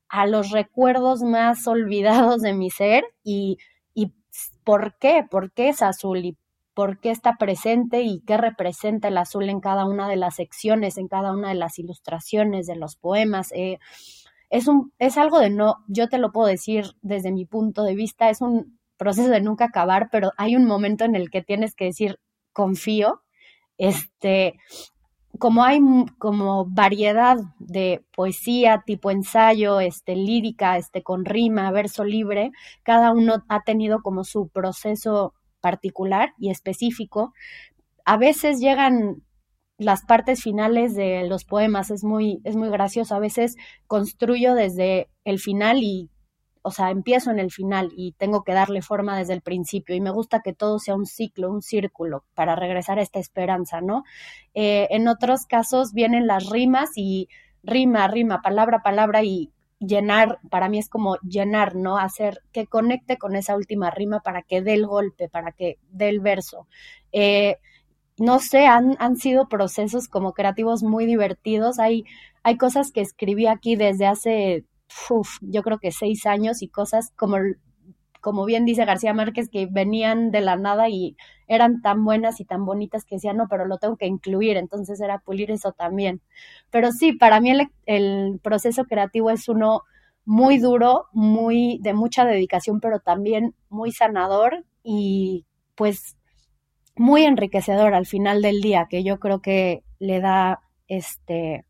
a 0.08 0.26
los 0.26 0.50
recuerdos 0.50 1.22
más 1.22 1.66
olvidados 1.66 2.40
de 2.40 2.54
mi 2.54 2.70
ser 2.70 3.04
y, 3.22 3.58
y 3.58 3.58
¿por 4.64 4.96
qué? 4.98 5.24
¿Por 5.28 5.52
qué 5.52 5.68
es 5.68 5.82
azul? 5.82 6.24
¿Y 6.24 6.36
por 6.74 7.00
qué 7.00 7.10
está 7.10 7.36
presente 7.36 8.02
y 8.02 8.20
qué 8.20 8.36
representa 8.36 9.08
el 9.08 9.18
azul 9.18 9.48
en 9.48 9.60
cada 9.60 9.84
una 9.84 10.08
de 10.08 10.16
las 10.16 10.36
secciones, 10.36 10.96
en 10.96 11.08
cada 11.08 11.32
una 11.32 11.48
de 11.48 11.54
las 11.54 11.78
ilustraciones 11.78 12.66
de 12.66 12.76
los 12.76 12.96
poemas. 12.96 13.52
Eh, 13.52 13.78
es, 14.50 14.68
un, 14.68 14.92
es 14.98 15.18
algo 15.18 15.38
de 15.38 15.50
no, 15.50 15.76
yo 15.88 16.08
te 16.08 16.18
lo 16.18 16.32
puedo 16.32 16.46
decir 16.46 16.86
desde 17.02 17.32
mi 17.32 17.44
punto 17.44 17.82
de 17.82 17.94
vista, 17.94 18.30
es 18.30 18.40
un 18.40 18.78
proceso 18.96 19.30
de 19.30 19.40
nunca 19.40 19.66
acabar, 19.66 20.08
pero 20.10 20.32
hay 20.36 20.56
un 20.56 20.64
momento 20.64 21.04
en 21.04 21.16
el 21.16 21.30
que 21.30 21.42
tienes 21.42 21.74
que 21.74 21.86
decir 21.86 22.18
confío, 22.52 23.22
este, 23.78 24.54
como 25.38 25.64
hay 25.64 25.80
como 26.18 26.66
variedad 26.66 27.38
de 27.58 28.04
poesía 28.14 28.82
tipo 28.86 29.10
ensayo, 29.10 29.80
este 29.80 30.14
lírica, 30.16 30.76
este 30.76 31.02
con 31.02 31.24
rima, 31.24 31.70
verso 31.70 32.04
libre, 32.04 32.52
cada 32.82 33.12
uno 33.12 33.44
ha 33.48 33.62
tenido 33.62 34.02
como 34.02 34.24
su 34.24 34.48
proceso 34.48 35.34
particular 35.60 36.34
y 36.38 36.50
específico. 36.50 37.32
A 38.04 38.16
veces 38.16 38.60
llegan 38.60 39.22
las 39.78 40.04
partes 40.04 40.42
finales 40.42 40.94
de 40.94 41.26
los 41.28 41.44
poemas, 41.44 41.90
es 41.90 42.04
muy, 42.04 42.40
es 42.44 42.56
muy 42.56 42.68
gracioso. 42.70 43.14
A 43.14 43.18
veces 43.18 43.56
construyo 43.86 44.54
desde 44.54 45.08
el 45.24 45.38
final 45.38 45.82
y, 45.82 46.10
o 46.62 46.70
sea, 46.70 46.90
empiezo 46.90 47.30
en 47.30 47.38
el 47.38 47.50
final 47.50 47.90
y 47.96 48.12
tengo 48.12 48.44
que 48.44 48.52
darle 48.52 48.82
forma 48.82 49.18
desde 49.18 49.34
el 49.34 49.42
principio. 49.42 49.94
Y 49.94 50.00
me 50.00 50.10
gusta 50.10 50.40
que 50.40 50.54
todo 50.54 50.78
sea 50.78 50.94
un 50.94 51.06
ciclo, 51.06 51.50
un 51.50 51.62
círculo, 51.62 52.24
para 52.34 52.56
regresar 52.56 52.98
a 52.98 53.02
esta 53.02 53.18
esperanza, 53.18 53.80
¿no? 53.80 54.04
Eh, 54.54 54.88
en 54.90 55.08
otros 55.08 55.46
casos 55.46 55.92
vienen 55.92 56.26
las 56.26 56.48
rimas 56.48 56.90
y 56.96 57.28
rima, 57.62 58.08
rima, 58.08 58.42
palabra, 58.42 58.82
palabra 58.82 59.22
y 59.22 59.50
llenar, 59.78 60.38
para 60.50 60.68
mí 60.68 60.78
es 60.78 60.88
como 60.88 61.16
llenar, 61.18 61.74
¿no? 61.74 61.98
Hacer 61.98 62.42
que 62.52 62.66
conecte 62.66 63.18
con 63.18 63.36
esa 63.36 63.56
última 63.56 63.90
rima 63.90 64.20
para 64.20 64.42
que 64.42 64.62
dé 64.62 64.74
el 64.74 64.86
golpe, 64.86 65.28
para 65.28 65.52
que 65.52 65.78
dé 65.90 66.08
el 66.08 66.20
verso. 66.20 66.66
Eh, 67.12 67.58
no 68.18 68.38
sé, 68.38 68.66
han, 68.66 68.96
han, 69.00 69.16
sido 69.16 69.48
procesos 69.48 70.08
como 70.08 70.32
creativos 70.32 70.82
muy 70.82 71.06
divertidos. 71.06 71.78
Hay, 71.78 72.04
hay 72.42 72.56
cosas 72.56 72.92
que 72.92 73.00
escribí 73.00 73.46
aquí 73.46 73.74
desde 73.74 74.06
hace, 74.06 74.64
yo 75.40 75.62
creo 75.62 75.78
que 75.78 75.92
seis 75.92 76.26
años 76.26 76.62
y 76.62 76.68
cosas 76.68 77.12
como 77.16 77.36
como 78.22 78.44
bien 78.44 78.64
dice 78.64 78.84
García 78.84 79.12
Márquez, 79.12 79.48
que 79.50 79.66
venían 79.66 80.30
de 80.30 80.40
la 80.42 80.56
nada 80.56 80.88
y 80.88 81.16
eran 81.48 81.82
tan 81.82 82.04
buenas 82.04 82.38
y 82.38 82.44
tan 82.44 82.64
bonitas 82.64 83.04
que 83.04 83.16
decía, 83.16 83.32
no, 83.32 83.48
pero 83.50 83.66
lo 83.66 83.78
tengo 83.78 83.96
que 83.96 84.06
incluir, 84.06 84.56
entonces 84.56 85.00
era 85.00 85.18
pulir 85.18 85.50
eso 85.50 85.72
también. 85.72 86.22
Pero 86.70 86.92
sí, 86.92 87.12
para 87.14 87.40
mí 87.40 87.50
el, 87.50 87.68
el 87.84 88.38
proceso 88.40 88.84
creativo 88.84 89.30
es 89.30 89.48
uno 89.48 89.82
muy 90.24 90.58
duro, 90.58 91.06
muy 91.12 91.80
de 91.82 91.94
mucha 91.94 92.24
dedicación, 92.24 92.78
pero 92.80 93.00
también 93.00 93.56
muy 93.68 93.90
sanador 93.90 94.64
y 94.84 95.44
pues 95.74 96.16
muy 96.94 97.24
enriquecedor 97.24 97.92
al 97.92 98.06
final 98.06 98.40
del 98.40 98.60
día, 98.60 98.86
que 98.88 99.02
yo 99.02 99.18
creo 99.18 99.42
que 99.42 99.82
le 99.98 100.20
da 100.20 100.60
este 100.86 101.64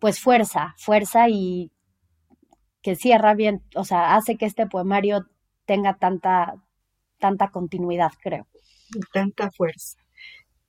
pues 0.00 0.18
fuerza, 0.18 0.74
fuerza 0.76 1.28
y 1.28 1.70
que 2.84 2.96
cierra 2.96 3.34
bien, 3.34 3.62
o 3.74 3.84
sea, 3.84 4.14
hace 4.14 4.36
que 4.36 4.44
este 4.44 4.66
poemario 4.66 5.24
tenga 5.64 5.96
tanta, 5.96 6.54
tanta 7.18 7.48
continuidad, 7.48 8.10
creo. 8.22 8.46
Y 8.94 9.00
tanta 9.10 9.50
fuerza. 9.50 9.96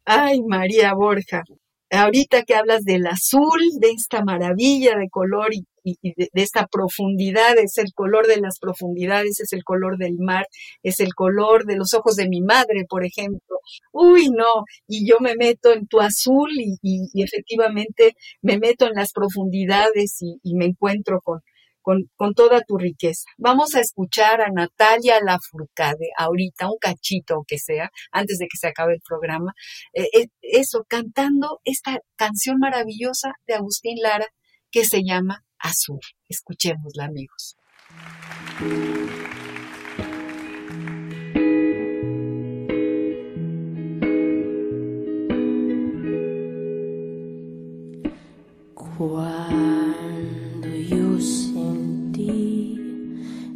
Ay, 0.05 0.41
María 0.41 0.93
Borja, 0.93 1.43
ahorita 1.91 2.43
que 2.43 2.55
hablas 2.55 2.83
del 2.85 3.05
azul, 3.05 3.59
de 3.81 3.89
esta 3.89 4.23
maravilla 4.23 4.95
de 4.97 5.09
color 5.09 5.49
y, 5.53 5.65
de, 6.01 6.29
esta 6.35 6.67
profundidad, 6.67 7.57
es 7.57 7.77
el 7.79 7.93
color 7.93 8.27
de 8.27 8.39
las 8.39 8.59
profundidades, 8.59 9.41
es 9.41 9.51
el 9.51 9.65
color 9.65 9.97
del 9.97 10.15
mar, 10.17 10.47
es 10.83 11.01
el 11.01 11.13
color 11.13 11.65
de 11.65 11.75
los 11.75 11.93
ojos 11.93 12.15
de 12.15 12.29
mi 12.29 12.39
madre, 12.39 12.85
por 12.87 13.05
ejemplo. 13.05 13.57
Uy, 13.91 14.29
no, 14.29 14.63
y 14.87 15.05
yo 15.05 15.17
me 15.19 15.35
meto 15.35 15.73
en 15.73 15.85
tu 15.87 15.99
azul 15.99 16.49
y, 16.55 17.09
efectivamente 17.21 18.13
me 18.41 18.57
meto 18.57 18.85
en 18.87 18.93
las 18.93 19.11
profundidades 19.11 20.19
y 20.21 20.55
me 20.55 20.65
encuentro 20.65 21.19
con, 21.21 21.41
con, 21.85 22.33
toda 22.33 22.61
tu 22.61 22.77
riqueza. 22.77 23.25
Vamos 23.37 23.75
a 23.75 23.79
escuchar 23.79 24.41
a 24.41 24.49
Natalia 24.49 25.19
Lafourcade 25.23 26.09
ahorita, 26.17 26.67
un 26.67 26.77
cachito 26.79 27.43
que 27.47 27.59
sea, 27.59 27.91
antes 28.11 28.39
de 28.39 28.47
que 28.47 28.57
se 28.57 28.67
acabe 28.67 28.93
el 28.93 29.01
programa, 29.07 29.53
eh, 29.93 30.07
eh, 30.13 30.27
eso, 30.41 30.83
cantando 30.89 31.59
esta 31.63 31.99
canción 32.15 32.57
maravillosa 32.59 33.33
de 33.47 33.53
Agustín 33.53 33.97
Lara 34.01 34.27
que 34.71 34.83
se 34.83 35.03
llama 35.03 35.43
Azul. 35.59 35.99
Escuchémosla, 36.27 37.05
amigos. 37.05 37.55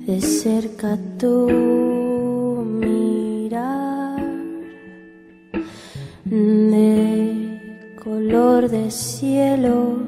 De 0.10 0.20
cerca 0.22 0.97
tu 1.20 1.47
mirar 2.66 4.18
de 6.26 7.93
color 8.03 8.70
de 8.70 8.89
cielo, 8.89 9.99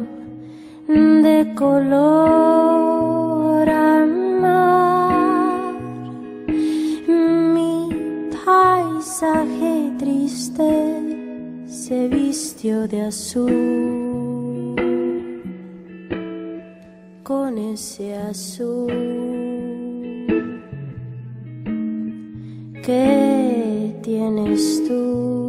de 0.88 1.54
color 1.56 3.70
amar. 3.70 5.76
Mi 7.54 7.88
paisaje 8.44 9.92
triste 10.00 10.72
se 11.68 12.08
vistió 12.08 12.88
de 12.88 13.02
azul 13.02 14.76
con 17.22 17.60
ese 17.60 18.16
azul. 18.16 19.51
¿Qué 22.92 23.96
tienes 24.04 24.84
tú. 24.86 25.41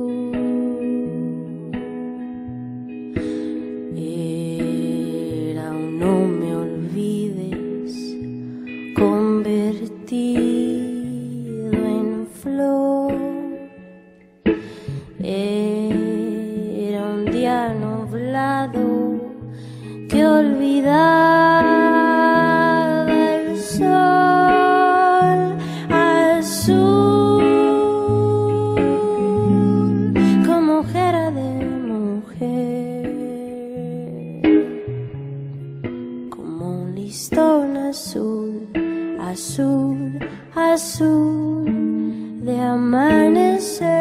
De 42.53 42.61
amanecer. 42.61 43.92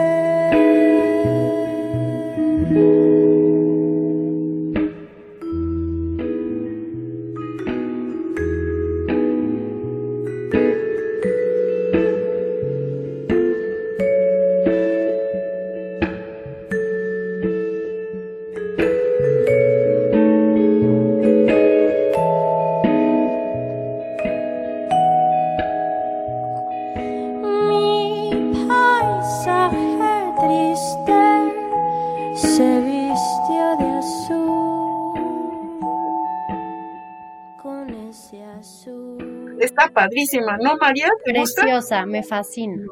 Padrísima, 40.02 40.58
¿no, 40.58 40.78
María? 40.78 41.10
Preciosa, 41.24 42.06
me 42.06 42.24
fascina. 42.24 42.84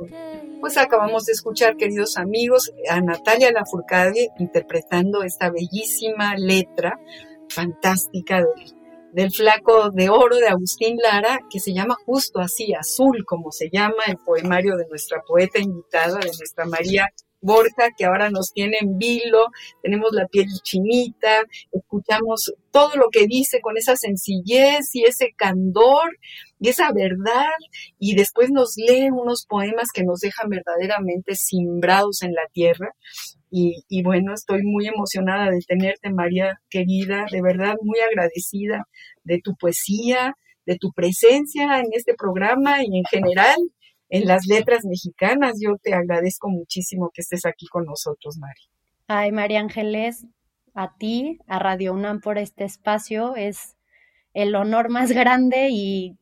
Pues 0.60 0.78
acabamos 0.78 1.26
de 1.26 1.34
escuchar, 1.34 1.78
queridos 1.78 2.18
amigos, 2.18 2.72
a 2.90 3.02
Natalia 3.02 3.52
Lafourcade 3.52 4.30
interpretando 4.38 5.24
esta 5.24 5.50
bellísima 5.50 6.36
letra 6.36 7.00
fantástica 7.50 8.38
del, 8.38 8.76
del 9.14 9.32
flaco 9.32 9.90
de 9.90 10.10
oro 10.10 10.36
de 10.36 10.48
Agustín 10.48 10.98
Lara, 10.98 11.40
que 11.50 11.60
se 11.60 11.74
llama 11.74 11.96
justo 12.06 12.40
así, 12.40 12.74
azul, 12.74 13.26
como 13.26 13.52
se 13.52 13.70
llama 13.72 14.04
el 14.08 14.18
poemario 14.18 14.76
de 14.76 14.86
nuestra 14.88 15.22
poeta 15.26 15.60
invitada, 15.60 16.20
de 16.20 16.28
nuestra 16.28 16.66
María 16.66 17.08
Borja, 17.42 17.92
que 17.98 18.06
ahora 18.06 18.30
nos 18.30 18.52
tiene 18.52 18.78
en 18.82 18.98
vilo, 18.98 19.48
tenemos 19.82 20.12
la 20.12 20.28
piel 20.28 20.48
chinita, 20.64 21.44
escuchamos 21.72 22.54
todo 22.72 22.96
lo 22.96 23.10
que 23.10 23.28
dice 23.28 23.62
con 23.62 23.78
esa 23.78 23.96
sencillez 23.96 24.94
y 24.94 25.04
ese 25.04 25.34
candor 25.36 26.18
y 26.60 26.70
esa 26.70 26.92
verdad, 26.92 27.48
y 28.00 28.16
después 28.16 28.52
nos 28.52 28.76
lee 28.76 29.10
unos 29.12 29.46
poemas 29.46 29.90
que 29.94 30.04
nos 30.04 30.20
dejan 30.20 30.50
verdaderamente 30.50 31.36
simbrados 31.36 32.22
en 32.22 32.34
la 32.34 32.48
tierra. 32.52 32.94
Y, 33.52 33.84
y, 33.88 34.04
bueno, 34.04 34.34
estoy 34.34 34.62
muy 34.64 34.88
emocionada 34.88 35.50
de 35.50 35.60
tenerte, 35.66 36.12
María 36.12 36.62
querida, 36.70 37.26
de 37.32 37.42
verdad 37.42 37.76
muy 37.82 38.00
agradecida 38.00 38.88
de 39.24 39.40
tu 39.40 39.56
poesía, 39.56 40.36
de 40.66 40.78
tu 40.78 40.92
presencia 40.92 41.80
en 41.80 41.88
este 41.94 42.14
programa 42.14 42.84
y 42.84 42.98
en 42.98 43.06
general 43.06 43.58
en 44.10 44.28
las 44.28 44.46
letras 44.48 44.86
mexicanas. 44.86 45.58
Yo 45.62 45.78
te 45.82 45.94
agradezco 45.94 46.50
muchísimo 46.50 47.12
que 47.14 47.22
estés 47.22 47.46
aquí 47.46 47.68
con 47.68 47.86
nosotros, 47.86 48.38
Mari. 48.38 48.62
Ay, 49.08 49.32
María 49.32 49.60
Ángeles, 49.60 50.26
a 50.74 50.96
ti, 50.98 51.40
a 51.48 51.60
Radio 51.60 51.94
UNAM 51.94 52.20
por 52.20 52.38
este 52.38 52.64
espacio. 52.64 53.36
Es 53.36 53.76
el 54.34 54.56
honor 54.56 54.90
más 54.90 55.12
grande 55.12 55.70
y, 55.72 56.18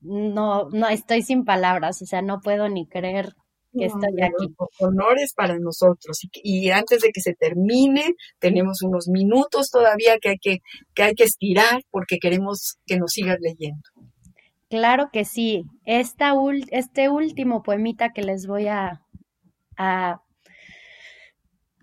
no, 0.00 0.68
no 0.70 0.88
estoy 0.88 1.22
sin 1.22 1.44
palabras, 1.44 2.02
o 2.02 2.06
sea, 2.06 2.22
no 2.22 2.40
puedo 2.40 2.68
ni 2.68 2.86
creer 2.86 3.34
que 3.72 3.86
estoy 3.86 4.20
aquí. 4.20 4.54
Honores 4.80 5.32
para 5.34 5.58
nosotros. 5.58 6.20
Y, 6.42 6.70
antes 6.70 7.00
de 7.00 7.10
que 7.10 7.20
se 7.20 7.34
termine, 7.34 8.14
tenemos 8.38 8.82
unos 8.82 9.08
minutos 9.08 9.70
todavía 9.70 10.18
que 10.20 10.30
hay 10.30 10.38
que, 10.38 10.58
que 10.94 11.02
hay 11.02 11.14
que 11.14 11.24
estirar 11.24 11.82
porque 11.90 12.18
queremos 12.18 12.78
que 12.86 12.98
nos 12.98 13.12
sigas 13.12 13.38
leyendo. 13.40 13.82
Claro 14.72 15.10
que 15.12 15.26
sí. 15.26 15.66
Esta 15.84 16.32
este 16.70 17.10
último 17.10 17.62
poemita 17.62 18.14
que 18.14 18.22
les 18.22 18.46
voy 18.46 18.68
a, 18.68 19.02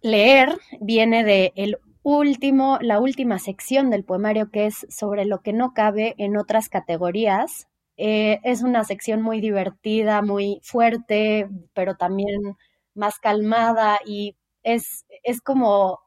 leer 0.01 0.57
viene 0.81 1.23
de 1.23 1.53
último, 2.01 2.79
la 2.81 2.99
última 2.99 3.37
sección 3.37 3.91
del 3.91 4.05
poemario 4.05 4.49
que 4.49 4.65
es 4.65 4.87
sobre 4.89 5.25
lo 5.25 5.41
que 5.43 5.53
no 5.53 5.75
cabe 5.75 6.15
en 6.17 6.35
otras 6.35 6.67
categorías. 6.67 7.67
Eh, 7.95 8.39
es 8.43 8.63
una 8.63 8.83
sección 8.83 9.21
muy 9.21 9.39
divertida, 9.39 10.23
muy 10.23 10.59
fuerte, 10.63 11.47
pero 11.75 11.95
también 11.95 12.57
más 12.95 13.19
calmada 13.19 13.99
y 14.03 14.35
es, 14.63 15.05
es 15.21 15.41
como 15.41 15.99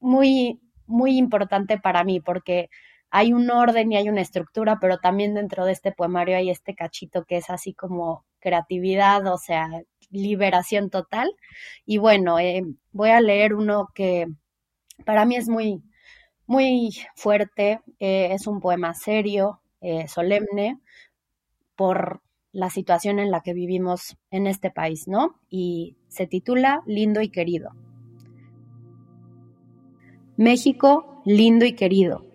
muy, 0.00 0.58
muy 0.86 1.18
importante 1.18 1.78
para 1.78 2.02
mí 2.02 2.18
porque 2.18 2.70
hay 3.10 3.32
un 3.32 3.50
orden 3.50 3.90
y 3.92 3.96
hay 3.96 4.08
una 4.08 4.20
estructura, 4.20 4.78
pero 4.80 4.98
también 4.98 5.34
dentro 5.34 5.64
de 5.64 5.72
este 5.72 5.92
poemario 5.92 6.36
hay 6.36 6.50
este 6.50 6.74
cachito 6.74 7.24
que 7.24 7.38
es 7.38 7.48
así 7.50 7.72
como 7.72 8.24
creatividad, 8.40 9.26
o 9.32 9.38
sea, 9.38 9.68
liberación 10.10 10.90
total. 10.90 11.30
Y 11.86 11.98
bueno, 11.98 12.38
eh, 12.38 12.64
voy 12.92 13.10
a 13.10 13.20
leer 13.20 13.54
uno 13.54 13.88
que 13.94 14.26
para 15.04 15.24
mí 15.24 15.36
es 15.36 15.48
muy, 15.48 15.82
muy 16.46 16.90
fuerte, 17.14 17.80
eh, 17.98 18.28
es 18.32 18.46
un 18.46 18.60
poema 18.60 18.94
serio, 18.94 19.60
eh, 19.80 20.06
solemne, 20.08 20.78
por 21.76 22.20
la 22.52 22.70
situación 22.70 23.20
en 23.20 23.30
la 23.30 23.40
que 23.40 23.54
vivimos 23.54 24.16
en 24.30 24.46
este 24.46 24.70
país, 24.70 25.06
¿no? 25.06 25.38
Y 25.48 25.96
se 26.08 26.26
titula 26.26 26.82
Lindo 26.86 27.20
y 27.22 27.30
querido. 27.30 27.70
México, 30.36 31.22
lindo 31.24 31.64
y 31.64 31.74
querido 31.74 32.27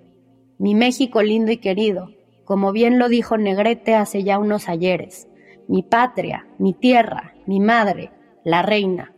mi 0.57 0.75
México 0.75 1.21
lindo 1.21 1.51
y 1.51 1.57
querido, 1.57 2.09
como 2.45 2.71
bien 2.71 2.99
lo 2.99 3.09
dijo 3.09 3.37
Negrete 3.37 3.95
hace 3.95 4.23
ya 4.23 4.39
unos 4.39 4.69
ayeres, 4.69 5.27
mi 5.67 5.83
patria, 5.83 6.47
mi 6.57 6.73
tierra, 6.73 7.33
mi 7.45 7.59
madre, 7.59 8.11
la 8.43 8.61
reina. 8.61 9.13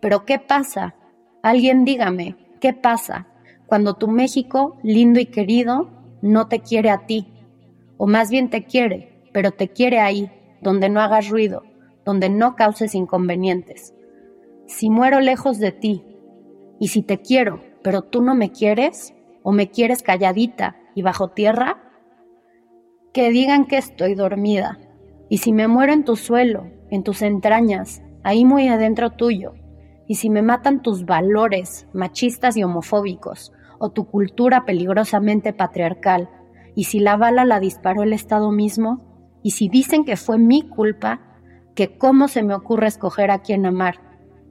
Pero 0.00 0.24
¿qué 0.24 0.38
pasa? 0.38 0.94
Alguien 1.42 1.84
dígame, 1.84 2.36
¿qué 2.60 2.72
pasa 2.72 3.26
cuando 3.66 3.94
tu 3.94 4.08
México 4.08 4.76
lindo 4.82 5.20
y 5.20 5.26
querido 5.26 5.90
no 6.22 6.48
te 6.48 6.60
quiere 6.60 6.90
a 6.90 7.06
ti? 7.06 7.32
O 7.96 8.06
más 8.06 8.30
bien 8.30 8.50
te 8.50 8.64
quiere, 8.64 9.22
pero 9.32 9.50
te 9.52 9.68
quiere 9.68 10.00
ahí, 10.00 10.30
donde 10.60 10.88
no 10.88 11.00
hagas 11.00 11.28
ruido, 11.28 11.62
donde 12.04 12.28
no 12.28 12.54
causes 12.54 12.94
inconvenientes. 12.94 13.94
Si 14.66 14.90
muero 14.90 15.20
lejos 15.20 15.58
de 15.58 15.72
ti, 15.72 16.04
y 16.78 16.88
si 16.88 17.02
te 17.02 17.18
quiero, 17.18 17.60
pero 17.82 18.02
tú 18.02 18.22
no 18.22 18.34
me 18.34 18.50
quieres, 18.50 19.14
o 19.48 19.52
me 19.52 19.70
quieres 19.70 20.02
calladita 20.02 20.76
y 20.94 21.00
bajo 21.00 21.28
tierra? 21.28 21.78
Que 23.14 23.30
digan 23.30 23.64
que 23.64 23.78
estoy 23.78 24.14
dormida, 24.14 24.78
y 25.30 25.38
si 25.38 25.54
me 25.54 25.68
muero 25.68 25.94
en 25.94 26.04
tu 26.04 26.16
suelo, 26.16 26.66
en 26.90 27.02
tus 27.02 27.22
entrañas, 27.22 28.02
ahí 28.24 28.44
muy 28.44 28.68
adentro 28.68 29.08
tuyo, 29.08 29.54
y 30.06 30.16
si 30.16 30.28
me 30.28 30.42
matan 30.42 30.82
tus 30.82 31.06
valores 31.06 31.88
machistas 31.94 32.58
y 32.58 32.62
homofóbicos, 32.62 33.54
o 33.78 33.88
tu 33.88 34.04
cultura 34.10 34.66
peligrosamente 34.66 35.54
patriarcal, 35.54 36.28
y 36.74 36.84
si 36.84 37.00
la 37.00 37.16
bala 37.16 37.46
la 37.46 37.58
disparó 37.58 38.02
el 38.02 38.12
Estado 38.12 38.50
mismo, 38.50 38.98
y 39.42 39.52
si 39.52 39.70
dicen 39.70 40.04
que 40.04 40.18
fue 40.18 40.36
mi 40.36 40.68
culpa, 40.68 41.22
que 41.74 41.96
cómo 41.96 42.28
se 42.28 42.42
me 42.42 42.52
ocurre 42.52 42.88
escoger 42.88 43.30
a 43.30 43.38
quién 43.38 43.64
amar, 43.64 43.94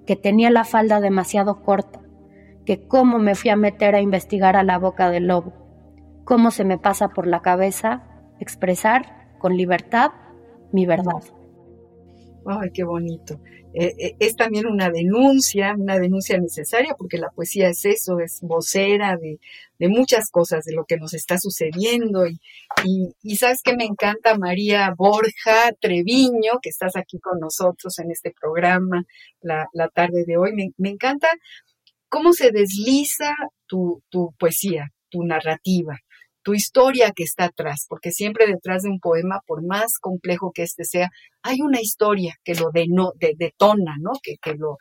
que 0.08 0.16
tenía 0.16 0.50
la 0.50 0.64
falda 0.64 1.00
demasiado 1.02 1.62
corta, 1.62 2.02
que 2.68 2.86
cómo 2.86 3.18
me 3.18 3.34
fui 3.34 3.50
a 3.50 3.56
meter 3.56 3.96
a 3.96 4.02
investigar 4.02 4.58
a 4.58 4.64
la 4.64 4.78
boca 4.78 5.10
del 5.10 5.28
lobo, 5.28 5.54
cómo 6.26 6.52
se 6.52 6.66
me 6.66 6.78
pasa 6.78 7.08
por 7.08 7.26
la 7.26 7.42
cabeza 7.42 8.04
expresar 8.42 9.38
con 9.40 9.56
libertad 9.56 10.12
mi 10.74 10.86
verdad. 10.86 11.24
Ay, 12.46 12.72
qué 12.74 12.84
bonito. 12.84 13.40
Eh, 13.74 13.94
eh, 14.00 14.16
es 14.20 14.36
también 14.36 14.66
una 14.66 14.90
denuncia, 14.90 15.76
una 15.78 15.98
denuncia 15.98 16.38
necesaria, 16.40 16.94
porque 16.98 17.18
la 17.18 17.30
poesía 17.30 17.70
es 17.70 17.86
eso, 17.86 18.20
es 18.20 18.40
vocera 18.42 19.18
de, 19.18 19.40
muchas 19.88 20.30
cosas, 20.30 20.66
de 20.66 20.74
lo 20.74 20.84
que 20.84 20.98
nos 20.98 21.14
está 21.14 21.38
sucediendo. 21.38 22.26
Y, 22.28 22.40
y, 23.22 23.36
sabes 23.38 23.62
que 23.62 23.78
me 23.78 23.86
encanta 23.86 24.38
María 24.38 24.94
Borja 24.98 25.72
Treviño, 25.80 26.60
que 26.62 26.70
estás 26.70 26.98
aquí 26.98 27.20
con 27.20 27.40
nosotros 27.40 27.98
en 28.00 28.12
este 28.12 28.34
programa 28.38 29.06
la, 29.42 29.70
tarde 29.94 30.26
de 30.26 30.38
hoy. 30.38 30.54
Me, 30.54 30.72
me 30.78 30.90
encanta 30.90 31.30
cómo 32.10 32.34
se 32.34 32.52
desliza 32.52 33.34
tu, 33.68 34.02
poesía, 34.40 34.88
tu 35.10 35.24
narrativa, 35.24 35.98
tu 36.44 36.54
historia 36.54 37.12
que 37.16 37.24
está 37.24 37.46
atrás, 37.46 37.86
porque 37.90 38.12
siempre 38.12 38.48
detrás 38.48 38.84
de 38.84 38.90
un 38.90 39.00
poema, 39.00 39.42
por 39.46 39.66
más 39.66 40.00
complejo 40.00 40.52
que 40.54 40.64
éste 40.64 40.86
sea, 40.86 41.10
hay 41.42 41.62
una 41.62 41.82
historia 41.82 42.36
que 42.44 42.56
lo 42.56 42.72
detona, 42.72 43.96
¿no? 44.00 44.12
Que, 44.24 44.38
lo, 44.56 44.78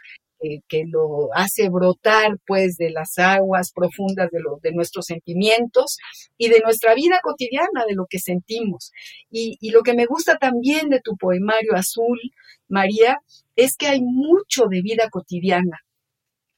que 0.69 0.85
lo 0.87 1.31
hace 1.35 1.69
brotar 1.69 2.37
pues 2.47 2.77
de 2.77 2.91
las 2.91 3.19
aguas 3.19 3.73
profundas 3.73 4.31
de, 4.31 4.39
de 4.63 4.73
nuestros 4.75 5.07
sentimientos 5.07 5.97
y 6.39 6.49
de 6.49 6.61
nuestra 6.61 6.95
vida 6.95 7.21
cotidiana, 7.23 7.85
de 7.89 7.95
lo 7.95 8.07
que 8.09 8.21
sentimos. 8.21 8.93
Y, 9.31 9.57
y 9.61 9.71
lo 9.71 9.83
que 9.83 9.95
me 9.95 10.07
gusta 10.07 10.37
también 10.37 10.89
de 10.89 11.01
tu 11.01 11.17
poemario 11.17 11.75
azul, 11.75 12.21
María, 12.69 13.19
es 13.57 13.77
que 13.77 13.87
hay 13.89 14.03
mucho 14.03 14.67
de 14.69 14.83
vida 14.83 15.09
cotidiana, 15.11 15.81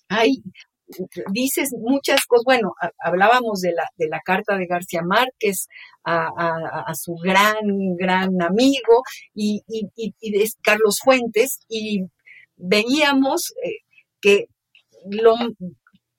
hay, 0.09 0.43
dices 1.33 1.75
muchas 1.79 2.25
cosas, 2.27 2.45
bueno, 2.45 2.73
hablábamos 2.99 3.61
de 3.61 3.73
la, 3.73 3.89
de 3.97 4.09
la 4.09 4.21
carta 4.21 4.57
de 4.57 4.67
García 4.67 5.03
Márquez 5.03 5.69
a, 6.05 6.95
su 6.95 7.15
gran, 7.23 7.97
gran 7.97 8.41
amigo 8.41 9.03
y, 9.35 9.63
de 9.67 10.49
Carlos 10.63 10.97
Fuentes 11.03 11.61
y 11.69 12.05
veíamos 12.57 13.53
eh, 13.65 13.85
que 14.21 14.47
lo, 15.11 15.35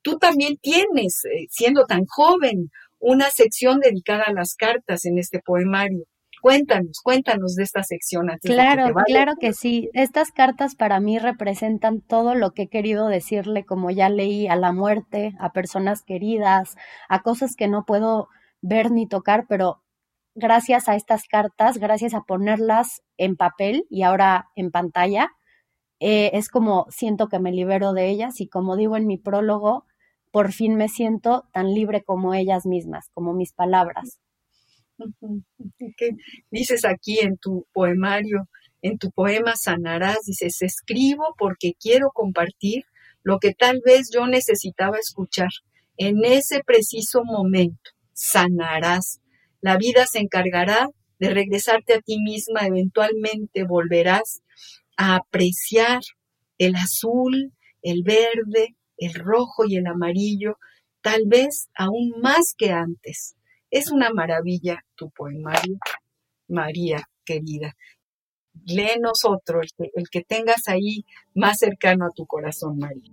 tú 0.01 0.17
también 0.17 0.57
tienes, 0.57 1.25
eh, 1.25 1.47
siendo 1.49 1.85
tan 1.85 2.05
joven, 2.05 2.71
una 2.99 3.29
sección 3.29 3.79
dedicada 3.79 4.23
a 4.27 4.33
las 4.33 4.55
cartas 4.55 5.05
en 5.05 5.17
este 5.17 5.39
poemario. 5.39 6.05
Cuéntanos, 6.41 7.01
cuéntanos 7.03 7.55
de 7.55 7.63
esta 7.63 7.83
sección. 7.83 8.29
Antes 8.29 8.51
claro, 8.51 8.87
de 8.87 8.93
que 8.93 9.03
claro 9.11 9.33
que 9.39 9.53
sí. 9.53 9.89
Estas 9.93 10.31
cartas 10.31 10.75
para 10.75 10.99
mí 10.99 11.19
representan 11.19 12.01
todo 12.01 12.35
lo 12.35 12.51
que 12.51 12.63
he 12.63 12.67
querido 12.69 13.07
decirle, 13.07 13.65
como 13.65 13.91
ya 13.91 14.09
leí, 14.09 14.47
a 14.47 14.55
la 14.55 14.71
muerte, 14.71 15.33
a 15.39 15.51
personas 15.51 16.03
queridas, 16.03 16.75
a 17.09 17.21
cosas 17.21 17.55
que 17.55 17.67
no 17.67 17.85
puedo 17.85 18.29
ver 18.61 18.91
ni 18.91 19.07
tocar, 19.07 19.45
pero 19.47 19.81
gracias 20.35 20.87
a 20.87 20.95
estas 20.95 21.23
cartas, 21.27 21.77
gracias 21.77 22.13
a 22.13 22.21
ponerlas 22.21 23.01
en 23.17 23.35
papel 23.35 23.85
y 23.89 24.03
ahora 24.03 24.49
en 24.55 24.71
pantalla, 24.71 25.31
eh, 25.99 26.31
es 26.33 26.49
como 26.49 26.85
siento 26.89 27.27
que 27.27 27.39
me 27.39 27.51
libero 27.51 27.93
de 27.93 28.09
ellas 28.09 28.39
y 28.39 28.47
como 28.47 28.77
digo 28.77 28.95
en 28.95 29.07
mi 29.07 29.17
prólogo, 29.17 29.85
por 30.31 30.51
fin 30.53 30.75
me 30.75 30.87
siento 30.87 31.45
tan 31.51 31.73
libre 31.73 32.03
como 32.03 32.33
ellas 32.33 32.65
mismas, 32.65 33.09
como 33.13 33.33
mis 33.33 33.53
palabras. 33.53 34.19
¿Qué 35.97 36.11
dices 36.51 36.85
aquí 36.85 37.19
en 37.19 37.37
tu 37.37 37.67
poemario, 37.73 38.47
en 38.81 38.97
tu 38.97 39.11
poema 39.11 39.55
Sanarás? 39.55 40.19
Dices, 40.25 40.61
escribo 40.61 41.35
porque 41.37 41.73
quiero 41.79 42.09
compartir 42.13 42.83
lo 43.23 43.39
que 43.39 43.53
tal 43.53 43.81
vez 43.85 44.09
yo 44.13 44.27
necesitaba 44.27 44.97
escuchar 44.97 45.49
en 45.97 46.23
ese 46.23 46.61
preciso 46.65 47.23
momento. 47.23 47.91
Sanarás. 48.13 49.21
La 49.61 49.77
vida 49.77 50.05
se 50.05 50.19
encargará 50.19 50.89
de 51.19 51.29
regresarte 51.29 51.93
a 51.93 52.01
ti 52.01 52.17
misma, 52.19 52.65
eventualmente 52.65 53.65
volverás 53.65 54.41
a 54.95 55.15
apreciar 55.17 55.99
el 56.57 56.75
azul, 56.75 57.53
el 57.81 58.03
verde, 58.03 58.75
el 58.97 59.13
rojo 59.13 59.65
y 59.65 59.77
el 59.77 59.87
amarillo, 59.87 60.57
tal 61.01 61.23
vez 61.27 61.69
aún 61.75 62.13
más 62.21 62.53
que 62.57 62.71
antes. 62.71 63.35
Es 63.71 63.91
una 63.91 64.09
maravilla 64.11 64.83
tu 64.95 65.09
poemario, 65.11 65.77
María 66.47 67.03
querida. 67.25 67.75
Léenos 68.65 69.25
otro, 69.25 69.61
el 69.61 69.69
que, 69.77 69.91
el 69.95 70.09
que 70.09 70.21
tengas 70.23 70.67
ahí 70.67 71.05
más 71.33 71.59
cercano 71.59 72.05
a 72.05 72.09
tu 72.09 72.25
corazón, 72.25 72.77
María. 72.77 73.11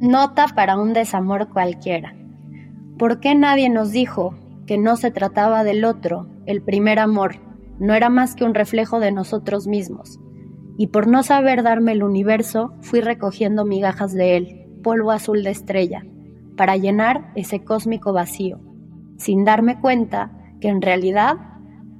Nota 0.00 0.46
para 0.48 0.78
un 0.78 0.92
desamor 0.92 1.50
cualquiera. 1.50 2.16
¿Por 2.98 3.20
qué 3.20 3.34
nadie 3.34 3.68
nos 3.68 3.92
dijo 3.92 4.34
que 4.66 4.78
no 4.78 4.96
se 4.96 5.10
trataba 5.10 5.64
del 5.64 5.84
otro, 5.84 6.28
el 6.46 6.62
primer 6.62 6.98
amor, 6.98 7.36
no 7.78 7.94
era 7.94 8.08
más 8.08 8.34
que 8.34 8.44
un 8.44 8.54
reflejo 8.54 9.00
de 9.00 9.12
nosotros 9.12 9.66
mismos? 9.66 10.18
y 10.80 10.86
por 10.86 11.08
no 11.08 11.22
saber 11.22 11.62
darme 11.62 11.92
el 11.92 12.02
universo, 12.02 12.72
fui 12.80 13.02
recogiendo 13.02 13.66
migajas 13.66 14.14
de 14.14 14.38
él, 14.38 14.66
polvo 14.82 15.10
azul 15.10 15.42
de 15.42 15.50
estrella, 15.50 16.06
para 16.56 16.78
llenar 16.78 17.32
ese 17.34 17.62
cósmico 17.62 18.14
vacío, 18.14 18.60
sin 19.20 19.44
darme 19.44 19.78
cuenta 19.78 20.30
que 20.60 20.68
en 20.68 20.80
realidad 20.80 21.36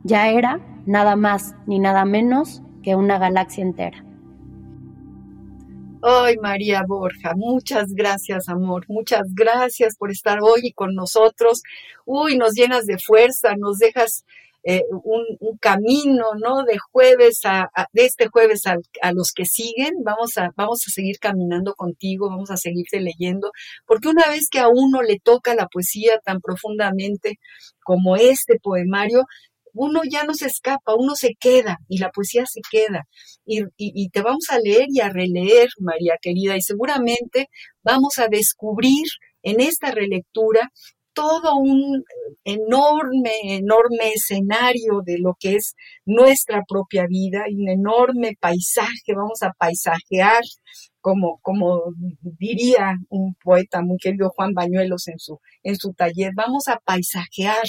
ya 0.04 0.30
era 0.30 0.58
nada 0.86 1.16
más 1.16 1.54
ni 1.66 1.78
nada 1.78 2.06
menos 2.06 2.62
que 2.82 2.96
una 2.96 3.18
galaxia 3.18 3.62
entera. 3.62 4.04
Ay, 6.02 6.36
María 6.40 6.82
Borja, 6.88 7.34
muchas 7.36 7.92
gracias, 7.92 8.48
amor. 8.48 8.86
Muchas 8.88 9.34
gracias 9.34 9.96
por 9.98 10.10
estar 10.10 10.38
hoy 10.40 10.72
con 10.72 10.94
nosotros. 10.94 11.62
Uy, 12.06 12.38
nos 12.38 12.54
llenas 12.54 12.86
de 12.86 12.96
fuerza, 12.96 13.54
nos 13.54 13.76
dejas 13.76 14.24
eh, 14.62 14.82
un, 14.90 15.56
camino, 15.58 16.26
¿no? 16.38 16.64
De 16.64 16.78
jueves 16.78 17.40
a, 17.44 17.70
de 17.92 18.04
este 18.04 18.28
jueves 18.28 18.62
a, 18.66 18.76
los 19.12 19.32
que 19.34 19.44
siguen, 19.44 19.94
vamos 20.04 20.36
a, 20.38 20.50
vamos 20.56 20.80
a 20.86 20.90
seguir 20.90 21.18
caminando 21.18 21.74
contigo, 21.74 22.28
vamos 22.28 22.50
a 22.50 22.56
seguirte 22.56 23.00
leyendo, 23.00 23.50
porque 23.86 24.08
una 24.08 24.28
vez 24.28 24.48
que 24.50 24.58
a 24.58 24.68
uno 24.68 25.02
le 25.02 25.18
toca 25.18 25.54
la 25.54 25.66
poesía 25.66 26.18
tan 26.24 26.40
profundamente 26.40 27.38
como 27.82 28.16
este 28.16 28.58
poemario, 28.62 29.24
uno 29.72 30.02
ya 30.10 30.24
no 30.24 30.34
se 30.34 30.46
escapa, 30.46 30.94
uno 30.94 31.14
se 31.14 31.34
queda 31.38 31.78
y 31.88 31.98
la 31.98 32.10
poesía 32.10 32.44
se 32.46 32.60
queda. 32.70 33.06
Y, 33.44 34.08
te 34.10 34.22
vamos 34.22 34.46
a 34.50 34.58
leer 34.58 34.86
y 34.88 35.00
a 35.00 35.10
releer, 35.10 35.68
María 35.78 36.16
querida, 36.20 36.56
y 36.56 36.62
seguramente 36.62 37.48
vamos 37.82 38.18
a 38.18 38.28
descubrir 38.28 39.06
en 39.42 39.60
esta 39.60 39.90
relectura 39.90 40.70
todo 41.12 41.56
un 41.56 42.04
enorme, 42.44 43.32
enorme 43.44 44.12
escenario 44.14 45.02
de 45.04 45.18
lo 45.18 45.36
que 45.38 45.56
es 45.56 45.74
nuestra 46.04 46.62
propia 46.68 47.06
vida 47.06 47.44
un 47.52 47.68
enorme 47.68 48.36
paisaje, 48.40 49.14
vamos 49.14 49.42
a 49.42 49.52
paisajear, 49.52 50.42
como, 51.00 51.38
como 51.42 51.82
diría 52.38 52.96
un 53.08 53.34
poeta 53.42 53.82
muy 53.82 53.98
querido 53.98 54.30
Juan 54.30 54.52
Bañuelos 54.54 55.08
en 55.08 55.18
su, 55.18 55.40
en 55.62 55.76
su 55.76 55.92
taller, 55.94 56.32
vamos 56.34 56.68
a 56.68 56.78
paisajear, 56.78 57.64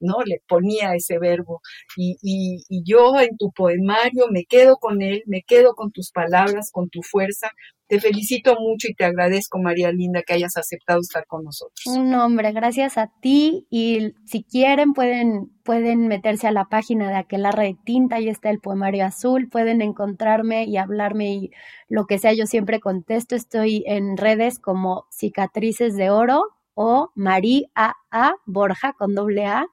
¿no? 0.00 0.18
Le 0.24 0.40
ponía 0.48 0.94
ese 0.94 1.18
verbo. 1.18 1.60
Y, 1.96 2.16
y, 2.22 2.64
y 2.68 2.82
yo 2.84 3.20
en 3.20 3.36
tu 3.36 3.52
poemario 3.52 4.26
me 4.30 4.44
quedo 4.44 4.76
con 4.78 5.02
él, 5.02 5.22
me 5.26 5.42
quedo 5.42 5.74
con 5.74 5.92
tus 5.92 6.10
palabras, 6.10 6.70
con 6.72 6.88
tu 6.88 7.02
fuerza, 7.02 7.50
te 7.90 7.98
felicito 7.98 8.54
mucho 8.60 8.86
y 8.88 8.94
te 8.94 9.04
agradezco, 9.04 9.58
María 9.58 9.90
Linda, 9.90 10.22
que 10.22 10.34
hayas 10.34 10.56
aceptado 10.56 11.00
estar 11.00 11.26
con 11.26 11.42
nosotros. 11.42 11.84
Un 11.86 12.14
hombre, 12.14 12.52
gracias 12.52 12.96
a 12.96 13.10
ti. 13.20 13.66
Y 13.68 14.12
si 14.26 14.44
quieren, 14.44 14.92
pueden, 14.92 15.50
pueden 15.64 16.06
meterse 16.06 16.46
a 16.46 16.52
la 16.52 16.66
página 16.66 17.08
de 17.08 17.16
Aquelarre 17.16 17.64
de 17.64 17.76
Tinta, 17.84 18.16
ahí 18.16 18.28
está 18.28 18.48
el 18.50 18.60
poemario 18.60 19.04
azul. 19.04 19.48
Pueden 19.50 19.82
encontrarme 19.82 20.66
y 20.66 20.76
hablarme 20.76 21.32
y 21.34 21.50
lo 21.88 22.06
que 22.06 22.18
sea, 22.18 22.32
yo 22.32 22.46
siempre 22.46 22.78
contesto. 22.78 23.34
Estoy 23.34 23.82
en 23.86 24.16
redes 24.16 24.60
como 24.60 25.06
Cicatrices 25.10 25.96
de 25.96 26.10
Oro 26.10 26.44
o 26.74 27.10
María 27.16 27.66
A. 27.74 28.34
Borja 28.46 28.92
con 28.92 29.16
doble 29.16 29.46
A 29.46 29.66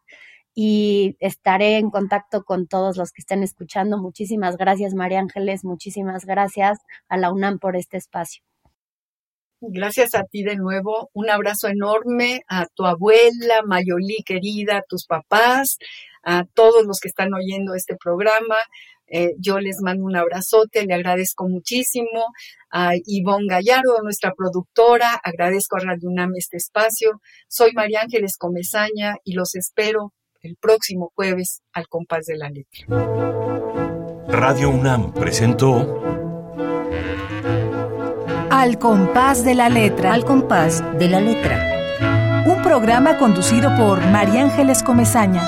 y 0.60 1.16
estaré 1.20 1.78
en 1.78 1.91
contacto 1.91 2.43
con 2.43 2.66
todos 2.66 2.97
los 2.97 3.12
que 3.12 3.22
estén 3.22 3.43
escuchando. 3.43 3.99
Muchísimas 3.99 4.58
gracias, 4.58 4.95
María 4.95 5.20
Ángeles. 5.20 5.64
Muchísimas 5.64 6.26
gracias 6.26 6.80
a 7.08 7.18
la 7.18 7.32
UNAM 7.32 7.60
por 7.60 7.76
este 7.76 7.97
espacio. 7.97 8.41
Gracias 9.62 10.16
a 10.16 10.24
ti 10.24 10.41
de 10.41 10.55
nuevo. 10.55 11.12
Un 11.14 11.30
abrazo 11.30 11.68
enorme 11.68 12.41
a 12.47 12.66
tu 12.74 12.88
abuela, 12.88 13.62
Mayolí 13.68 14.24
querida, 14.26 14.78
a 14.78 14.82
tus 14.82 15.05
papás, 15.05 15.78
a 16.24 16.45
todos 16.55 16.88
los 16.88 16.99
que 17.01 17.10
están 17.10 17.36
oyendo 17.36 17.76
este 17.76 17.95
programa. 17.95 18.58
Eh, 19.05 19.36
yo 19.38 19.60
les 19.60 19.80
mando 19.84 20.05
un 20.05 20.16
abrazote, 20.16 20.88
le 20.88 20.95
agradezco 20.95 21.47
muchísimo 21.47 22.34
a 22.72 22.93
Ivonne 23.05 23.45
Gallardo, 23.47 24.01
nuestra 24.01 24.34
productora, 24.34 25.22
agradezco 25.24 25.78
a 25.78 25.82
Radio 25.82 26.10
UNAM 26.10 26.32
este 26.36 26.58
espacio. 26.58 27.22
Soy 27.47 27.74
María 27.74 28.01
Ángeles 28.01 28.38
Comezaña 28.39 29.18
y 29.24 29.34
los 29.34 29.53
espero 29.53 30.14
el 30.48 30.56
próximo 30.56 31.12
jueves 31.14 31.62
al 31.74 31.88
compás 31.88 32.26
de 32.26 32.38
la 32.38 32.50
letra. 32.50 32.86
Radio 34.30 34.70
UNAM 34.70 35.14
presentó 35.14 36.02
Al 38.50 38.80
compás 38.80 39.43
de 39.43 39.56
la 39.56 39.68
letra. 39.70 40.14
Al 40.14 40.24
compás 40.24 40.82
de 40.98 41.10
la 41.10 41.20
letra. 41.20 42.45
Un 42.45 42.64
programa 42.64 43.18
conducido 43.18 43.76
por 43.76 44.00
María 44.08 44.43
Ángeles 44.43 44.84
Comezaña. 44.84 45.43